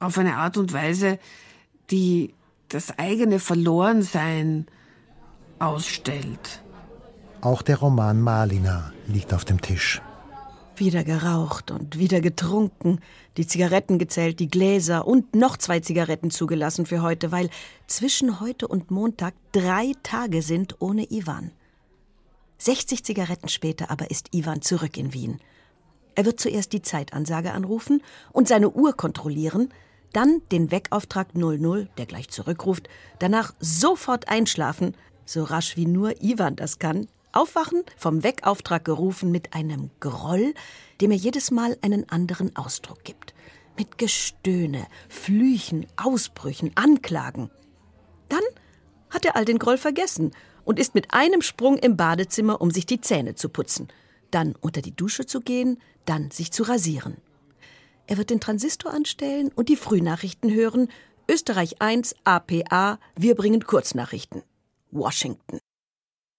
auf 0.00 0.16
eine 0.16 0.38
Art 0.38 0.56
und 0.56 0.72
Weise, 0.72 1.18
die 1.90 2.32
das 2.70 2.98
eigene 2.98 3.40
Verlorensein 3.40 4.66
ausstellt. 5.58 6.62
Auch 7.42 7.60
der 7.60 7.76
Roman 7.76 8.22
Malina 8.22 8.94
liegt 9.06 9.34
auf 9.34 9.44
dem 9.44 9.60
Tisch. 9.60 10.00
Wieder 10.76 11.04
geraucht 11.04 11.70
und 11.70 11.98
wieder 11.98 12.22
getrunken, 12.22 13.00
die 13.36 13.46
Zigaretten 13.46 13.98
gezählt, 13.98 14.40
die 14.40 14.48
Gläser 14.48 15.06
und 15.06 15.34
noch 15.34 15.58
zwei 15.58 15.80
Zigaretten 15.80 16.30
zugelassen 16.30 16.86
für 16.86 17.02
heute, 17.02 17.30
weil 17.30 17.50
zwischen 17.86 18.40
heute 18.40 18.66
und 18.66 18.90
Montag 18.90 19.34
drei 19.52 19.92
Tage 20.02 20.40
sind 20.40 20.80
ohne 20.80 21.04
Ivan. 21.10 21.50
60 22.56 23.04
Zigaretten 23.04 23.50
später 23.50 23.90
aber 23.90 24.10
ist 24.10 24.34
Ivan 24.34 24.62
zurück 24.62 24.96
in 24.96 25.12
Wien. 25.12 25.38
Er 26.18 26.24
wird 26.24 26.40
zuerst 26.40 26.72
die 26.72 26.82
Zeitansage 26.82 27.52
anrufen 27.52 28.02
und 28.32 28.48
seine 28.48 28.70
Uhr 28.70 28.92
kontrollieren, 28.92 29.72
dann 30.12 30.42
den 30.50 30.72
Weckauftrag 30.72 31.36
00, 31.36 31.88
der 31.96 32.06
gleich 32.06 32.28
zurückruft, 32.28 32.88
danach 33.20 33.54
sofort 33.60 34.26
einschlafen, 34.26 34.96
so 35.24 35.44
rasch 35.44 35.76
wie 35.76 35.86
nur 35.86 36.20
Ivan 36.20 36.56
das 36.56 36.80
kann, 36.80 37.06
aufwachen, 37.30 37.84
vom 37.96 38.24
Weckauftrag 38.24 38.84
gerufen 38.84 39.30
mit 39.30 39.54
einem 39.54 39.92
Groll, 40.00 40.54
dem 41.00 41.12
er 41.12 41.16
jedes 41.16 41.52
Mal 41.52 41.78
einen 41.82 42.08
anderen 42.08 42.56
Ausdruck 42.56 43.04
gibt. 43.04 43.32
Mit 43.76 43.96
Gestöhne, 43.96 44.88
Flüchen, 45.08 45.86
Ausbrüchen, 45.96 46.72
Anklagen. 46.74 47.48
Dann 48.28 48.42
hat 49.10 49.24
er 49.24 49.36
all 49.36 49.44
den 49.44 49.60
Groll 49.60 49.78
vergessen 49.78 50.32
und 50.64 50.80
ist 50.80 50.96
mit 50.96 51.14
einem 51.14 51.42
Sprung 51.42 51.78
im 51.78 51.96
Badezimmer, 51.96 52.60
um 52.60 52.72
sich 52.72 52.86
die 52.86 53.00
Zähne 53.00 53.36
zu 53.36 53.48
putzen, 53.50 53.86
dann 54.32 54.56
unter 54.60 54.82
die 54.82 54.96
Dusche 54.96 55.24
zu 55.24 55.40
gehen, 55.40 55.78
dann 56.08 56.30
sich 56.30 56.52
zu 56.52 56.62
rasieren. 56.62 57.16
Er 58.06 58.16
wird 58.16 58.30
den 58.30 58.40
Transistor 58.40 58.92
anstellen 58.92 59.50
und 59.54 59.68
die 59.68 59.76
Frühnachrichten 59.76 60.52
hören. 60.52 60.88
Österreich 61.28 61.82
1, 61.82 62.14
APA, 62.24 62.98
wir 63.16 63.34
bringen 63.34 63.64
Kurznachrichten. 63.64 64.42
Washington. 64.90 65.58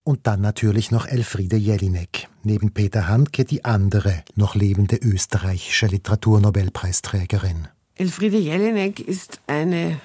Und 0.03 0.25
dann 0.25 0.41
natürlich 0.41 0.89
noch 0.89 1.05
Elfriede 1.05 1.55
Jelinek, 1.55 2.27
neben 2.41 2.73
Peter 2.73 3.07
Handke 3.07 3.45
die 3.45 3.63
andere 3.65 4.23
noch 4.35 4.55
lebende 4.55 4.95
österreichische 4.95 5.85
Literaturnobelpreisträgerin. 5.85 7.67
Elfriede 7.93 8.37
Jelinek 8.37 8.99
ist 8.99 9.41
eine 9.45 9.99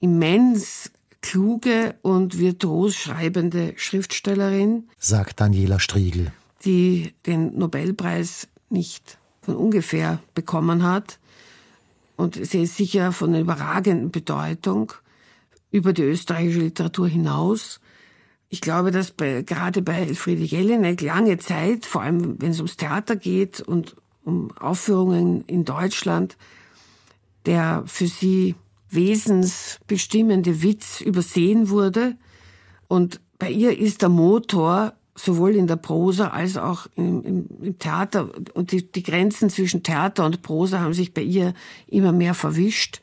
immens 0.00 0.90
kluge 1.22 1.94
und 2.02 2.36
virtuos 2.36 2.96
schreibende 2.96 3.72
Schriftstellerin, 3.76 4.88
sagt 4.98 5.40
Daniela 5.40 5.78
Striegel, 5.78 6.32
die 6.64 7.14
den 7.24 7.56
Nobelpreis 7.56 8.48
nicht 8.72 9.18
von 9.42 9.56
ungefähr 9.56 10.20
bekommen 10.34 10.82
hat. 10.82 11.18
Und 12.16 12.34
sie 12.34 12.62
ist 12.62 12.76
sicher 12.76 13.12
von 13.12 13.30
einer 13.30 13.40
überragenden 13.40 14.10
Bedeutung 14.10 14.92
über 15.70 15.92
die 15.92 16.02
österreichische 16.02 16.60
Literatur 16.60 17.08
hinaus. 17.08 17.80
Ich 18.48 18.60
glaube, 18.60 18.90
dass 18.90 19.10
bei, 19.10 19.42
gerade 19.42 19.80
bei 19.82 19.94
Elfriede 20.00 20.42
Jelinek 20.42 21.00
lange 21.00 21.38
Zeit, 21.38 21.86
vor 21.86 22.02
allem 22.02 22.40
wenn 22.40 22.50
es 22.50 22.58
ums 22.58 22.76
Theater 22.76 23.16
geht 23.16 23.60
und 23.60 23.96
um 24.24 24.50
Aufführungen 24.58 25.42
in 25.46 25.64
Deutschland, 25.64 26.36
der 27.46 27.82
für 27.86 28.06
sie 28.06 28.54
wesensbestimmende 28.90 30.62
Witz 30.62 31.00
übersehen 31.00 31.70
wurde. 31.70 32.16
Und 32.88 33.20
bei 33.38 33.50
ihr 33.50 33.76
ist 33.76 34.02
der 34.02 34.10
Motor 34.10 34.92
sowohl 35.14 35.56
in 35.56 35.66
der 35.66 35.76
Prosa 35.76 36.28
als 36.28 36.56
auch 36.56 36.86
im, 36.96 37.22
im, 37.22 37.46
im 37.60 37.78
Theater. 37.78 38.30
Und 38.54 38.72
die, 38.72 38.90
die 38.90 39.02
Grenzen 39.02 39.50
zwischen 39.50 39.82
Theater 39.82 40.24
und 40.24 40.42
Prosa 40.42 40.80
haben 40.80 40.94
sich 40.94 41.12
bei 41.12 41.22
ihr 41.22 41.54
immer 41.86 42.12
mehr 42.12 42.34
verwischt. 42.34 43.00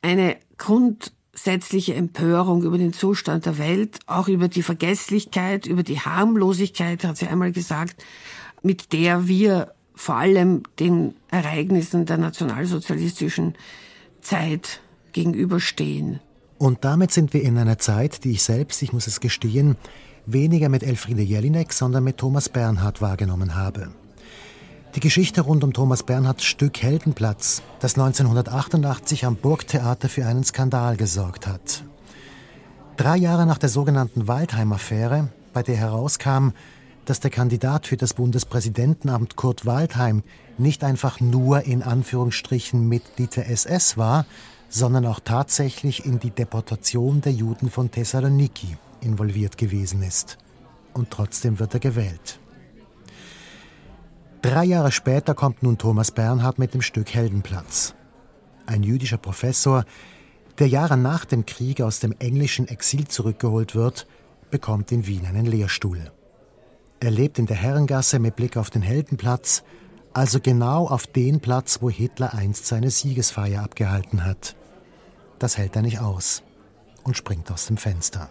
Eine 0.00 0.36
grundsätzliche 0.56 1.94
Empörung 1.94 2.62
über 2.62 2.78
den 2.78 2.92
Zustand 2.92 3.46
der 3.46 3.58
Welt, 3.58 3.98
auch 4.06 4.28
über 4.28 4.48
die 4.48 4.62
Vergesslichkeit, 4.62 5.66
über 5.66 5.82
die 5.82 6.00
Harmlosigkeit, 6.00 7.04
hat 7.04 7.18
sie 7.18 7.28
einmal 7.28 7.52
gesagt, 7.52 8.02
mit 8.62 8.92
der 8.92 9.28
wir 9.28 9.72
vor 9.94 10.16
allem 10.16 10.62
den 10.78 11.14
Ereignissen 11.30 12.06
der 12.06 12.16
nationalsozialistischen 12.16 13.54
Zeit 14.20 14.80
gegenüberstehen. 15.12 16.20
Und 16.58 16.84
damit 16.84 17.10
sind 17.10 17.34
wir 17.34 17.42
in 17.42 17.58
einer 17.58 17.78
Zeit, 17.78 18.24
die 18.24 18.32
ich 18.32 18.42
selbst, 18.42 18.82
ich 18.82 18.92
muss 18.92 19.06
es 19.06 19.20
gestehen, 19.20 19.76
weniger 20.26 20.68
mit 20.68 20.82
Elfriede 20.82 21.22
Jelinek, 21.22 21.72
sondern 21.72 22.04
mit 22.04 22.18
Thomas 22.18 22.48
Bernhard 22.48 23.00
wahrgenommen 23.00 23.54
habe. 23.54 23.90
Die 24.94 25.00
Geschichte 25.00 25.40
rund 25.40 25.64
um 25.64 25.72
Thomas 25.72 26.02
Bernhards 26.02 26.44
Stück 26.44 26.82
Heldenplatz, 26.82 27.62
das 27.80 27.94
1988 27.94 29.24
am 29.24 29.36
Burgtheater 29.36 30.08
für 30.10 30.26
einen 30.26 30.44
Skandal 30.44 30.96
gesorgt 30.96 31.46
hat. 31.46 31.84
Drei 32.98 33.16
Jahre 33.16 33.46
nach 33.46 33.56
der 33.56 33.70
sogenannten 33.70 34.28
Waldheim-Affäre, 34.28 35.28
bei 35.54 35.62
der 35.62 35.76
herauskam, 35.76 36.50
dass 37.06 37.20
der 37.20 37.30
Kandidat 37.30 37.86
für 37.86 37.96
das 37.96 38.12
Bundespräsidentenamt 38.12 39.34
Kurt 39.34 39.64
Waldheim 39.64 40.22
nicht 40.58 40.84
einfach 40.84 41.20
nur 41.20 41.62
in 41.62 41.82
Anführungsstrichen 41.82 42.86
Mitglied 42.86 43.34
der 43.36 43.50
SS 43.50 43.96
war, 43.96 44.26
sondern 44.68 45.06
auch 45.06 45.20
tatsächlich 45.20 46.04
in 46.04 46.20
die 46.20 46.30
Deportation 46.30 47.22
der 47.22 47.32
Juden 47.32 47.70
von 47.70 47.90
Thessaloniki 47.90 48.76
involviert 49.02 49.58
gewesen 49.58 50.02
ist. 50.02 50.38
Und 50.94 51.10
trotzdem 51.10 51.58
wird 51.58 51.74
er 51.74 51.80
gewählt. 51.80 52.38
Drei 54.42 54.64
Jahre 54.64 54.90
später 54.90 55.34
kommt 55.34 55.62
nun 55.62 55.78
Thomas 55.78 56.10
Bernhard 56.10 56.58
mit 56.58 56.74
dem 56.74 56.82
Stück 56.82 57.14
Heldenplatz. 57.14 57.94
Ein 58.66 58.82
jüdischer 58.82 59.18
Professor, 59.18 59.84
der 60.58 60.68
Jahre 60.68 60.96
nach 60.96 61.24
dem 61.24 61.46
Krieg 61.46 61.80
aus 61.80 62.00
dem 62.00 62.12
englischen 62.18 62.68
Exil 62.68 63.06
zurückgeholt 63.06 63.74
wird, 63.74 64.06
bekommt 64.50 64.92
in 64.92 65.06
Wien 65.06 65.26
einen 65.26 65.46
Lehrstuhl. 65.46 66.10
Er 67.00 67.10
lebt 67.10 67.38
in 67.38 67.46
der 67.46 67.56
Herrengasse 67.56 68.18
mit 68.18 68.36
Blick 68.36 68.56
auf 68.56 68.70
den 68.70 68.82
Heldenplatz, 68.82 69.62
also 70.12 70.40
genau 70.40 70.86
auf 70.88 71.06
den 71.06 71.40
Platz, 71.40 71.78
wo 71.80 71.88
Hitler 71.88 72.34
einst 72.34 72.66
seine 72.66 72.90
Siegesfeier 72.90 73.62
abgehalten 73.62 74.24
hat. 74.24 74.56
Das 75.38 75.56
hält 75.56 75.74
er 75.74 75.82
nicht 75.82 76.00
aus 76.00 76.42
und 77.02 77.16
springt 77.16 77.50
aus 77.50 77.66
dem 77.66 77.76
Fenster. 77.76 78.28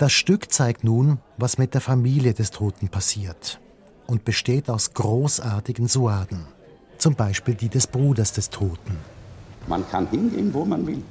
Das 0.00 0.12
Stück 0.12 0.50
zeigt 0.50 0.82
nun, 0.82 1.18
was 1.36 1.58
mit 1.58 1.74
der 1.74 1.82
Familie 1.82 2.32
des 2.32 2.50
Toten 2.50 2.88
passiert 2.88 3.60
und 4.06 4.24
besteht 4.24 4.70
aus 4.70 4.94
großartigen 4.94 5.88
Suaden, 5.88 6.46
zum 6.96 7.14
Beispiel 7.14 7.54
die 7.54 7.68
des 7.68 7.86
Bruders 7.86 8.32
des 8.32 8.48
Toten. 8.48 8.96
Man 9.66 9.86
kann 9.90 10.06
hingehen, 10.08 10.54
wo 10.54 10.64
man 10.64 10.86
will. 10.86 11.02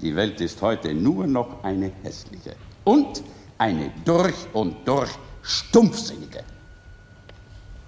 Die 0.00 0.16
Welt 0.16 0.40
ist 0.40 0.62
heute 0.62 0.94
nur 0.94 1.26
noch 1.26 1.62
eine 1.62 1.92
hässliche 2.02 2.56
und 2.84 3.22
eine 3.58 3.92
durch 4.06 4.36
und 4.54 4.88
durch 4.88 5.10
stumpfsinnige. 5.42 6.44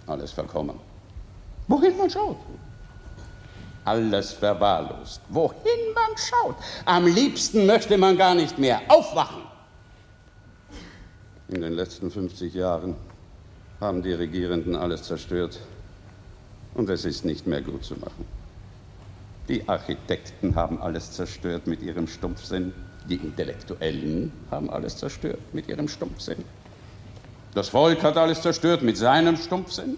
Alles 0.07 0.33
verkommen. 0.33 0.79
Wohin 1.67 1.97
man 1.97 2.11
schaut. 2.11 2.37
Alles 3.87 4.33
verwahrlost. 4.33 5.23
Wohin 5.31 5.95
man 5.95 6.15
schaut. 6.19 6.57
Am 6.85 7.07
liebsten 7.07 7.65
möchte 7.65 7.97
man 7.97 8.19
gar 8.19 8.35
nicht 8.35 8.59
mehr 8.59 8.83
aufwachen. 8.89 9.54
In 11.55 11.61
den 11.61 11.75
letzten 11.75 12.11
50 12.11 12.53
Jahren 12.53 12.97
haben 13.81 14.03
die 14.03 14.13
Regierenden 14.13 14.75
alles 14.75 15.05
zerstört 15.05 15.61
und 16.75 16.91
es 16.91 17.05
ist 17.05 17.25
nicht 17.25 17.47
mehr 17.47 17.63
gut 17.63 17.85
zu 17.85 17.95
machen. 17.95 18.25
Die 19.49 19.69
Architekten 19.69 20.57
haben 20.57 20.83
alles 20.83 21.13
zerstört 21.13 21.69
mit 21.69 21.81
ihrem 21.81 22.09
Stumpfsinn. 22.09 22.73
Die 23.09 23.15
Intellektuellen 23.15 24.33
haben 24.51 24.69
alles 24.69 24.97
zerstört 24.97 25.39
mit 25.53 25.69
ihrem 25.69 25.87
Stumpfsinn. 25.87 26.45
Das 27.55 27.69
Volk 27.69 28.03
hat 28.03 28.17
alles 28.17 28.43
zerstört 28.43 28.83
mit 28.83 28.97
seinem 28.97 29.37
Stumpfsinn. 29.37 29.97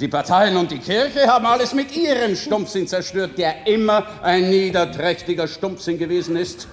Die 0.00 0.08
Parteien 0.08 0.56
und 0.56 0.70
die 0.70 0.78
Kirche 0.78 1.26
haben 1.26 1.44
alles 1.44 1.74
mit 1.74 1.94
ihrem 1.94 2.34
Stumpfsinn 2.34 2.88
zerstört, 2.88 3.36
der 3.36 3.66
immer 3.66 4.06
ein 4.22 4.48
niederträchtiger 4.48 5.48
Stumpfsinn 5.48 5.98
gewesen 5.98 6.34
ist. 6.34 6.66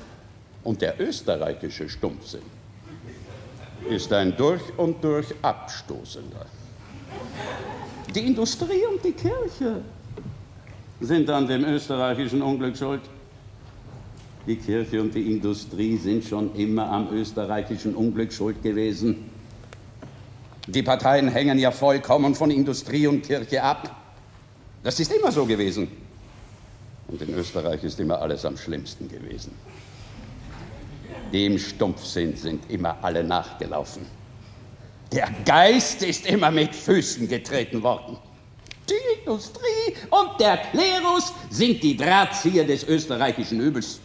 Und 0.63 0.81
der 0.81 1.01
österreichische 1.01 1.89
Stumpfsinn 1.89 2.62
ist 3.89 4.11
ein 4.13 4.35
durch 4.35 4.61
und 4.77 5.03
durch 5.03 5.27
abstoßender. 5.41 6.45
Die 8.13 8.25
Industrie 8.25 8.85
und 8.91 9.03
die 9.03 9.11
Kirche 9.13 9.81
sind 10.99 11.29
an 11.29 11.47
dem 11.47 11.65
österreichischen 11.65 12.41
Unglück 12.41 12.77
schuld. 12.77 13.01
Die 14.45 14.57
Kirche 14.57 15.01
und 15.01 15.13
die 15.15 15.31
Industrie 15.31 15.97
sind 15.97 16.23
schon 16.23 16.53
immer 16.55 16.89
am 16.89 17.13
österreichischen 17.13 17.95
Unglück 17.95 18.31
schuld 18.31 18.61
gewesen. 18.61 19.29
Die 20.67 20.83
Parteien 20.83 21.27
hängen 21.29 21.59
ja 21.59 21.71
vollkommen 21.71 22.35
von 22.35 22.51
Industrie 22.51 23.07
und 23.07 23.23
Kirche 23.23 23.63
ab. 23.63 23.95
Das 24.83 24.99
ist 24.99 25.11
immer 25.13 25.31
so 25.31 25.45
gewesen. 25.45 25.87
Und 27.07 27.21
in 27.21 27.33
Österreich 27.33 27.83
ist 27.83 27.99
immer 27.99 28.21
alles 28.21 28.45
am 28.45 28.57
schlimmsten 28.57 29.09
gewesen. 29.09 29.51
Dem 31.33 31.57
Stumpfsinn 31.57 32.35
sind 32.35 32.69
immer 32.69 32.95
alle 33.01 33.23
nachgelaufen. 33.23 34.05
Der 35.11 35.29
Geist 35.45 36.03
ist 36.03 36.27
immer 36.27 36.51
mit 36.51 36.75
Füßen 36.75 37.27
getreten 37.27 37.81
worden. 37.81 38.17
Die 38.87 39.19
Industrie 39.19 39.95
und 40.11 40.39
der 40.39 40.57
Klerus 40.57 41.33
sind 41.49 41.81
die 41.81 41.97
Drahtzieher 41.97 42.65
des 42.65 42.83
österreichischen 42.83 43.59
Übels. 43.59 43.99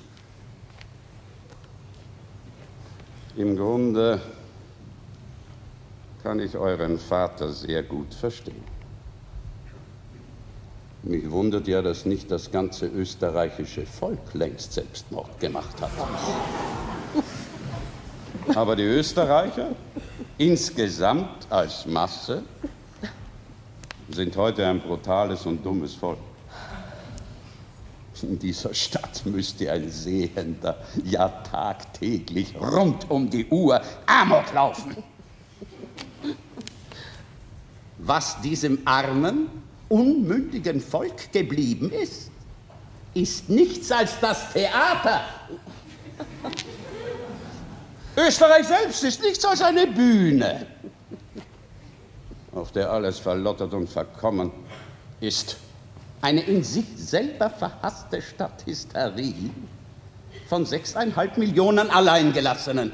Im 3.36 3.56
Grunde 3.56 4.20
kann 6.22 6.40
ich 6.40 6.56
euren 6.56 6.98
Vater 6.98 7.52
sehr 7.52 7.82
gut 7.82 8.14
verstehen. 8.14 8.64
Mich 11.02 11.30
wundert 11.30 11.68
ja, 11.68 11.80
dass 11.80 12.04
nicht 12.04 12.30
das 12.30 12.50
ganze 12.50 12.86
österreichische 12.86 13.86
Volk 13.86 14.34
längst 14.34 14.72
Selbstmord 14.72 15.38
gemacht 15.38 15.80
hat. 15.80 15.90
Aber 18.54 18.76
die 18.76 18.84
Österreicher 18.84 19.70
insgesamt 20.36 21.46
als 21.50 21.86
Masse 21.86 22.42
sind 24.10 24.36
heute 24.36 24.66
ein 24.66 24.80
brutales 24.80 25.44
und 25.46 25.64
dummes 25.64 25.94
Volk. 25.94 26.18
In 28.22 28.38
dieser 28.38 28.74
Stadt 28.74 29.24
müsste 29.26 29.70
ein 29.70 29.88
Sehender 29.90 30.78
ja 31.04 31.28
tagtäglich 31.28 32.54
rund 32.60 33.08
um 33.10 33.30
die 33.30 33.46
Uhr 33.46 33.80
Amok 34.06 34.52
laufen. 34.52 34.96
Was 37.98 38.40
diesem 38.40 38.80
armen, 38.84 39.48
unmündigen 39.88 40.80
Volk 40.80 41.32
geblieben 41.32 41.90
ist, 41.90 42.30
ist 43.14 43.48
nichts 43.48 43.92
als 43.92 44.18
das 44.20 44.52
Theater. 44.52 45.20
Österreich 48.18 48.66
selbst 48.66 49.04
ist 49.04 49.22
nichts 49.22 49.44
als 49.44 49.62
eine 49.62 49.86
Bühne, 49.86 50.66
auf 52.52 52.72
der 52.72 52.90
alles 52.90 53.20
verlottert 53.20 53.72
und 53.72 53.88
verkommen 53.88 54.50
ist. 55.20 55.56
Eine 56.20 56.40
in 56.40 56.64
sich 56.64 56.86
selber 56.96 57.48
verhasste 57.48 58.20
Stadthysterie 58.20 59.50
von 60.48 60.66
sechseinhalb 60.66 61.38
Millionen 61.38 61.90
Alleingelassenen. 61.90 62.92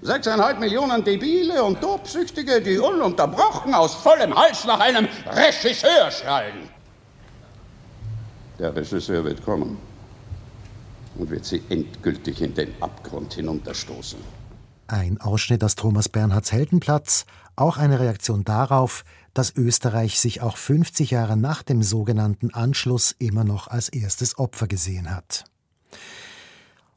Sechseinhalb 0.00 0.60
Millionen 0.60 1.04
Debile 1.04 1.62
und 1.62 1.80
Tobsüchtige, 1.80 2.62
die 2.62 2.78
ununterbrochen 2.78 3.74
aus 3.74 3.94
vollem 3.94 4.34
Hals 4.34 4.64
nach 4.64 4.80
einem 4.80 5.06
Regisseur 5.26 6.10
schreien. 6.10 6.70
Der 8.58 8.74
Regisseur 8.74 9.22
wird 9.24 9.44
kommen 9.44 9.93
und 11.16 11.30
wird 11.30 11.44
sie 11.44 11.62
endgültig 11.68 12.42
in 12.42 12.54
den 12.54 12.70
Abgrund 12.80 13.34
hinunterstoßen. 13.34 14.18
Ein 14.86 15.20
Ausschnitt 15.20 15.64
aus 15.64 15.76
Thomas 15.76 16.08
Bernhards 16.08 16.52
Heldenplatz, 16.52 17.24
auch 17.56 17.78
eine 17.78 18.00
Reaktion 18.00 18.44
darauf, 18.44 19.04
dass 19.32 19.56
Österreich 19.56 20.20
sich 20.20 20.42
auch 20.42 20.56
50 20.56 21.10
Jahre 21.10 21.36
nach 21.36 21.62
dem 21.62 21.82
sogenannten 21.82 22.52
Anschluss 22.52 23.14
immer 23.18 23.44
noch 23.44 23.68
als 23.68 23.88
erstes 23.88 24.38
Opfer 24.38 24.68
gesehen 24.68 25.14
hat. 25.14 25.44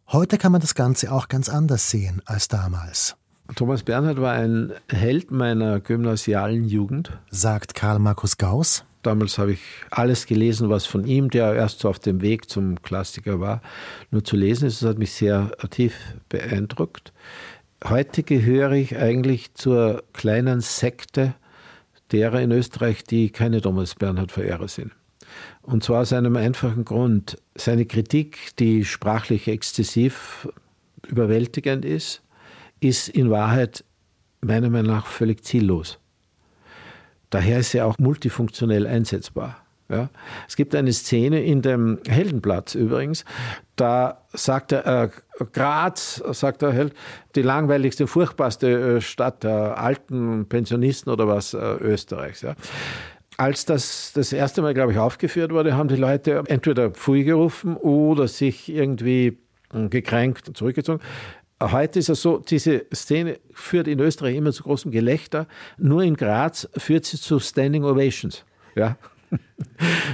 Heute 0.10 0.38
kann 0.38 0.52
man 0.52 0.62
das 0.62 0.76
Ganze 0.76 1.12
auch 1.12 1.28
ganz 1.28 1.50
anders 1.50 1.90
sehen 1.90 2.22
als 2.26 2.48
damals. 2.48 3.16
Thomas 3.56 3.84
Bernhard 3.84 4.22
war 4.22 4.34
ein 4.34 4.74
Held 4.90 5.32
meiner 5.32 5.80
gymnasialen 5.80 6.66
Jugend, 6.66 7.18
sagt 7.30 7.76
Karl 7.76 8.00
Markus 8.00 8.38
Gauss. 8.38 8.84
Damals 9.04 9.38
habe 9.38 9.54
ich 9.54 9.60
alles 9.92 10.26
gelesen, 10.26 10.70
was 10.70 10.86
von 10.86 11.06
ihm, 11.06 11.30
der 11.30 11.54
erst 11.54 11.80
so 11.80 11.90
auf 11.90 12.00
dem 12.00 12.22
Weg 12.22 12.50
zum 12.50 12.82
Klassiker 12.82 13.40
war, 13.40 13.62
nur 14.12 14.24
zu 14.24 14.36
lesen 14.36 14.68
ist. 14.68 14.82
Das 14.82 14.90
hat 14.90 14.98
mich 14.98 15.12
sehr 15.12 15.52
tief 15.70 15.96
beeindruckt. 16.30 17.14
Heute 17.84 18.24
gehöre 18.24 18.72
ich 18.72 18.98
eigentlich 18.98 19.54
zur 19.54 20.04
kleinen 20.14 20.62
Sekte 20.62 21.36
derer 22.12 22.42
in 22.42 22.52
Österreich, 22.52 23.04
die 23.04 23.30
keine 23.30 23.62
Thomas 23.62 23.96
Bernhard-Verehrer 23.96 24.68
sind. 24.68 24.92
Und 25.62 25.84
zwar 25.84 26.02
aus 26.02 26.14
einem 26.14 26.36
einfachen 26.36 26.86
Grund. 26.86 27.38
Seine 27.56 27.86
Kritik, 27.86 28.56
die 28.58 28.86
sprachlich 28.86 29.48
exzessiv 29.48 30.48
überwältigend 31.08 31.86
ist, 31.86 32.24
ist 32.80 33.10
in 33.10 33.30
Wahrheit 33.30 33.84
meiner 34.42 34.70
Meinung 34.70 34.94
nach 34.94 35.06
völlig 35.06 35.44
ziellos. 35.44 36.00
Daher 37.30 37.60
ist 37.60 37.74
er 37.74 37.86
auch 37.86 37.98
multifunktionell 38.00 38.88
einsetzbar. 38.88 39.58
Ja. 39.90 40.10
Es 40.48 40.58
gibt 40.58 40.76
eine 40.76 40.92
Szene 40.92 41.44
in 41.44 41.62
dem 41.62 42.00
Heldenplatz 42.08 42.76
übrigens, 42.76 43.24
da 43.78 44.22
sagt 44.34 44.74
er, 44.74 45.04
äh, 45.04 45.10
Graz, 45.54 46.22
sagt 46.32 46.62
der 46.62 46.74
Held, 46.74 46.94
die 47.36 47.42
langweiligste, 47.42 48.06
furchtbarste 48.06 48.98
äh, 48.98 49.02
Stadt 49.02 49.44
der 49.44 49.82
alten 49.82 50.48
Pensionisten 50.50 51.12
oder 51.12 51.28
was 51.28 51.54
äh, 51.54 51.58
Österreichs. 51.58 52.42
Ja. 52.42 52.56
Als 53.38 53.66
das 53.66 54.12
das 54.14 54.34
erste 54.34 54.62
Mal, 54.62 54.74
glaube 54.74 54.92
ich, 54.92 54.98
aufgeführt 54.98 55.52
wurde, 55.52 55.78
haben 55.78 55.88
die 55.88 55.96
Leute 55.96 56.44
entweder 56.48 56.90
Pfui 56.92 57.24
gerufen 57.24 57.78
oder 57.78 58.28
sich 58.28 58.68
irgendwie 58.68 59.38
äh, 59.74 59.88
gekränkt 59.88 60.50
und 60.50 60.58
zurückgezogen. 60.58 61.02
Heute 61.62 62.00
ist 62.00 62.10
es 62.10 62.22
so, 62.22 62.38
diese 62.38 62.86
Szene 62.94 63.40
führt 63.52 63.88
in 63.88 64.00
Österreich 64.00 64.36
immer 64.36 64.52
zu 64.52 64.64
großem 64.64 64.92
Gelächter. 64.92 65.48
Nur 65.78 66.04
in 66.04 66.16
Graz 66.16 66.70
führt 66.78 67.06
sie 67.06 67.20
zu 67.20 67.40
Standing 67.40 67.84
Ovations. 67.84 68.46
Ja. 68.76 68.98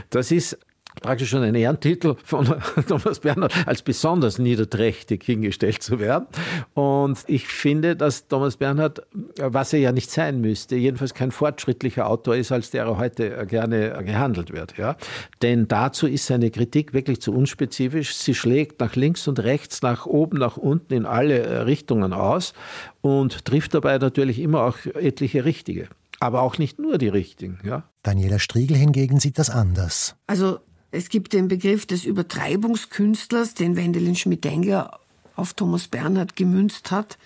Das 0.10 0.32
ist 0.32 0.58
praktisch 1.04 1.30
schon 1.30 1.44
ein 1.44 1.54
Ehrentitel 1.54 2.16
von 2.24 2.56
Thomas 2.88 3.20
Bernhard 3.20 3.54
als 3.68 3.84
besonders 3.84 4.40
niederträchtig 4.40 5.24
hingestellt 5.24 5.84
zu 5.84 6.00
werden. 6.00 6.26
Und 6.74 7.20
ich 7.28 7.48
finde, 7.48 7.96
dass 7.96 8.28
Thomas 8.28 8.58
Bernhard, 8.58 9.04
was 9.38 9.74
er 9.74 9.80
ja 9.80 9.92
nicht 9.92 10.10
sein 10.10 10.42
müsste, 10.42 10.76
jedenfalls 10.76 11.14
kein 11.14 11.30
fortschrittlicher 11.30 12.08
Autor 12.08 12.36
ist, 12.36 12.52
als 12.52 12.72
der 12.72 12.86
er 12.86 12.98
heute 12.98 13.46
gerne 13.46 14.04
gehandelt 14.04 14.52
wird. 14.52 14.76
Ja? 14.78 14.96
Denn 15.44 15.68
dazu 15.68 16.08
ist 16.08 16.26
seine 16.26 16.50
Kritik 16.50 16.94
wirklich 16.94 17.22
zu 17.22 17.34
unspezifisch. 17.34 18.16
Sie 18.16 18.34
schlägt 18.34 18.80
nach 18.80 18.96
links 18.96 19.28
und 19.28 19.40
rechts, 19.40 19.84
nach 19.84 20.08
oben, 20.08 20.40
nach 20.40 20.58
unten 20.58 20.94
in 20.94 21.06
alle 21.06 21.68
Richtungen 21.68 22.14
aus 22.14 22.54
und 23.02 23.46
trifft 23.46 23.74
dabei 23.74 23.98
natürlich 23.98 24.40
immer 24.40 24.64
auch 24.64 24.78
etliche 24.96 25.46
richtige 25.46 25.90
aber 26.20 26.42
auch 26.42 26.58
nicht 26.58 26.80
nur 26.80 26.98
die 26.98 27.10
richtigen. 27.10 27.60
Ja? 27.66 27.84
Daniela 28.02 28.40
Striegel 28.40 28.78
hingegen 28.78 29.20
sieht 29.20 29.38
das 29.38 29.50
anders. 29.50 30.16
Also 30.26 30.60
es 30.94 31.10
gibt 31.10 31.34
den 31.34 31.48
Begriff 31.48 31.88
des 31.88 32.06
Übertreibungskünstlers, 32.06 33.56
den 33.56 33.76
Wendelin 33.76 34.16
Schmidt-Engler 34.16 35.00
auf 35.36 35.56
Thomas 35.56 35.88
Bernhard 35.88 36.36
gemünzt 36.36 36.92
hat. 36.92 37.18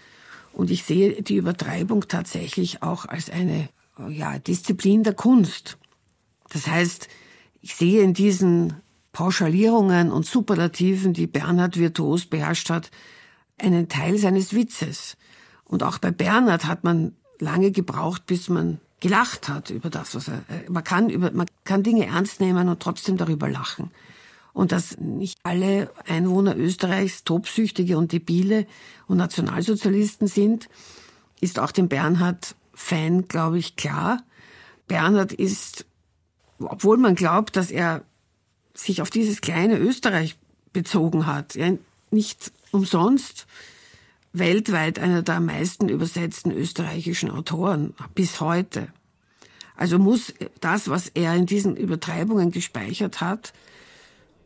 Und 0.53 0.71
ich 0.71 0.85
sehe 0.85 1.21
die 1.21 1.35
Übertreibung 1.35 2.07
tatsächlich 2.07 2.81
auch 2.81 3.05
als 3.05 3.29
eine 3.29 3.67
ja, 4.09 4.39
Disziplin 4.39 5.03
der 5.03 5.15
Kunst. 5.15 5.77
Das 6.49 6.67
heißt, 6.67 7.09
ich 7.61 7.75
sehe 7.75 8.01
in 8.03 8.13
diesen 8.13 8.77
Pauschalierungen 9.11 10.13
und 10.13 10.25
Superlativen, 10.25 11.11
die 11.11 11.27
Bernhard 11.27 11.77
virtuos 11.77 12.25
beherrscht 12.25 12.69
hat, 12.69 12.89
einen 13.57 13.89
Teil 13.89 14.17
seines 14.17 14.53
Witzes. 14.53 15.17
Und 15.65 15.83
auch 15.83 15.97
bei 15.97 16.11
Bernhard 16.11 16.67
hat 16.67 16.85
man 16.85 17.17
lange 17.39 17.71
gebraucht, 17.71 18.27
bis 18.27 18.47
man 18.47 18.79
gelacht 18.99 19.49
hat 19.49 19.69
über 19.69 19.89
das, 19.89 20.15
was 20.15 20.27
er. 20.27 20.43
Äh, 20.49 20.69
man 20.69 20.83
kann 20.83 21.09
über, 21.09 21.31
man 21.31 21.47
kann 21.63 21.83
Dinge 21.83 22.07
ernst 22.07 22.39
nehmen 22.39 22.69
und 22.69 22.81
trotzdem 22.81 23.17
darüber 23.17 23.49
lachen. 23.49 23.91
Und 24.53 24.71
dass 24.71 24.97
nicht 24.97 25.37
alle 25.43 25.91
Einwohner 26.07 26.57
Österreichs 26.57 27.23
Tobsüchtige 27.23 27.97
und 27.97 28.11
Debile 28.11 28.65
und 29.05 29.17
Nationalsozialisten 29.17 30.27
sind, 30.27 30.67
ist 31.39 31.59
auch 31.59 31.71
dem 31.71 31.89
Bernhard-Fan, 31.89 33.27
glaube 33.27 33.59
ich, 33.59 33.75
klar. 33.75 34.23
Bernhard 34.87 35.31
ist, 35.31 35.85
obwohl 36.57 36.97
man 36.97 37.13
glaubt, 37.13 37.55
dass 37.55 37.69
er 37.69 38.03
sich 38.73 39.01
auf 39.03 39.11
dieses 39.11 39.41
kleine 39.41 39.77
Österreich 39.77 40.37
bezogen 40.73 41.27
hat, 41.27 41.53
ja, 41.53 41.73
nicht 42.09 42.51
umsonst 42.71 43.45
weltweit 44.39 44.99
einer 44.99 45.21
der 45.21 45.35
am 45.35 45.45
meisten 45.45 45.89
übersetzten 45.89 46.51
österreichischen 46.51 47.31
Autoren 47.31 47.93
bis 48.15 48.41
heute. 48.41 48.87
Also 49.75 49.99
muss 49.99 50.33
das, 50.59 50.89
was 50.89 51.09
er 51.09 51.35
in 51.35 51.45
diesen 51.45 51.75
Übertreibungen 51.75 52.51
gespeichert 52.51 53.21
hat, 53.21 53.53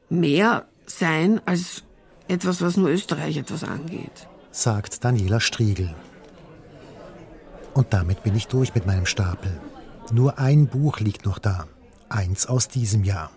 mehr 0.09 0.65
sein 0.85 1.39
als 1.45 1.83
etwas, 2.27 2.61
was 2.61 2.77
nur 2.77 2.89
Österreich 2.89 3.37
etwas 3.37 3.63
angeht. 3.63 4.27
Sagt 4.51 5.03
Daniela 5.03 5.39
Striegel. 5.39 5.95
Und 7.73 7.93
damit 7.93 8.23
bin 8.23 8.35
ich 8.35 8.47
durch 8.47 8.75
mit 8.75 8.85
meinem 8.85 9.05
Stapel. 9.05 9.59
Nur 10.11 10.39
ein 10.39 10.67
Buch 10.67 10.99
liegt 10.99 11.25
noch 11.25 11.39
da. 11.39 11.67
Eins 12.09 12.45
aus 12.45 12.67
diesem 12.67 13.05
Jahr. 13.05 13.31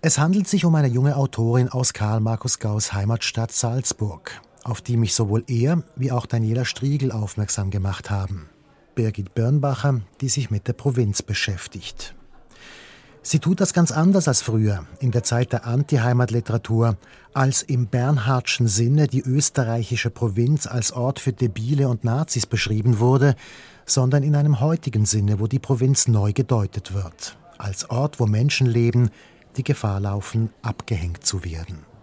Es 0.00 0.18
handelt 0.18 0.46
sich 0.46 0.64
um 0.64 0.74
eine 0.76 0.86
junge 0.86 1.16
Autorin 1.16 1.68
aus 1.68 1.92
Karl 1.92 2.20
Markus 2.20 2.60
Gauss 2.60 2.92
Heimatstadt 2.92 3.50
Salzburg 3.50 4.40
auf 4.64 4.80
die 4.80 4.96
mich 4.96 5.14
sowohl 5.14 5.44
er 5.46 5.82
wie 5.94 6.10
auch 6.10 6.26
Daniela 6.26 6.64
Striegel 6.64 7.12
aufmerksam 7.12 7.70
gemacht 7.70 8.10
haben. 8.10 8.48
Birgit 8.94 9.34
Birnbacher, 9.34 10.00
die 10.20 10.28
sich 10.28 10.50
mit 10.50 10.66
der 10.66 10.72
Provinz 10.72 11.22
beschäftigt. 11.22 12.14
Sie 13.26 13.38
tut 13.38 13.62
das 13.62 13.72
ganz 13.72 13.90
anders 13.90 14.28
als 14.28 14.42
früher, 14.42 14.84
in 15.00 15.10
der 15.10 15.22
Zeit 15.22 15.52
der 15.52 15.66
Anti-Heimatliteratur, 15.66 16.98
als 17.32 17.62
im 17.62 17.86
Bernhardschen 17.86 18.68
Sinne 18.68 19.06
die 19.06 19.22
österreichische 19.22 20.10
Provinz 20.10 20.66
als 20.66 20.92
Ort 20.92 21.20
für 21.20 21.32
Debile 21.32 21.88
und 21.88 22.04
Nazis 22.04 22.44
beschrieben 22.44 22.98
wurde, 22.98 23.34
sondern 23.86 24.22
in 24.22 24.36
einem 24.36 24.60
heutigen 24.60 25.06
Sinne, 25.06 25.40
wo 25.40 25.46
die 25.46 25.58
Provinz 25.58 26.06
neu 26.06 26.34
gedeutet 26.34 26.92
wird, 26.92 27.38
als 27.56 27.88
Ort, 27.88 28.20
wo 28.20 28.26
Menschen 28.26 28.66
leben, 28.66 29.08
die 29.56 29.64
Gefahr 29.64 30.00
laufen, 30.00 30.50
abgehängt 30.60 31.24
zu 31.24 31.44
werden. 31.44 31.93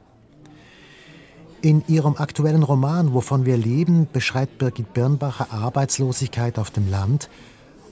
In 1.64 1.84
ihrem 1.88 2.16
aktuellen 2.16 2.64
Roman 2.64 3.14
Wovon 3.14 3.46
wir 3.46 3.56
leben 3.56 4.08
beschreibt 4.12 4.58
Birgit 4.58 4.94
Birnbacher 4.94 5.54
Arbeitslosigkeit 5.54 6.58
auf 6.58 6.72
dem 6.72 6.90
Land 6.90 7.30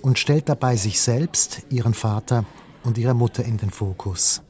und 0.02 0.18
stellt 0.18 0.50
dabei 0.50 0.76
sich 0.76 1.00
selbst, 1.00 1.62
ihren 1.70 1.94
Vater 1.94 2.46
und 2.84 2.98
ihre 2.98 3.14
Mutter 3.14 3.44
in 3.46 3.58
den 3.58 3.70
Fokus. 3.70 4.42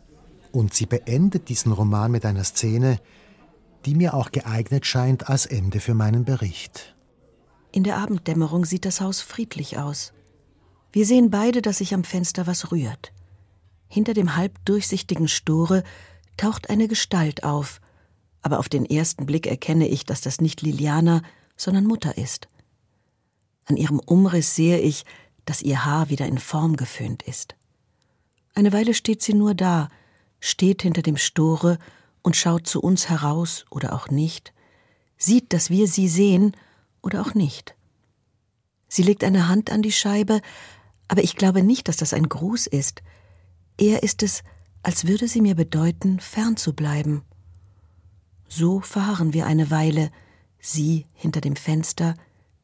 Und 0.53 0.73
sie 0.73 0.85
beendet 0.85 1.49
diesen 1.49 1.73
Roman 1.73 2.11
mit 2.11 2.25
einer 2.25 2.45
Szene, 2.45 3.01
die 3.85 3.93
mir 3.93 4.13
auch 4.13 4.31
geeignet 4.31 4.85
scheint 4.85 5.27
als 5.27 5.45
Ende 5.45 5.81
für 5.81 5.93
meinen 5.93 6.23
Bericht. 6.23 6.95
In 7.73 7.83
der 7.83 7.97
Abenddämmerung 7.97 8.63
sieht 8.63 8.85
das 8.85 9.01
Haus 9.01 9.19
friedlich 9.19 9.77
aus. 9.77 10.13
Wir 10.93 11.05
sehen 11.05 11.29
beide, 11.29 11.61
dass 11.61 11.79
sich 11.79 11.93
am 11.93 12.05
Fenster 12.05 12.47
was 12.47 12.71
rührt. 12.71 13.11
Hinter 13.89 14.13
dem 14.13 14.37
halb 14.37 14.63
durchsichtigen 14.63 15.27
Store 15.27 15.83
taucht 16.37 16.69
eine 16.69 16.87
Gestalt 16.87 17.43
auf, 17.43 17.81
aber 18.41 18.59
auf 18.59 18.69
den 18.69 18.85
ersten 18.85 19.25
Blick 19.25 19.47
erkenne 19.47 19.87
ich, 19.87 20.05
dass 20.05 20.21
das 20.21 20.41
nicht 20.41 20.61
Liliana, 20.61 21.21
sondern 21.55 21.85
Mutter 21.85 22.17
ist. 22.17 22.47
An 23.65 23.77
ihrem 23.77 23.99
Umriss 23.99 24.55
sehe 24.55 24.79
ich, 24.79 25.05
dass 25.45 25.61
ihr 25.61 25.85
Haar 25.85 26.09
wieder 26.09 26.25
in 26.25 26.37
Form 26.37 26.75
geföhnt 26.75 27.23
ist. 27.23 27.55
Eine 28.55 28.73
Weile 28.73 28.93
steht 28.93 29.21
sie 29.21 29.33
nur 29.33 29.53
da, 29.53 29.89
steht 30.39 30.81
hinter 30.81 31.01
dem 31.01 31.17
Store 31.17 31.77
und 32.21 32.35
schaut 32.35 32.67
zu 32.67 32.81
uns 32.81 33.09
heraus 33.09 33.65
oder 33.69 33.93
auch 33.93 34.09
nicht, 34.09 34.53
sieht, 35.17 35.53
dass 35.53 35.69
wir 35.69 35.87
sie 35.87 36.07
sehen 36.07 36.55
oder 37.01 37.21
auch 37.21 37.33
nicht. 37.33 37.75
Sie 38.87 39.03
legt 39.03 39.23
eine 39.23 39.47
Hand 39.47 39.71
an 39.71 39.81
die 39.81 39.91
Scheibe, 39.91 40.41
aber 41.07 41.23
ich 41.23 41.35
glaube 41.35 41.63
nicht, 41.63 41.87
dass 41.87 41.97
das 41.97 42.13
ein 42.13 42.27
Gruß 42.27 42.67
ist. 42.67 43.01
Eher 43.77 44.03
ist 44.03 44.23
es, 44.23 44.43
als 44.81 45.07
würde 45.07 45.27
sie 45.27 45.41
mir 45.41 45.55
bedeuten, 45.55 46.19
fern 46.19 46.57
zu 46.57 46.73
bleiben. 46.73 47.23
So 48.49 48.81
verharren 48.81 49.33
wir 49.33 49.45
eine 49.45 49.69
Weile, 49.69 50.11
sie 50.59 51.05
hinter 51.13 51.39
dem 51.39 51.55
Fenster, 51.55 52.15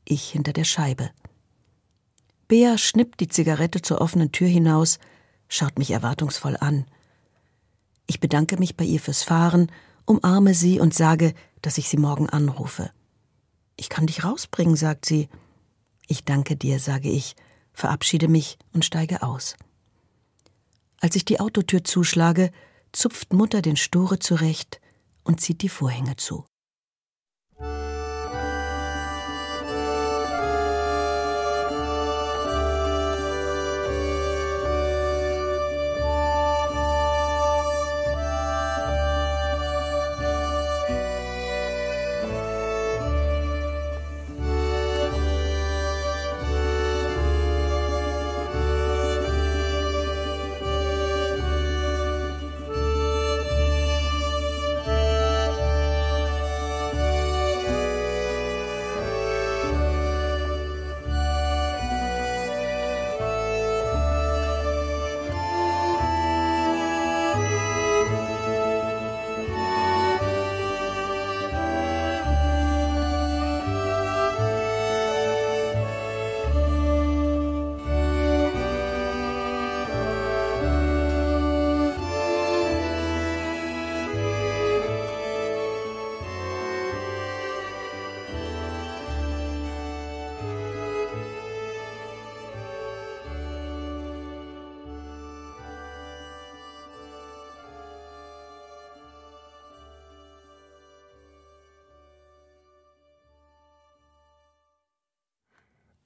ich 0.04 0.30
hinter 0.30 0.52
der 0.52 0.64
Scheibe. 0.64 1.12
Bea 2.48 2.78
schnippt 2.78 3.20
die 3.20 3.28
Zigarette 3.28 3.82
zur 3.82 4.02
offenen 4.02 4.32
Tür 4.32 4.48
hinaus, 4.48 4.98
schaut 5.48 5.78
mich 5.78 5.92
erwartungsvoll 5.92 6.58
an. 6.58 6.86
Ich 8.08 8.20
bedanke 8.20 8.58
mich 8.58 8.76
bei 8.76 8.84
ihr 8.84 9.00
fürs 9.00 9.22
Fahren, 9.22 9.72
umarme 10.06 10.56
sie 10.56 10.80
und 10.80 10.94
sage, 10.96 11.36
dass 11.62 11.78
ich 11.78 11.88
sie 11.88 11.98
morgen 11.98 12.30
anrufe. 12.30 12.90
Ich 13.78 13.90
kann 13.90 14.08
dich 14.08 14.24
rausbringen, 14.24 14.76
sagt 14.76 15.06
sie. 15.06 15.30
Ich 16.08 16.24
danke 16.24 16.56
dir, 16.56 16.80
sage 16.80 17.10
ich, 17.10 17.36
verabschiede 17.74 18.28
mich 18.28 18.58
und 18.74 18.86
steige 18.86 19.22
aus. 19.22 19.56
Als 21.00 21.16
ich 21.16 21.26
die 21.26 21.40
Autotür 21.40 21.84
zuschlage, 21.84 22.52
zupft 22.92 23.34
Mutter 23.34 23.62
den 23.62 23.76
Store 23.76 24.18
zurecht 24.18 24.80
und 25.26 25.42
zieht 25.42 25.62
die 25.62 25.70
Vorhänge 25.70 26.16
zu. 26.16 26.46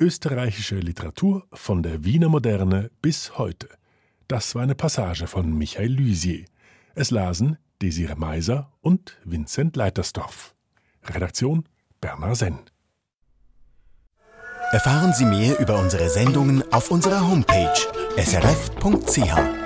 Österreichische 0.02 0.76
Literatur 0.76 1.46
von 1.52 1.84
der 1.84 2.06
Wiener 2.06 2.30
Moderne 2.30 2.90
bis 3.02 3.38
heute. 3.38 3.68
Das 4.30 4.56
war 4.56 4.64
eine 4.64 4.76
Passage 4.76 5.28
von 5.28 5.54
Michael 5.54 5.92
Lysier. 5.92 6.46
Es 6.96 7.12
lasen 7.12 7.58
Desire 7.82 8.16
Meiser 8.16 8.72
und 8.80 9.18
Vincent 9.26 9.76
Leitersdorf. 9.76 10.56
Redaktion 11.04 11.66
Bernhard 12.00 12.38
Senn. 12.38 12.60
Erfahren 14.72 15.12
Sie 15.12 15.26
mehr 15.26 15.60
über 15.60 15.78
unsere 15.78 16.10
Sendungen 16.10 16.64
auf 16.72 16.92
unserer 16.92 17.28
Homepage 17.28 17.74
srf.ch. 18.18 19.59